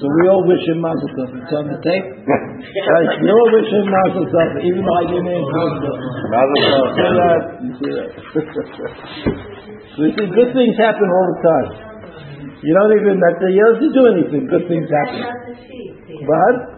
So 0.00 0.08
we 0.08 0.22
all 0.32 0.40
wish 0.48 0.64
him 0.64 0.80
mazel 0.80 1.12
tov. 1.20 1.36
It's 1.36 1.52
on 1.52 1.68
the 1.68 1.76
tape. 1.84 2.08
right? 2.24 3.10
We 3.20 3.28
all 3.28 3.48
wish 3.52 3.68
him 3.68 3.84
mazel 3.92 4.24
tov, 4.24 4.56
even 4.64 4.80
though 4.80 4.98
I 4.98 5.04
didn't 5.04 5.28
name 5.28 5.44
him. 5.44 5.68
Mazel 6.32 6.60
tov. 6.64 6.86
See 6.96 7.12
that? 7.12 7.40
You 7.60 7.72
see 7.76 7.92
that? 7.92 8.08
so 9.92 9.98
you 10.00 10.12
see, 10.16 10.28
good 10.32 10.50
things 10.56 10.80
happen 10.80 11.08
all 11.12 11.26
the 11.28 11.40
time. 11.44 11.68
You 12.64 12.72
don't 12.72 12.96
even 13.04 13.20
have 13.20 13.36
to, 13.36 13.46
you 13.52 13.60
don't 13.60 13.76
have 13.76 13.84
to 13.84 13.90
do 13.92 14.02
anything. 14.16 14.42
Good 14.48 14.64
things 14.64 14.88
happen. 14.88 15.20
But 16.24 16.74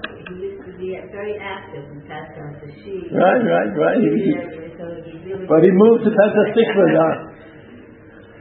very 1.16 1.38
active 1.40 1.84
and 1.90 2.02
passed 2.06 2.36
on 2.36 2.60
to 2.60 2.66
sheep. 2.84 3.08
Right, 3.08 3.40
right, 3.40 3.70
right. 3.72 3.98
He, 4.04 4.36
but 5.48 5.60
he 5.64 5.70
moved 5.72 6.04
to 6.04 6.10
Petach 6.12 6.50
Tikva 6.52 7.35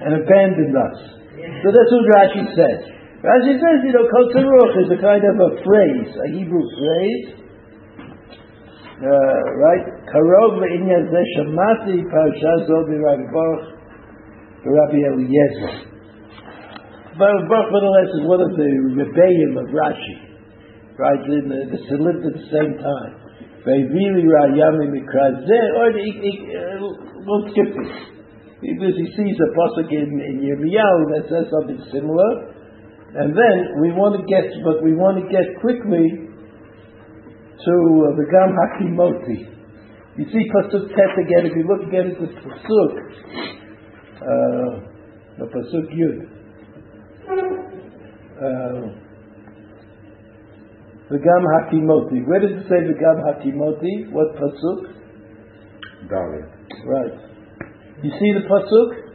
and 0.05 0.21
abandoned 0.21 0.75
us. 0.77 0.97
So 1.35 1.67
that's 1.73 1.91
what 1.91 2.05
Rashi 2.13 2.43
says. 2.53 2.79
Rashi 3.25 3.53
says, 3.57 3.77
you 3.81 3.93
know, 3.97 4.05
Kol 4.05 4.29
is 4.85 4.89
a 4.93 4.99
kind 5.01 5.25
of 5.25 5.35
a 5.41 5.51
phrase, 5.65 6.11
a 6.13 6.27
Hebrew 6.29 6.65
phrase. 6.77 7.41
Uh, 8.95 9.09
right? 9.59 9.85
Karov 10.07 10.61
ve'inyan 10.61 11.09
zeh 11.11 11.27
shamati 11.35 11.99
parasha 12.07 12.53
zo 12.69 12.85
b'Rabbi 12.87 13.27
Baruch 13.33 13.65
Rabbi 14.63 15.01
Eliezer. 15.09 15.73
Baruch 17.17 17.49
Baruch 17.49 18.13
is 18.13 18.23
one 18.23 18.39
of 18.39 18.55
the 18.55 18.69
rebellion 18.95 19.57
of 19.57 19.67
Rashi 19.73 20.25
right? 20.97 21.19
In 21.27 21.49
the, 21.49 21.59
the 21.67 21.97
lived 21.99 22.25
at 22.25 22.33
the 22.33 22.47
same 22.51 22.79
time. 22.79 23.13
Ve'vili 23.65 24.23
ra'yami 24.23 24.87
mikrazeh, 24.93 25.65
or 25.75 25.89
uh, 25.89 26.87
we'll 27.25 27.49
skip 27.51 27.73
this. 27.73 28.14
Because 28.73 28.97
he 28.97 29.07
sees 29.13 29.37
a 29.37 29.49
pasuk 29.53 29.93
in, 29.93 30.17
in 30.17 30.41
Yirmiyahu 30.41 31.01
that 31.13 31.29
says 31.29 31.45
something 31.53 31.77
similar, 31.93 32.49
and 33.13 33.37
then 33.37 33.55
we 33.81 33.93
want 33.93 34.17
to 34.17 34.23
get, 34.25 34.49
but 34.65 34.81
we 34.81 34.97
want 34.97 35.21
to 35.21 35.25
get 35.29 35.45
quickly 35.61 36.25
to 37.61 37.75
uh, 38.05 38.11
the 38.17 38.25
Gam 38.25 38.57
Hakimoti. 38.57 39.55
You 40.17 40.25
see 40.31 40.49
pasuk 40.49 40.89
tet 40.89 41.13
again. 41.19 41.45
If 41.45 41.55
you 41.55 41.67
look 41.67 41.85
again 41.87 42.11
at 42.11 42.19
the 42.19 42.27
pasuk, 42.41 42.91
uh, 44.23 44.79
the 45.37 45.45
pasuk 45.45 45.91
yud. 45.93 46.31
Uh, 48.35 49.05
V'gam 51.09 51.43
hakimoti. 51.53 52.25
Where 52.25 52.39
does 52.39 52.51
it 52.51 52.65
say 52.67 52.81
v'gam 52.81 53.21
hakimoti? 53.21 54.11
What 54.11 54.35
pasuk? 54.35 54.89
Dalet. 56.09 56.49
Right. 56.85 57.34
You 58.03 58.11
see 58.11 58.31
the 58.33 58.43
pasuk? 58.47 59.05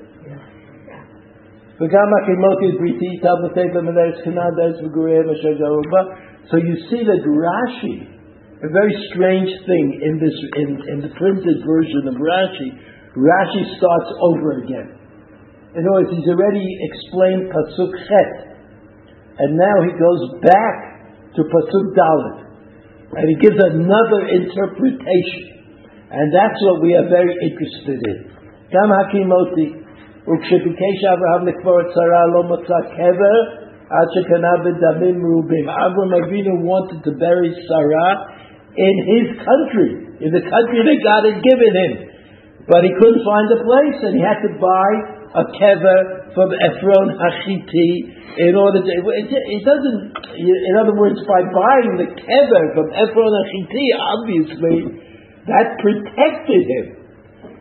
So 6.51 6.57
you 6.57 6.77
see 6.89 7.03
that 7.05 7.23
Rashi 7.25 8.21
a 8.61 8.69
very 8.69 8.93
strange 9.09 9.49
thing 9.65 9.87
in 10.05 10.21
this 10.21 10.37
in, 10.61 10.69
in 10.93 10.99
the 11.01 11.09
printed 11.17 11.59
version 11.65 12.13
of 12.13 12.15
Rashi. 12.21 12.77
Rashi 13.17 13.65
starts 13.81 14.11
over 14.21 14.61
again. 14.61 15.01
In 15.73 15.81
other 15.81 16.05
words, 16.05 16.13
he's 16.13 16.29
already 16.29 16.69
explained 16.93 17.49
pasuk 17.49 17.89
chet, 17.89 18.33
and 19.41 19.57
now 19.57 19.77
he 19.89 19.93
goes 19.97 20.23
back 20.45 20.77
to 21.37 21.41
pasuk 21.41 21.87
dalet, 21.97 22.37
and 23.17 23.25
he 23.33 23.37
gives 23.41 23.57
another 23.57 24.29
interpretation, 24.29 25.73
and 26.13 26.29
that's 26.29 26.61
what 26.69 26.83
we 26.85 26.93
are 27.01 27.09
very 27.09 27.33
interested 27.33 27.97
in. 27.97 28.40
Gam 28.71 28.87
hakimoti 28.87 29.83
ukshebikesh 30.31 31.03
Abraham 31.11 31.43
lekvor 31.51 31.91
tzara 31.91 32.23
lo 32.31 32.47
motza 32.47 32.79
kever 32.95 33.39
ad 33.91 34.07
shekana 34.15 34.63
b'damim 34.63 35.19
rubim. 35.19 35.67
Abraham 35.67 36.15
Avinu 36.23 36.63
wanted 36.63 37.03
to 37.03 37.19
bury 37.19 37.51
Sarah 37.67 38.31
in 38.79 38.95
his 39.11 39.27
country, 39.43 39.91
in 40.23 40.31
the 40.31 40.45
country 40.47 40.81
that 40.87 40.99
God 41.03 41.23
had 41.27 41.43
given 41.43 41.73
him. 41.83 41.93
But 42.71 42.87
he 42.87 42.95
couldn't 42.95 43.27
find 43.27 43.51
a 43.51 43.59
place, 43.59 43.99
and 44.07 44.15
he 44.15 44.23
had 44.23 44.39
to 44.47 44.55
buy 44.55 44.91
a 45.35 45.45
kever 45.59 46.31
from 46.39 46.55
Ephron 46.55 47.19
Hachiti 47.19 47.91
in 48.39 48.55
order 48.55 48.87
to. 48.87 48.91
It, 49.19 49.35
it 49.35 49.63
doesn't. 49.67 50.15
In 50.39 50.75
other 50.79 50.95
words, 50.95 51.19
by 51.27 51.43
buying 51.43 51.99
the 51.99 52.07
kever 52.07 52.65
from 52.79 52.87
Ephron 52.95 53.35
Hachiti, 53.35 53.85
obviously 53.99 54.79
that 55.51 55.75
protected 55.83 56.63
him. 56.71 57.00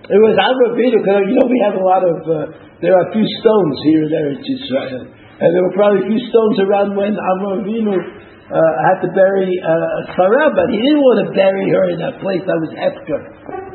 It 0.10 0.18
was 0.18 0.34
Avram 0.41 0.74
because 0.74 1.22
you 1.30 1.38
know 1.38 1.45
we 1.45 1.62
have 1.70 1.78
a 1.78 1.86
lot 1.86 2.01
of. 2.01 2.18
Uh, 2.26 2.49
there 2.82 2.97
are 2.97 3.05
a 3.05 3.12
few 3.14 3.28
stones 3.45 3.76
here 3.86 4.01
and 4.10 4.12
there 4.12 4.30
in 4.34 4.41
Israel, 4.41 5.05
and 5.05 5.47
there 5.53 5.62
were 5.62 5.76
probably 5.78 6.01
a 6.01 6.10
few 6.10 6.22
stones 6.34 6.57
around 6.66 6.97
when 6.97 7.14
Avram 7.14 7.62
Avinu 7.62 7.93
uh, 7.93 8.57
had 8.89 9.05
to 9.05 9.10
bury 9.14 9.45
uh, 9.62 10.18
Sarah, 10.18 10.49
but 10.57 10.66
he 10.74 10.82
didn't 10.82 11.05
want 11.05 11.30
to 11.30 11.30
bury 11.38 11.70
her 11.70 11.86
in 11.93 11.99
a 12.01 12.14
place 12.26 12.41
that 12.41 12.57
was 12.57 12.74
hefker, 12.74 13.22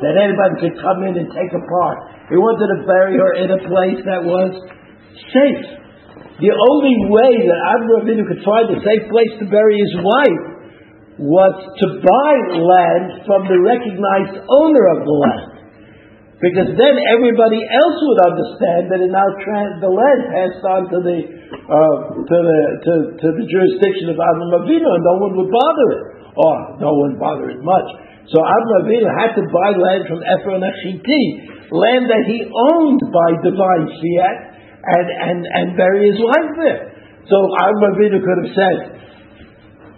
that 0.03 0.13
anybody 0.19 0.59
could 0.59 0.75
come 0.83 1.07
in 1.07 1.15
and 1.15 1.31
take 1.31 1.55
apart. 1.55 2.27
He 2.27 2.35
wanted 2.35 2.67
to 2.67 2.79
bury 2.83 3.15
her 3.15 3.31
in 3.39 3.49
a 3.55 3.61
place 3.71 3.99
that 4.03 4.19
was 4.27 4.51
safe. 5.31 5.63
The 6.43 6.51
only 6.51 7.15
way 7.15 7.47
that 7.47 7.59
Abraham 7.79 8.11
Avinu 8.11 8.27
could 8.27 8.43
find 8.43 8.75
a 8.75 8.79
safe 8.83 9.07
place 9.07 9.31
to 9.39 9.47
bury 9.47 9.79
his 9.79 9.95
wife 10.03 10.43
was 11.15 11.55
to 11.79 11.87
buy 12.03 12.33
land 12.59 13.23
from 13.23 13.47
the 13.47 13.55
recognized 13.63 14.43
owner 14.43 14.83
of 14.91 15.07
the 15.07 15.15
land. 15.15 15.54
Because 16.35 16.67
then 16.75 16.95
everybody 17.15 17.63
else 17.63 17.97
would 18.03 18.21
understand 18.27 18.91
that 18.91 18.99
it 18.99 19.07
now 19.07 19.23
the 19.79 19.87
land 19.87 20.21
passed 20.35 20.63
on 20.67 20.81
to 20.91 20.99
the 20.99 21.17
uh, 21.23 21.95
to 22.11 22.37
the 22.43 22.59
to, 22.83 22.93
to 23.23 23.27
the 23.39 23.45
jurisdiction 23.47 24.11
of 24.11 24.19
Avram 24.19 24.51
Avinu, 24.51 24.83
and 24.83 25.03
no 25.07 25.15
one 25.15 25.31
would 25.39 25.47
bother 25.47 25.87
it, 25.95 26.03
or 26.35 26.55
no 26.83 26.91
one 26.91 27.15
bothered 27.15 27.55
it 27.55 27.63
much. 27.63 27.87
So 28.27 28.43
Avram 28.43 28.83
Avinu 28.83 29.07
had 29.15 29.31
to 29.39 29.47
buy 29.47 29.79
land 29.79 30.11
from 30.11 30.19
Ephron 30.27 30.59
Achiti, 30.59 31.23
land 31.71 32.11
that 32.11 32.27
he 32.27 32.43
owned 32.43 33.01
by 33.15 33.29
divine 33.39 33.87
fiat, 33.95 34.37
and 34.91 35.07
and 35.07 35.39
and 35.47 35.65
bury 35.79 36.11
his 36.11 36.19
wife 36.19 36.51
there. 36.59 36.99
So 37.31 37.47
Avram 37.63 37.95
Avinu 37.95 38.19
could 38.19 38.39
have 38.43 38.51
said, 38.51 38.77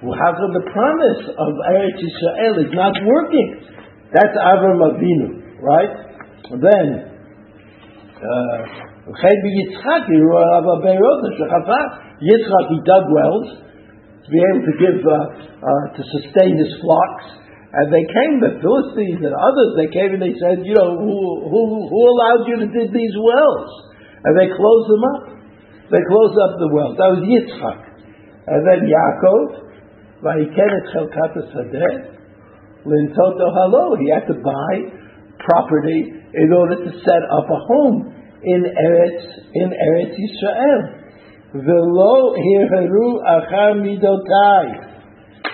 "Well, 0.05 0.13
how 0.13 0.37
come 0.37 0.53
the 0.53 0.69
promise 0.69 1.33
of 1.33 1.51
Eretz 1.65 1.97
Yisrael 1.97 2.61
is 2.61 2.71
not 2.77 2.93
working?" 3.01 3.73
That's 4.13 4.37
Avram 4.37 4.85
Avinu, 4.85 5.57
right? 5.65 6.07
Then 6.55 7.17
Yitzchak 9.07 10.07
Yitzchak 12.23 12.65
he 12.71 12.77
dug 12.87 13.03
wells 13.11 13.47
to 14.23 14.27
be 14.31 14.39
able 14.43 14.63
to 14.67 14.75
give 14.79 14.99
uh, 15.07 15.15
uh, 15.63 15.85
to 15.95 16.01
sustain 16.19 16.59
his 16.59 16.71
flocks, 16.83 17.27
and 17.71 17.87
they 17.91 18.03
came 18.03 18.39
the 18.43 18.59
Philistines 18.59 19.23
and 19.23 19.31
others. 19.31 19.69
They 19.79 19.87
came 19.91 20.19
and 20.19 20.23
they 20.23 20.35
said, 20.39 20.63
you 20.67 20.75
know, 20.75 20.99
who 20.99 21.15
who, 21.47 21.61
who 21.87 22.01
allowed 22.11 22.43
you 22.47 22.59
to 22.63 22.67
dig 22.67 22.91
these 22.91 23.15
wells? 23.15 23.71
And 24.23 24.35
they 24.35 24.51
closed 24.51 24.87
them 24.91 25.03
up. 25.03 25.23
They 25.91 26.03
closed 26.03 26.37
up 26.43 26.59
the 26.59 26.67
wells. 26.71 26.95
That 26.99 27.11
was 27.15 27.23
Yitzchak, 27.23 27.79
and 28.51 28.59
then 28.67 28.87
Yaakov, 28.87 29.67
Vayikenet 30.23 30.83
Chelkat 30.91 31.33
Sadeh, 31.51 31.95
Lintoto 32.83 33.47
Halo. 33.51 33.95
He 33.95 34.11
had 34.11 34.27
to 34.27 34.35
buy 34.43 35.06
property 35.47 36.11
in 36.35 36.51
order 36.51 36.75
to 36.83 36.91
set 37.07 37.23
up 37.31 37.47
a 37.47 37.59
home 37.71 38.13
in 38.43 38.61
Eretz 38.67 39.23
in 39.55 39.69
Eretz 39.71 40.13
Yisrael. 40.13 40.81
Velo 41.55 42.35
hirheru 42.35 43.07
achar 43.23 43.79
midotai. 43.79 44.87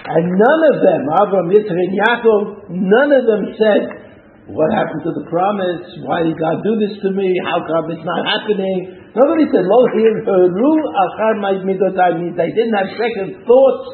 And 0.04 0.26
none 0.36 0.62
of 0.68 0.78
them, 0.84 1.02
Avram, 1.16 1.48
Yitzchak, 1.54 1.80
and 1.80 1.94
Yaakov, 1.96 2.42
none 2.76 3.12
of 3.14 3.24
them 3.24 3.44
said, 3.56 4.04
what 4.52 4.68
happened 4.76 5.08
to 5.08 5.14
the 5.16 5.24
promise? 5.32 5.88
Why 6.04 6.28
did 6.28 6.36
God 6.36 6.60
do 6.60 6.76
this 6.76 7.00
to 7.08 7.16
me? 7.16 7.32
How 7.48 7.64
come 7.64 7.88
it's 7.96 8.04
not 8.04 8.28
happening? 8.28 9.00
Nobody 9.16 9.48
said, 9.48 9.64
Lo 9.64 9.80
hirheru 9.96 10.74
achar 10.92 11.40
midotai 11.40 12.20
means 12.20 12.36
they 12.36 12.52
didn't 12.52 12.76
have 12.76 12.92
second 13.00 13.48
thoughts 13.48 13.86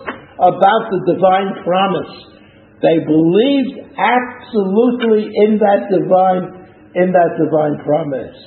about 0.41 0.83
the 0.89 0.99
divine 1.13 1.61
promise. 1.61 2.38
They 2.81 3.03
believed 3.03 3.91
absolutely 3.99 5.31
in 5.35 5.59
that 5.59 5.91
divine 5.91 6.59
in 6.95 7.11
that 7.11 7.31
divine 7.37 7.77
promise. 7.85 8.37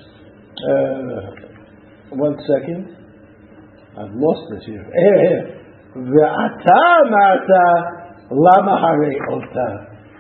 Uh, 0.63 2.17
one 2.17 2.37
second. 2.47 2.97
I've 3.93 4.15
lost 4.15 4.53
it 4.57 4.63
here. 4.65 4.85
Here, 4.85 5.19
here. 5.29 5.63
Ve'ata. 5.97 6.83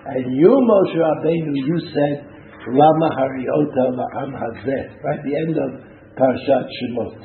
And 0.04 0.36
you, 0.36 0.50
Moshe 0.50 0.96
Rabbeinu, 0.96 1.52
you 1.54 1.80
said, 1.94 2.26
lama 2.68 3.08
hare 3.16 3.46
ota 3.54 3.84
la'am 3.96 4.32
hazeh. 4.34 5.02
Right, 5.02 5.22
the 5.24 5.34
end 5.36 5.56
of 5.56 5.80
Parashat 6.16 6.66
Shemot. 6.76 7.16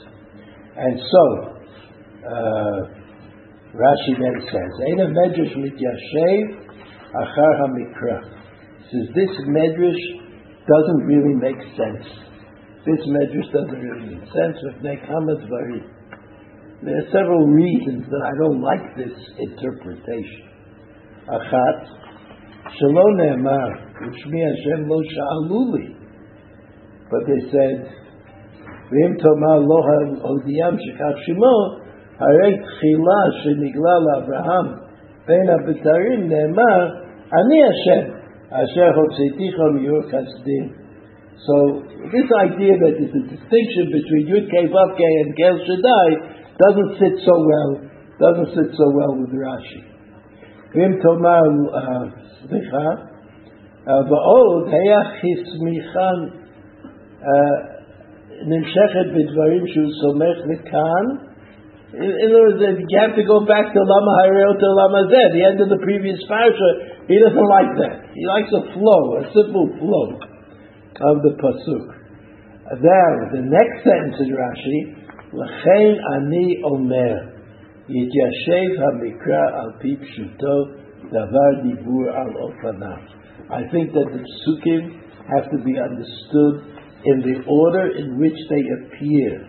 And 0.77 0.99
so, 1.11 1.23
uh, 2.23 2.79
Rashi 3.75 4.13
then 4.15 4.39
says, 4.45 4.71
Eina 4.87 5.11
medrash 5.11 5.55
mityashev 5.57 6.66
achar 7.23 7.53
hamikra. 7.61 8.17
Says 8.91 9.07
this 9.15 9.33
medrash 9.47 10.03
doesn't 10.67 11.03
really 11.05 11.35
make 11.35 11.59
sense. 11.75 12.05
This 12.85 13.01
medrash 13.07 13.51
doesn't 13.51 13.79
really 13.79 14.15
make 14.15 14.27
sense. 14.31 14.57
There 16.83 16.95
are 16.95 17.09
several 17.11 17.47
reasons 17.47 18.05
that 18.05 18.21
I 18.23 18.33
don't 18.37 18.61
like 18.61 18.95
this 18.95 19.15
interpretation. 19.39 20.45
Achat, 21.27 21.79
Shalom 22.79 23.17
Ne'emar, 23.17 23.69
Ushmi 24.03 24.39
Hashem 24.43 24.87
Lo 24.87 25.01
Sha'aluli. 25.01 25.95
But 27.09 27.25
they 27.25 27.41
said, 27.49 27.91
V'im 28.91 29.17
Tomar 29.19 29.59
Lo 29.59 29.81
Ha'odiyam 29.81 30.77
Shekaf 30.77 31.15
Shimo, 31.27 31.55
Harei 32.21 32.53
Tchila 32.55 33.19
Shenigla 33.43 33.95
L'Avraham, 34.05 34.67
Ben 37.26 37.32
HaBetarim 37.32 37.32
Ne'emar, 37.32 37.32
Ani 37.32 37.58
Hashem, 37.62 38.22
Asher 38.52 38.92
So 41.46 41.56
this 42.12 42.28
idea 42.36 42.74
that 42.76 42.92
there's 43.00 43.16
a 43.16 43.24
distinction 43.26 43.84
between 43.88 44.24
Yud 44.28 44.46
Kei 44.50 44.66
Vav 44.68 44.90
Kei 44.96 45.14
and 45.24 45.34
Gel 45.36 45.56
Shaddai 45.64 46.08
doesn't 46.60 46.98
sit 47.00 47.14
so 47.24 47.34
well. 47.40 47.80
Doesn't 48.20 48.54
sit 48.54 48.76
so 48.76 48.90
well 48.92 49.16
with 49.16 49.32
Rashi. 49.32 49.82
Vim 50.74 51.00
Tomar 51.00 51.42
Slicha 52.44 53.08
Va'od 53.86 54.68
Hayach 54.70 55.20
Hismichan 55.22 56.38
נמשכת 58.42 59.06
בדברים 59.14 59.66
שהוא 59.66 59.90
סומך 60.02 60.36
לכאן 60.50 61.32
in, 61.92 62.08
in 62.08 62.28
other 62.32 62.56
words, 62.56 62.88
you 62.88 62.98
have 63.04 63.12
to 63.20 63.24
go 63.28 63.44
back 63.44 63.68
to 63.68 63.80
Lama 63.84 64.12
Hareo 64.24 64.56
to 64.56 64.68
Lama 64.80 65.12
Zed, 65.12 65.36
the 65.36 65.44
end 65.44 65.60
of 65.60 65.68
the 65.68 65.76
previous 65.84 66.16
parasha. 66.24 66.95
he 67.07 67.15
doesn't 67.23 67.47
like 67.47 67.71
that. 67.79 68.11
He 68.11 68.23
likes 68.27 68.51
a 68.51 68.67
flow, 68.75 69.23
a 69.23 69.31
simple 69.31 69.71
flow 69.79 70.19
of 70.99 71.23
the 71.23 71.39
pasuk. 71.39 71.87
Then 72.83 73.31
the 73.31 73.43
next 73.47 73.83
sentence 73.87 74.19
in 74.19 74.35
Rashi, 74.35 75.07
L'chein 75.31 75.95
ani 76.15 76.63
omer, 76.67 77.31
yityashev 77.87 78.75
hamikra 78.75 79.43
al 79.55 79.71
pi 79.79 79.95
pshuto, 80.03 80.75
davar 81.07 81.63
dibur 81.63 82.11
al 82.11 82.31
ofanav. 82.51 82.99
I 83.51 83.63
think 83.71 83.93
that 83.93 84.11
the 84.11 84.19
psukim 84.19 84.99
have 85.31 85.47
to 85.51 85.57
be 85.63 85.79
understood 85.79 86.55
in 87.05 87.21
the 87.23 87.43
order 87.47 87.87
in 87.95 88.19
which 88.19 88.35
they 88.49 88.63
appear. 88.83 89.47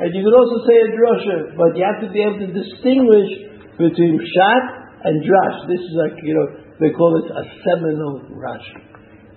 And 0.00 0.14
you 0.14 0.22
could 0.24 0.36
also 0.36 0.58
say 0.68 0.76
a 0.76 0.88
drosha, 0.92 1.56
but 1.56 1.76
you 1.76 1.84
have 1.84 2.00
to 2.04 2.10
be 2.12 2.20
able 2.20 2.38
to 2.38 2.52
distinguish 2.52 3.30
between 3.78 4.20
pshat 4.20 4.79
and 5.04 5.22
Drash. 5.22 5.68
This 5.68 5.80
is 5.80 5.94
like, 5.96 6.16
you 6.22 6.34
know, 6.34 6.46
they 6.80 6.90
call 6.90 7.16
it 7.24 7.30
a 7.30 7.44
seminal 7.64 8.20
Rashi. 8.36 8.90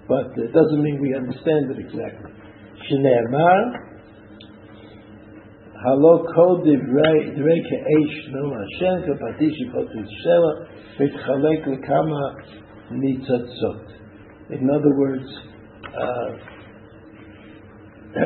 But 0.08 0.36
it 0.36 0.52
doesn't 0.52 0.84
mean 0.84 1.00
we 1.02 1.16
understand 1.16 1.72
it 1.72 1.80
exactly. 1.80 2.32
Kol 5.84 6.64
divrei 6.64 7.36
no 8.32 8.44
nitzatzot. 12.92 13.88
In 14.50 14.70
other 14.70 14.94
words, 14.96 15.30
uh, 15.88 16.32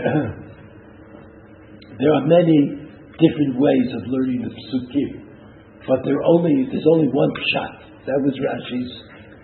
there 2.00 2.14
are 2.14 2.26
many 2.26 2.88
different 3.20 3.58
ways 3.58 3.94
of 3.96 4.02
learning 4.08 4.42
the 4.42 4.50
psukim 4.50 5.27
but 5.88 6.04
there 6.04 6.22
only 6.36 6.68
there's 6.70 6.90
only 6.94 7.08
one 7.10 7.32
shot. 7.56 7.80
That 8.06 8.20
was 8.22 8.36
Rashi's 8.36 8.92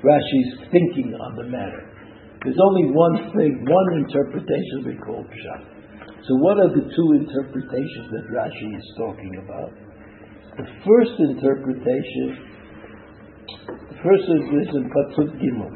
Rashi's 0.04 0.52
thinking 0.70 1.16
on 1.16 1.32
the 1.40 1.48
matter. 1.48 1.84
There's 2.44 2.60
only 2.60 2.92
one 2.92 3.32
thing, 3.32 3.64
one 3.64 3.90
interpretation 4.04 4.84
we 4.84 5.00
call 5.00 5.24
pshat. 5.24 5.62
So 6.28 6.36
what 6.44 6.60
are 6.60 6.72
the 6.76 6.84
two 6.84 7.10
interpretations 7.16 8.12
that 8.12 8.28
Rashi 8.28 8.70
is 8.76 8.88
talking 9.00 9.34
about? 9.44 9.72
The 10.60 10.68
first 10.84 11.16
interpretation, 11.20 12.28
the 13.88 13.98
first 14.04 14.28
is 14.28 14.70
in 14.76 14.92
Pasuk 14.92 15.32
Gimel. 15.40 15.72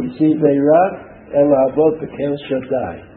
You 0.00 0.10
see, 0.14 0.30
Veirav 0.38 0.92
el 1.34 1.50
Avot 1.66 1.98
Bekel 1.98 2.34
Shaddai. 2.48 3.10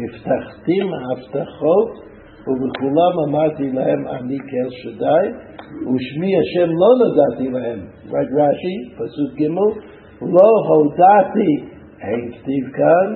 הבטחתים 0.00 0.86
ההבטחות 0.94 1.90
ובכולם 2.46 3.12
אמרתי 3.28 3.70
להם 3.72 4.08
אני 4.08 4.38
כאל 4.38 4.70
שדי 4.70 5.24
ושמי 5.70 6.32
השם 6.40 6.70
לא 6.82 6.90
נודעתי 7.00 7.50
להם. 7.50 7.80
Right 8.10 8.32
Rashi, 8.38 8.76
פסוק 8.96 9.30
ג' 9.38 9.48
לא 10.22 10.48
הודעתי, 10.68 11.52
אין 12.00 12.32
כתיב 12.32 12.64
כאן, 12.72 13.08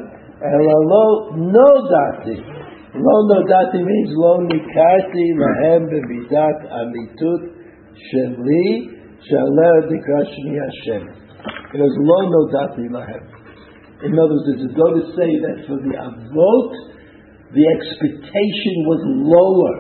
אלא 0.43 0.75
לא 0.93 1.07
נודעתי. 1.37 2.41
לא 2.95 3.17
נודעתי 3.35 3.79
means 3.79 4.11
לא 4.23 4.39
ניכרתי 4.43 5.27
להם 5.43 5.87
במידת 5.87 6.59
אמיתות 6.81 7.41
שלי, 7.95 8.89
שעליה 9.21 9.75
נקרא 9.91 10.25
שמי 10.25 10.61
השם. 10.61 11.07
Is 11.75 11.97
לא 12.09 12.19
נודעתי 12.35 12.89
להם. 12.89 13.25
In 14.03 14.13
other 14.13 14.37
words, 14.37 14.61
it's 14.61 14.75
going 14.77 15.01
to 15.01 15.07
say 15.17 15.31
that 15.47 15.57
for 15.67 15.79
the 15.81 15.95
Avot, 15.97 16.73
the 17.57 17.65
expectation 17.75 18.75
was 18.91 19.01
lower. 19.33 19.75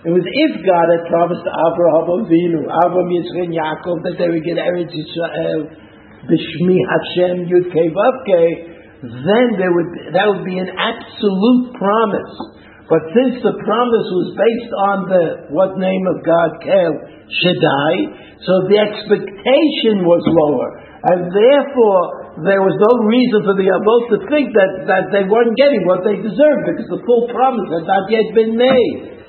It 0.00 0.12
was 0.16 0.24
if 0.24 0.52
God 0.64 0.86
had 0.96 1.04
promised 1.12 1.44
to 1.44 1.52
Abraham 1.52 2.24
Avinu, 2.24 2.64
Abraham 2.64 3.08
Yitzchak 3.12 3.44
and 3.44 3.52
Yaakov 3.52 4.00
that 4.08 4.16
they 4.16 4.32
would 4.32 4.40
get 4.48 4.56
Eretz 4.56 4.96
Yisrael, 4.96 5.68
B'Shmi 6.24 6.78
Hashem 6.88 7.44
Yud 7.44 7.68
then 9.00 9.46
there 9.56 9.72
would 9.72 9.92
that 10.12 10.26
would 10.28 10.44
be 10.44 10.56
an 10.56 10.72
absolute 10.72 11.76
promise. 11.76 12.34
But 12.88 13.12
since 13.12 13.44
the 13.44 13.54
promise 13.60 14.08
was 14.08 14.28
based 14.40 14.72
on 14.88 14.96
the 15.08 15.24
what 15.52 15.76
name 15.76 16.04
of 16.08 16.24
God, 16.24 16.48
Kel 16.64 16.92
Shaddai, 17.28 17.94
so 18.40 18.52
the 18.72 18.80
expectation 18.80 20.04
was 20.08 20.24
lower, 20.24 20.68
and 21.12 21.28
therefore 21.28 22.02
there 22.44 22.64
was 22.64 22.72
no 22.72 22.92
reason 23.04 23.40
for 23.44 23.52
the 23.52 23.68
Avot 23.68 24.02
to 24.16 24.18
think 24.32 24.56
that, 24.56 24.88
that 24.88 25.04
they 25.12 25.28
weren't 25.28 25.56
getting 25.60 25.84
what 25.84 26.00
they 26.08 26.16
deserved 26.24 26.72
because 26.72 26.88
the 26.88 27.04
full 27.04 27.28
promise 27.28 27.68
had 27.68 27.84
not 27.84 28.04
yet 28.08 28.32
been 28.32 28.56
made. 28.56 29.19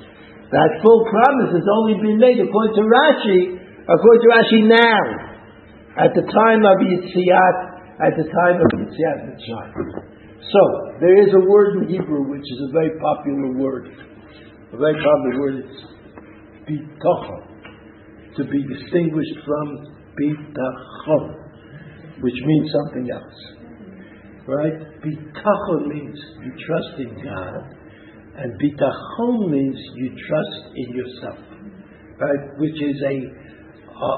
That 0.52 0.84
full 0.84 1.08
promise 1.08 1.56
has 1.56 1.68
only 1.80 1.96
been 2.04 2.20
made 2.20 2.40
according 2.44 2.76
to 2.76 2.84
Rashi, 2.84 3.42
according 3.88 4.22
to 4.22 4.30
Rashi 4.36 4.60
now, 4.68 5.04
at 5.96 6.12
the 6.12 6.28
time 6.28 6.62
of 6.68 6.76
Yetziat, 6.84 7.58
at 8.04 8.14
the 8.20 8.28
time 8.28 8.60
of 8.60 8.68
Yetziat 8.76 9.18
Mitzrayim. 9.32 10.12
So, 10.52 10.62
there 11.00 11.16
is 11.24 11.32
a 11.34 11.48
word 11.48 11.84
in 11.84 11.90
Hebrew 11.90 12.28
which 12.28 12.44
is 12.44 12.60
a 12.68 12.72
very 12.74 12.92
popular 13.00 13.56
word. 13.56 13.88
A 14.74 14.78
very 14.78 14.96
popular 15.00 15.40
word, 15.40 15.56
it's 15.64 15.80
bitochon, 16.68 18.36
to 18.36 18.44
be 18.44 18.60
distinguished 18.68 19.38
from 19.46 19.96
bitachon 20.20 21.42
which 22.22 22.36
means 22.46 22.72
something 22.72 23.08
else. 23.12 23.40
Right? 24.48 24.74
Bitachon 25.02 25.88
means 25.88 26.18
you 26.44 26.52
trust 26.66 27.00
in 27.00 27.16
God, 27.24 27.81
and 28.38 28.54
bitachon 28.60 29.52
means 29.52 29.78
you 29.96 30.10
trust 30.28 30.76
in 30.76 30.96
yourself. 30.96 31.40
Right? 32.20 32.60
Which 32.60 32.82
is 32.82 32.98
a, 33.04 33.16
a, 33.92 34.10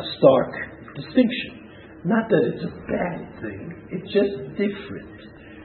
a 0.00 0.04
stark 0.18 0.52
distinction. 0.96 1.62
Not 2.04 2.28
that 2.28 2.42
it's 2.54 2.64
a 2.64 2.74
bad 2.90 3.40
thing, 3.40 3.72
it's 3.90 4.12
just 4.12 4.34
different. 4.58 5.18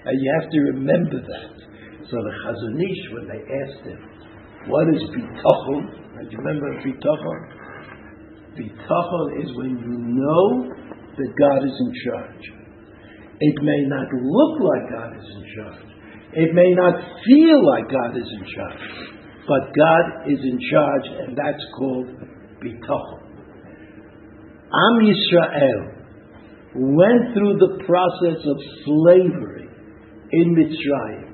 And 0.05 0.15
you 0.21 0.29
have 0.39 0.49
to 0.51 0.59
remember 0.77 1.19
that. 1.19 1.57
So 2.09 2.15
the 2.15 2.33
Chazon 2.45 2.79
Ish, 2.79 3.03
when 3.11 3.27
they 3.27 3.41
asked 3.41 3.83
him, 3.83 3.99
what 4.67 4.87
is 4.93 5.01
bitachon? 5.09 5.81
Do 6.21 6.29
you 6.29 6.37
remember 6.37 6.69
bitachon? 6.85 7.39
Bitachon 8.55 9.43
is 9.43 9.49
when 9.57 9.71
you 9.81 9.97
know 10.21 10.69
that 11.17 11.29
God 11.39 11.65
is 11.65 11.73
in 11.73 11.91
charge. 12.05 12.45
It 13.39 13.55
may 13.63 13.81
not 13.87 14.07
look 14.13 14.53
like 14.61 14.91
God 14.91 15.17
is 15.17 15.29
in 15.35 15.43
charge. 15.55 15.86
It 16.37 16.53
may 16.53 16.69
not 16.77 16.93
feel 17.25 17.65
like 17.65 17.89
God 17.89 18.15
is 18.15 18.29
in 18.29 18.45
charge. 18.53 19.07
But 19.47 19.73
God 19.73 20.29
is 20.29 20.37
in 20.37 20.59
charge, 20.69 21.05
and 21.25 21.37
that's 21.37 21.63
called 21.77 22.07
bitachon. 22.61 23.27
Am 24.69 24.95
Yisrael 25.01 25.97
went 26.75 27.33
through 27.33 27.57
the 27.57 27.83
process 27.85 28.37
of 28.45 28.57
slavery 28.85 29.67
in 30.31 30.53
Mitzrayim 30.53 31.33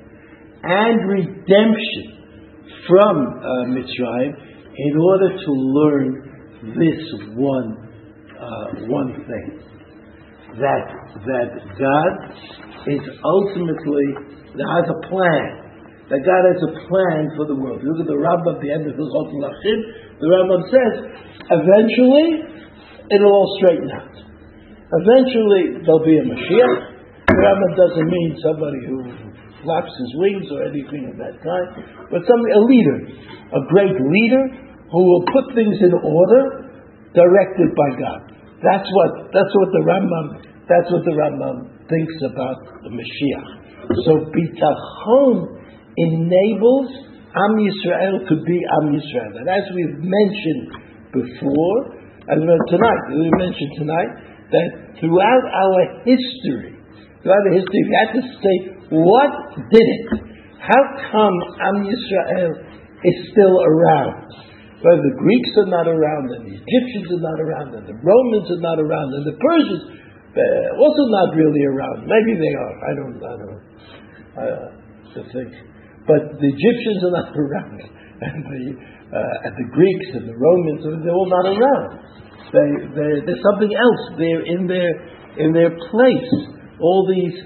and 0.64 1.10
redemption 1.10 2.54
from 2.88 3.18
uh, 3.18 3.66
Mitzrayim 3.76 4.34
in 4.78 4.98
order 4.98 5.36
to 5.36 5.52
learn 5.52 6.34
this 6.80 7.02
one 7.36 7.78
uh, 8.40 8.86
one 8.88 9.14
thing 9.28 9.60
that 10.60 10.86
that 11.26 11.50
God 11.80 12.14
is 12.88 13.02
ultimately 13.26 14.34
that 14.58 14.68
has 14.70 14.86
a 14.90 14.98
plan. 15.10 15.50
That 16.12 16.22
God 16.22 16.44
has 16.46 16.60
a 16.62 16.72
plan 16.86 17.32
for 17.40 17.48
the 17.48 17.58
world. 17.58 17.82
Look 17.82 18.04
at 18.04 18.10
the 18.12 18.20
Rambam 18.20 18.60
at 18.60 18.62
the 18.62 18.70
end 18.70 18.86
of 18.86 18.94
the 18.94 19.06
Chot 19.08 19.30
Lachim. 19.34 19.80
The 20.20 20.28
Rambam 20.30 20.62
says, 20.68 20.94
eventually 21.48 22.28
it'll 23.08 23.34
all 23.34 23.50
straighten 23.58 23.90
out. 23.90 24.14
Eventually 24.94 25.82
there'll 25.82 26.06
be 26.06 26.18
a 26.20 26.26
Mashiach. 26.28 26.78
The 27.34 27.40
Rambam 27.40 27.72
doesn't 27.74 28.10
mean 28.12 28.30
somebody 28.44 28.82
who 28.86 28.98
flaps 29.64 29.90
his 29.96 30.12
wings 30.20 30.46
or 30.52 30.68
anything 30.70 31.08
of 31.08 31.16
that 31.18 31.40
kind, 31.40 31.68
but 32.12 32.22
somebody, 32.28 32.52
a 32.52 32.64
leader, 32.68 32.98
a 33.58 33.62
great 33.72 33.96
leader 33.96 34.44
who 34.92 35.02
will 35.08 35.26
put 35.32 35.56
things 35.56 35.80
in 35.82 35.96
order, 35.98 36.44
directed 37.16 37.70
by 37.74 37.90
God. 37.98 38.20
That's 38.62 38.86
what 38.86 39.34
that's 39.34 39.54
what 39.56 39.70
the 39.72 39.84
Rambam 39.88 40.53
that's 40.70 40.88
what 40.92 41.04
the 41.04 41.12
Rambam 41.12 41.68
thinks 41.92 42.18
about 42.24 42.58
the 42.84 42.92
Mashiach. 42.92 43.50
So 44.08 44.12
bitachon 44.32 45.60
enables 45.98 46.90
Am 47.34 47.54
Yisrael 47.58 48.24
to 48.30 48.36
be 48.46 48.58
Am 48.80 48.94
Yisrael, 48.94 49.34
and 49.42 49.48
as 49.50 49.66
we've 49.76 50.00
mentioned 50.00 50.70
before, 51.12 51.78
we 52.30 52.58
tonight, 52.70 53.02
we 53.12 53.30
mentioned 53.36 53.74
tonight 53.78 54.12
that 54.54 54.68
throughout 55.02 55.46
our 55.52 55.80
history, 56.06 56.78
throughout 57.20 57.44
the 57.50 57.56
history, 57.58 57.80
you 57.84 57.96
had 58.00 58.12
to 58.16 58.24
say 58.40 58.56
what 58.94 59.32
did 59.74 59.82
it, 59.82 60.08
how 60.62 60.84
come 61.12 61.36
Am 61.60 61.78
Yisrael 61.84 62.54
is 63.04 63.16
still 63.34 63.56
around? 63.66 64.30
Well, 64.84 65.00
the 65.00 65.16
Greeks 65.16 65.52
are 65.64 65.72
not 65.72 65.88
around, 65.88 66.28
and 66.38 66.44
the 66.48 66.56
Egyptians 66.60 67.08
are 67.18 67.24
not 67.24 67.40
around, 67.40 67.70
and 67.76 67.86
the 67.88 67.98
Romans 68.00 68.48
are 68.52 68.64
not 68.64 68.80
around, 68.80 69.10
and 69.16 69.26
the 69.28 69.38
Persians 69.40 69.84
uh, 70.34 70.82
also 70.82 71.04
not 71.14 71.30
really 71.38 71.64
around. 71.70 72.10
Maybe 72.10 72.34
they 72.42 72.54
are. 72.58 72.76
I 72.82 72.92
don't. 72.98 73.18
I 73.22 73.36
don't. 73.38 73.62
Uh, 74.34 74.66
to 75.14 75.22
think, 75.30 75.54
but 76.10 76.26
the 76.42 76.50
Egyptians 76.50 77.00
are 77.06 77.16
not 77.22 77.30
around, 77.46 77.78
and 77.78 78.38
the 78.42 78.64
uh, 79.14 79.46
and 79.46 79.54
the 79.62 79.68
Greeks 79.70 80.10
and 80.18 80.26
the 80.26 80.34
Romans 80.34 80.82
they're 81.06 81.14
all 81.14 81.30
not 81.30 81.46
around. 81.46 82.02
They, 82.50 82.70
they 82.98 83.12
there's 83.30 83.44
something 83.54 83.70
else. 83.70 84.02
They're 84.18 84.46
in 84.58 84.66
their 84.66 84.92
in 85.38 85.54
their 85.54 85.70
place. 85.70 86.32
All 86.82 87.06
these 87.06 87.38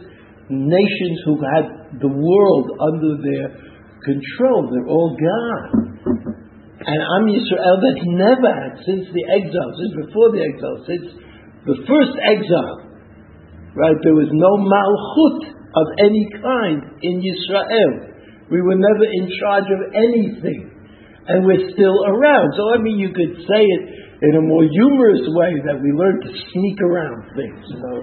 nations 0.48 1.18
who've 1.28 1.48
had 1.60 2.00
the 2.00 2.08
world 2.08 2.66
under 2.80 3.20
their 3.20 3.48
control, 4.04 4.72
they're 4.72 4.88
all 4.88 5.12
gone. 5.20 5.88
And 6.88 7.00
I'm 7.04 7.26
Yisrael 7.28 7.78
that 7.84 7.98
never 8.16 8.48
had 8.48 8.80
since 8.88 9.12
the 9.12 9.24
exile, 9.36 9.72
since 9.76 10.08
before 10.08 10.32
the 10.32 10.40
exile, 10.40 10.78
since 10.88 11.08
the 11.68 11.78
first 11.84 12.16
exile, 12.24 12.80
right? 13.76 14.00
There 14.02 14.16
was 14.16 14.32
no 14.32 14.52
malchut 14.64 15.40
of 15.52 15.88
any 16.00 16.26
kind 16.40 16.80
in 17.04 17.20
Yisrael. 17.20 18.48
We 18.48 18.64
were 18.64 18.80
never 18.80 19.04
in 19.04 19.28
charge 19.44 19.68
of 19.68 19.82
anything, 19.92 20.72
and 21.28 21.44
we're 21.44 21.68
still 21.76 21.98
around. 22.08 22.56
So 22.56 22.64
I 22.72 22.80
mean, 22.80 22.98
you 22.98 23.12
could 23.12 23.44
say 23.44 23.62
it 23.62 23.84
in 24.24 24.34
a 24.40 24.44
more 24.48 24.66
humorous 24.66 25.28
way 25.36 25.52
that 25.68 25.78
we 25.78 25.94
learned 25.94 26.24
to 26.26 26.32
sneak 26.32 26.78
around 26.82 27.22
things, 27.38 27.62
you 27.70 27.80
know, 27.84 28.00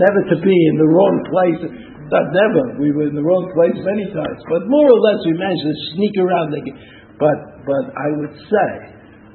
never 0.00 0.20
to 0.32 0.36
be 0.40 0.56
in 0.72 0.76
the 0.80 0.88
wrong 0.88 1.16
place. 1.28 1.60
Not 2.08 2.24
never. 2.32 2.80
We 2.80 2.88
were 2.96 3.04
in 3.04 3.16
the 3.18 3.26
wrong 3.26 3.52
place 3.52 3.76
many 3.84 4.08
times, 4.08 4.40
but 4.48 4.64
more 4.64 4.88
or 4.88 5.00
less 5.12 5.20
we 5.28 5.36
managed 5.36 5.60
to 5.60 5.76
sneak 5.92 6.16
around. 6.16 6.56
But 7.20 7.38
but 7.68 7.84
I 7.92 8.08
would 8.16 8.34
say, 8.48 8.68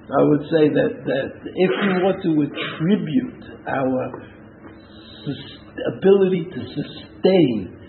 I 0.03 0.21
would 0.21 0.43
say 0.51 0.67
that 0.67 0.93
that 1.05 1.29
if 1.47 1.71
we 1.71 2.03
want 2.03 2.19
to 2.23 2.31
attribute 2.43 3.43
our 3.67 4.01
ability 5.97 6.43
to 6.51 6.59
sustain 6.59 7.79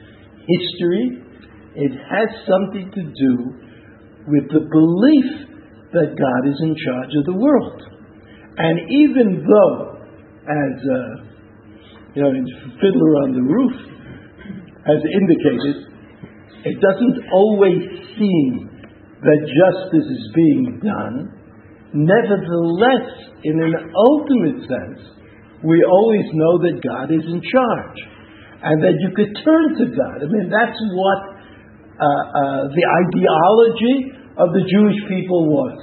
history, 0.46 1.24
it 1.74 1.90
has 1.90 2.28
something 2.46 2.90
to 2.94 3.02
do 3.02 3.34
with 4.28 4.46
the 4.48 4.62
belief 4.62 5.28
that 5.92 6.14
God 6.14 6.42
is 6.48 6.58
in 6.62 6.74
charge 6.86 7.12
of 7.18 7.24
the 7.26 7.38
world. 7.38 7.82
And 8.56 8.78
even 8.90 9.42
though, 9.42 9.98
as 10.46 10.74
uh, 10.86 11.24
you 12.14 12.22
know, 12.22 12.30
Fiddler 12.78 13.12
on 13.26 13.32
the 13.34 13.42
Roof 13.42 13.74
has 14.86 15.00
indicated, 15.02 15.94
it 16.64 16.80
doesn't 16.80 17.18
always 17.32 17.82
seem 18.16 18.70
that 19.20 19.40
justice 19.42 20.06
is 20.06 20.30
being 20.34 20.80
done. 20.82 21.43
Nevertheless, 21.94 23.06
in 23.46 23.54
an 23.62 23.74
ultimate 23.94 24.66
sense, 24.66 25.14
we 25.62 25.78
always 25.86 26.26
know 26.34 26.58
that 26.66 26.82
God 26.82 27.14
is 27.14 27.22
in 27.22 27.38
charge 27.38 27.98
and 28.66 28.82
that 28.82 28.98
you 28.98 29.14
could 29.14 29.30
turn 29.46 29.66
to 29.78 29.86
God. 29.94 30.18
I 30.20 30.26
mean, 30.26 30.50
that's 30.50 30.74
what 30.74 31.20
uh, 31.94 32.02
uh, 32.02 32.62
the 32.74 32.82
ideology 32.82 33.96
of 34.42 34.50
the 34.50 34.64
Jewish 34.66 35.00
people 35.06 35.46
was. 35.46 35.78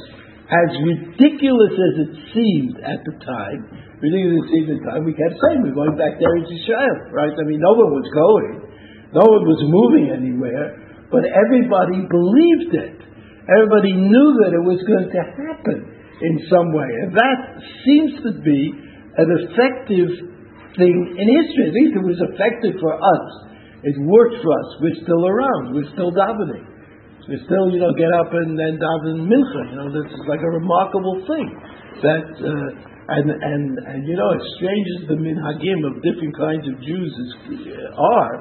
As 0.52 0.70
ridiculous 0.84 1.74
as 1.80 1.94
it 2.04 2.14
seemed 2.36 2.76
at 2.84 3.00
the 3.08 3.16
time, 3.24 3.72
ridiculous 4.04 4.44
as 4.44 4.46
it 4.46 4.52
seemed 4.52 4.68
at 4.68 4.78
the 4.84 4.88
time, 4.92 5.02
we 5.08 5.16
kept 5.16 5.40
saying 5.48 5.64
we're 5.64 5.80
going 5.80 5.96
back 5.96 6.20
there 6.20 6.28
to 6.28 6.44
Israel, 6.44 6.98
right? 7.16 7.32
I 7.32 7.44
mean, 7.48 7.64
no 7.64 7.72
one 7.72 7.96
was 7.96 8.10
going, 8.12 8.68
no 9.16 9.24
one 9.24 9.48
was 9.48 9.64
moving 9.64 10.12
anywhere, 10.12 10.76
but 11.08 11.24
everybody 11.24 12.04
believed 12.04 12.76
it. 12.76 13.00
Everybody 13.48 13.96
knew 13.96 14.28
that 14.44 14.52
it 14.52 14.64
was 14.68 14.84
going 14.84 15.08
to 15.08 15.22
happen 15.24 15.91
in 16.22 16.34
some 16.50 16.70
way, 16.74 16.90
and 17.06 17.12
that 17.18 17.40
seems 17.86 18.12
to 18.24 18.32
be 18.42 18.62
an 19.18 19.28
effective 19.42 20.32
thing 20.78 20.96
in 21.18 21.26
history. 21.28 21.66
At 21.68 21.76
least 21.76 21.94
it 22.00 22.06
was 22.06 22.20
effective 22.32 22.80
for 22.80 22.96
us. 22.96 23.26
It 23.84 23.98
worked 24.06 24.38
for 24.40 24.52
us. 24.54 24.68
We're 24.80 25.02
still 25.02 25.26
around. 25.26 25.74
We're 25.74 25.90
still 25.98 26.14
davening. 26.14 26.70
We 27.30 27.38
still, 27.46 27.70
you 27.70 27.82
know, 27.82 27.94
get 27.94 28.10
up 28.14 28.34
and 28.34 28.58
then 28.58 28.82
daven 28.82 29.30
mincha. 29.30 29.62
You 29.70 29.78
know, 29.78 29.90
this 29.94 30.10
is 30.10 30.24
like 30.26 30.42
a 30.42 30.52
remarkable 30.52 31.22
thing. 31.26 31.48
That 32.02 32.26
uh, 32.34 32.70
and 33.14 33.26
and 33.30 33.64
and 33.78 34.00
you 34.08 34.16
know, 34.18 34.30
as 34.34 34.44
strange 34.58 34.88
as 35.02 35.02
the 35.10 35.18
minhagim 35.18 35.86
of 35.86 36.02
different 36.02 36.34
kinds 36.38 36.66
of 36.66 36.82
Jews 36.82 37.12
is, 37.14 37.32
uh, 37.72 37.94
are, 37.98 38.36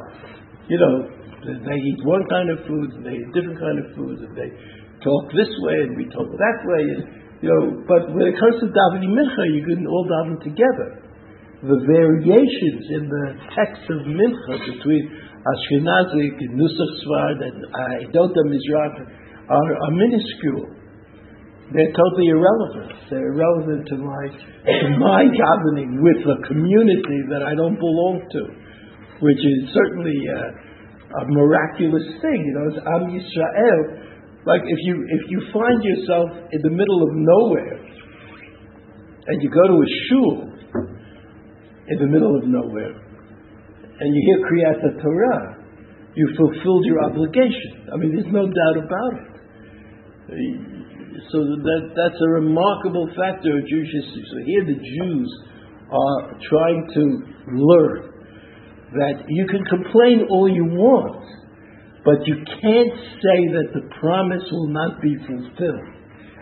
you 0.68 0.78
know, 0.78 1.08
they 1.44 1.76
eat 1.76 2.00
one 2.04 2.24
kind 2.28 2.48
of 2.50 2.64
food, 2.68 2.88
and 3.00 3.04
they 3.04 3.20
eat 3.20 3.28
different 3.32 3.60
kind 3.60 3.78
of 3.80 3.86
food, 3.96 4.16
and 4.28 4.32
they 4.36 4.48
talk 5.04 5.28
this 5.32 5.50
way, 5.66 5.76
and 5.84 5.96
we 5.96 6.04
talk 6.08 6.28
that 6.28 6.58
way. 6.64 6.82
And, 6.84 7.19
you 7.40 7.48
know, 7.48 7.84
but 7.88 8.12
when 8.12 8.28
it 8.28 8.36
comes 8.36 8.60
to 8.60 8.68
davening 8.68 9.16
mincha, 9.16 9.44
you 9.48 9.64
can 9.64 9.86
all 9.88 10.04
daven 10.04 10.36
together. 10.44 11.00
The 11.60 11.80
variations 11.88 12.84
in 12.88 13.04
the 13.08 13.26
text 13.56 13.84
of 13.88 14.04
mincha 14.04 14.54
between 14.76 15.02
Ashkenazic, 15.40 16.36
Nusach 16.52 16.92
Sfard, 17.00 17.40
and 17.40 17.64
Idota 18.04 18.44
Mizrach 18.44 19.08
are, 19.48 19.72
are 19.72 19.92
minuscule. 19.92 20.68
They're 21.72 21.94
totally 21.96 22.28
irrelevant. 22.28 22.92
They're 23.08 23.32
irrelevant 23.32 23.88
to 23.88 23.96
my 23.96 24.24
to 24.26 24.88
my 24.98 25.22
davening 25.24 26.02
with 26.02 26.20
a 26.26 26.38
community 26.48 27.20
that 27.30 27.46
I 27.46 27.54
don't 27.54 27.78
belong 27.78 28.26
to, 28.26 28.42
which 29.22 29.38
is 29.38 29.70
certainly 29.72 30.18
a, 30.28 30.42
a 31.14 31.22
miraculous 31.30 32.04
thing. 32.20 32.40
You 32.42 32.54
know, 32.58 32.64
it's 32.74 32.82
Am 32.84 33.02
Yisrael. 33.14 34.09
Like 34.46 34.62
if 34.64 34.78
you 34.88 34.94
if 35.08 35.22
you 35.28 35.38
find 35.52 35.78
yourself 35.84 36.30
in 36.52 36.60
the 36.62 36.70
middle 36.70 37.00
of 37.04 37.10
nowhere 37.12 37.76
and 39.26 39.42
you 39.42 39.50
go 39.50 39.64
to 39.68 39.76
a 39.76 39.88
shul 40.08 40.36
in 41.88 41.96
the 41.98 42.06
middle 42.06 42.36
of 42.36 42.44
nowhere 42.48 42.96
and 44.00 44.08
you 44.14 44.20
hear 44.24 44.38
Kriyat 44.48 45.02
Torah, 45.02 45.60
you 46.14 46.26
fulfilled 46.36 46.84
your 46.86 47.04
obligation. 47.04 47.86
I 47.92 47.96
mean, 47.96 48.16
there's 48.16 48.32
no 48.32 48.48
doubt 48.48 48.76
about 48.80 49.12
it. 49.20 49.30
So 51.30 51.38
that, 51.38 51.92
that's 51.94 52.20
a 52.22 52.30
remarkable 52.30 53.08
factor 53.12 53.58
of 53.58 53.66
Jewish 53.68 53.92
history. 53.92 54.24
So 54.30 54.36
here 54.46 54.64
the 54.64 54.78
Jews 54.80 55.28
are 55.92 56.38
trying 56.48 56.88
to 56.94 57.02
learn 57.52 58.10
that 58.94 59.24
you 59.28 59.46
can 59.46 59.64
complain 59.66 60.26
all 60.30 60.48
you 60.48 60.64
want, 60.64 61.22
but 62.04 62.24
you 62.24 62.36
can't 62.40 62.96
say 63.20 63.38
that 63.60 63.68
the 63.76 63.84
promise 64.00 64.44
will 64.48 64.72
not 64.72 65.00
be 65.04 65.16
fulfilled. 65.28 66.00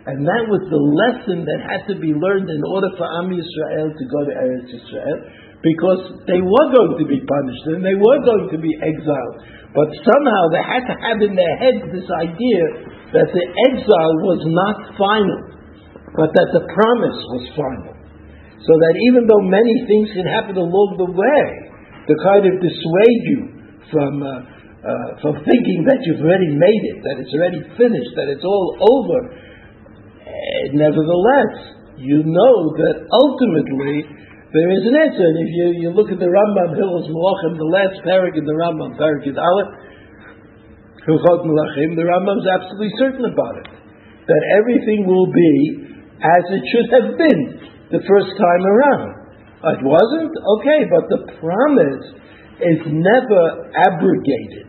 And 0.09 0.25
that 0.25 0.45
was 0.49 0.65
the 0.73 0.85
lesson 1.05 1.45
that 1.45 1.61
had 1.69 1.85
to 1.93 1.97
be 2.01 2.17
learned 2.17 2.49
in 2.49 2.63
order 2.65 2.89
for 2.97 3.05
Am 3.05 3.29
Yisrael 3.29 3.93
to 3.93 4.05
go 4.09 4.21
to 4.25 4.33
Eretz 4.33 4.71
Yisrael 4.73 5.19
because 5.61 6.25
they 6.25 6.41
were 6.41 6.69
going 6.71 6.97
to 7.03 7.07
be 7.07 7.21
punished 7.21 7.65
and 7.75 7.85
they 7.85 7.99
were 7.99 8.21
going 8.25 8.49
to 8.55 8.59
be 8.63 8.73
exiled. 8.79 9.37
But 9.77 9.93
somehow 10.01 10.43
they 10.55 10.65
had 10.65 10.85
to 10.89 10.97
have 10.97 11.19
in 11.21 11.37
their 11.37 11.55
heads 11.61 11.83
this 11.93 12.09
idea 12.09 12.63
that 13.13 13.29
the 13.29 13.45
exile 13.69 14.17
was 14.25 14.41
not 14.49 14.77
final, 14.97 15.41
but 16.17 16.33
that 16.33 16.57
the 16.57 16.65
promise 16.73 17.21
was 17.37 17.45
final. 17.53 17.93
So 18.65 18.73
that 18.81 18.95
even 19.13 19.29
though 19.29 19.45
many 19.45 19.77
things 19.85 20.09
can 20.17 20.25
happen 20.25 20.57
along 20.57 20.97
the 20.97 21.11
way 21.13 21.43
to 22.09 22.13
kind 22.25 22.49
of 22.49 22.55
dissuade 22.65 23.23
you 23.29 23.41
from, 23.93 24.25
uh, 24.25 24.58
uh, 24.79 25.19
from 25.19 25.35
thinking 25.43 25.83
that 25.91 25.99
you've 26.07 26.23
already 26.23 26.55
made 26.55 26.83
it, 26.95 26.99
that 27.03 27.19
it's 27.19 27.35
already 27.35 27.63
finished, 27.75 28.13
that 28.15 28.31
it's 28.31 28.47
all 28.47 28.79
over, 28.79 29.19
uh, 29.27 30.63
nevertheless, 30.71 31.75
you 31.99 32.23
know 32.23 32.55
that 32.79 33.03
ultimately 33.11 34.07
there 34.55 34.71
is 34.71 34.83
an 34.87 34.95
answer. 34.95 35.27
And 35.27 35.39
if 35.43 35.51
you, 35.51 35.67
you 35.83 35.91
look 35.91 36.15
at 36.15 36.23
the 36.23 36.31
Rambam 36.31 36.79
Hills 36.79 37.11
Malachim, 37.11 37.59
the 37.59 37.71
last 37.75 37.99
parak 38.07 38.39
in 38.39 38.47
the 38.47 38.55
Rambam, 38.55 38.95
parak 38.95 39.27
is 39.27 39.35
Aleph, 39.35 39.71
the 41.09 42.07
Rambam 42.07 42.37
is 42.39 42.49
absolutely 42.53 42.93
certain 43.01 43.27
about 43.33 43.65
it. 43.65 43.69
That 44.29 44.43
everything 44.61 45.09
will 45.09 45.33
be 45.33 45.89
as 46.21 46.45
it 46.53 46.63
should 46.69 46.89
have 46.93 47.09
been 47.17 47.43
the 47.91 48.03
first 48.05 48.31
time 48.37 48.65
around. 48.69 49.09
It 49.73 49.83
wasn't? 49.83 50.33
Okay, 50.37 50.81
but 50.87 51.05
the 51.09 51.21
promise 51.41 52.05
is 52.61 52.81
never 52.93 53.73
abrogated. 53.73 54.68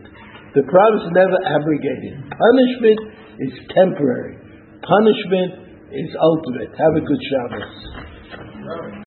The 0.54 0.66
promise 0.66 1.02
is 1.06 1.14
never 1.14 1.38
abrogated. 1.46 2.26
Punishment 2.26 3.00
is 3.38 3.52
temporary. 3.70 4.34
Punishment 4.82 5.70
is 5.94 6.10
ultimate. 6.18 6.74
Have 6.74 6.94
a 6.98 7.02
good 7.06 7.22
Shabbos. 7.30 7.74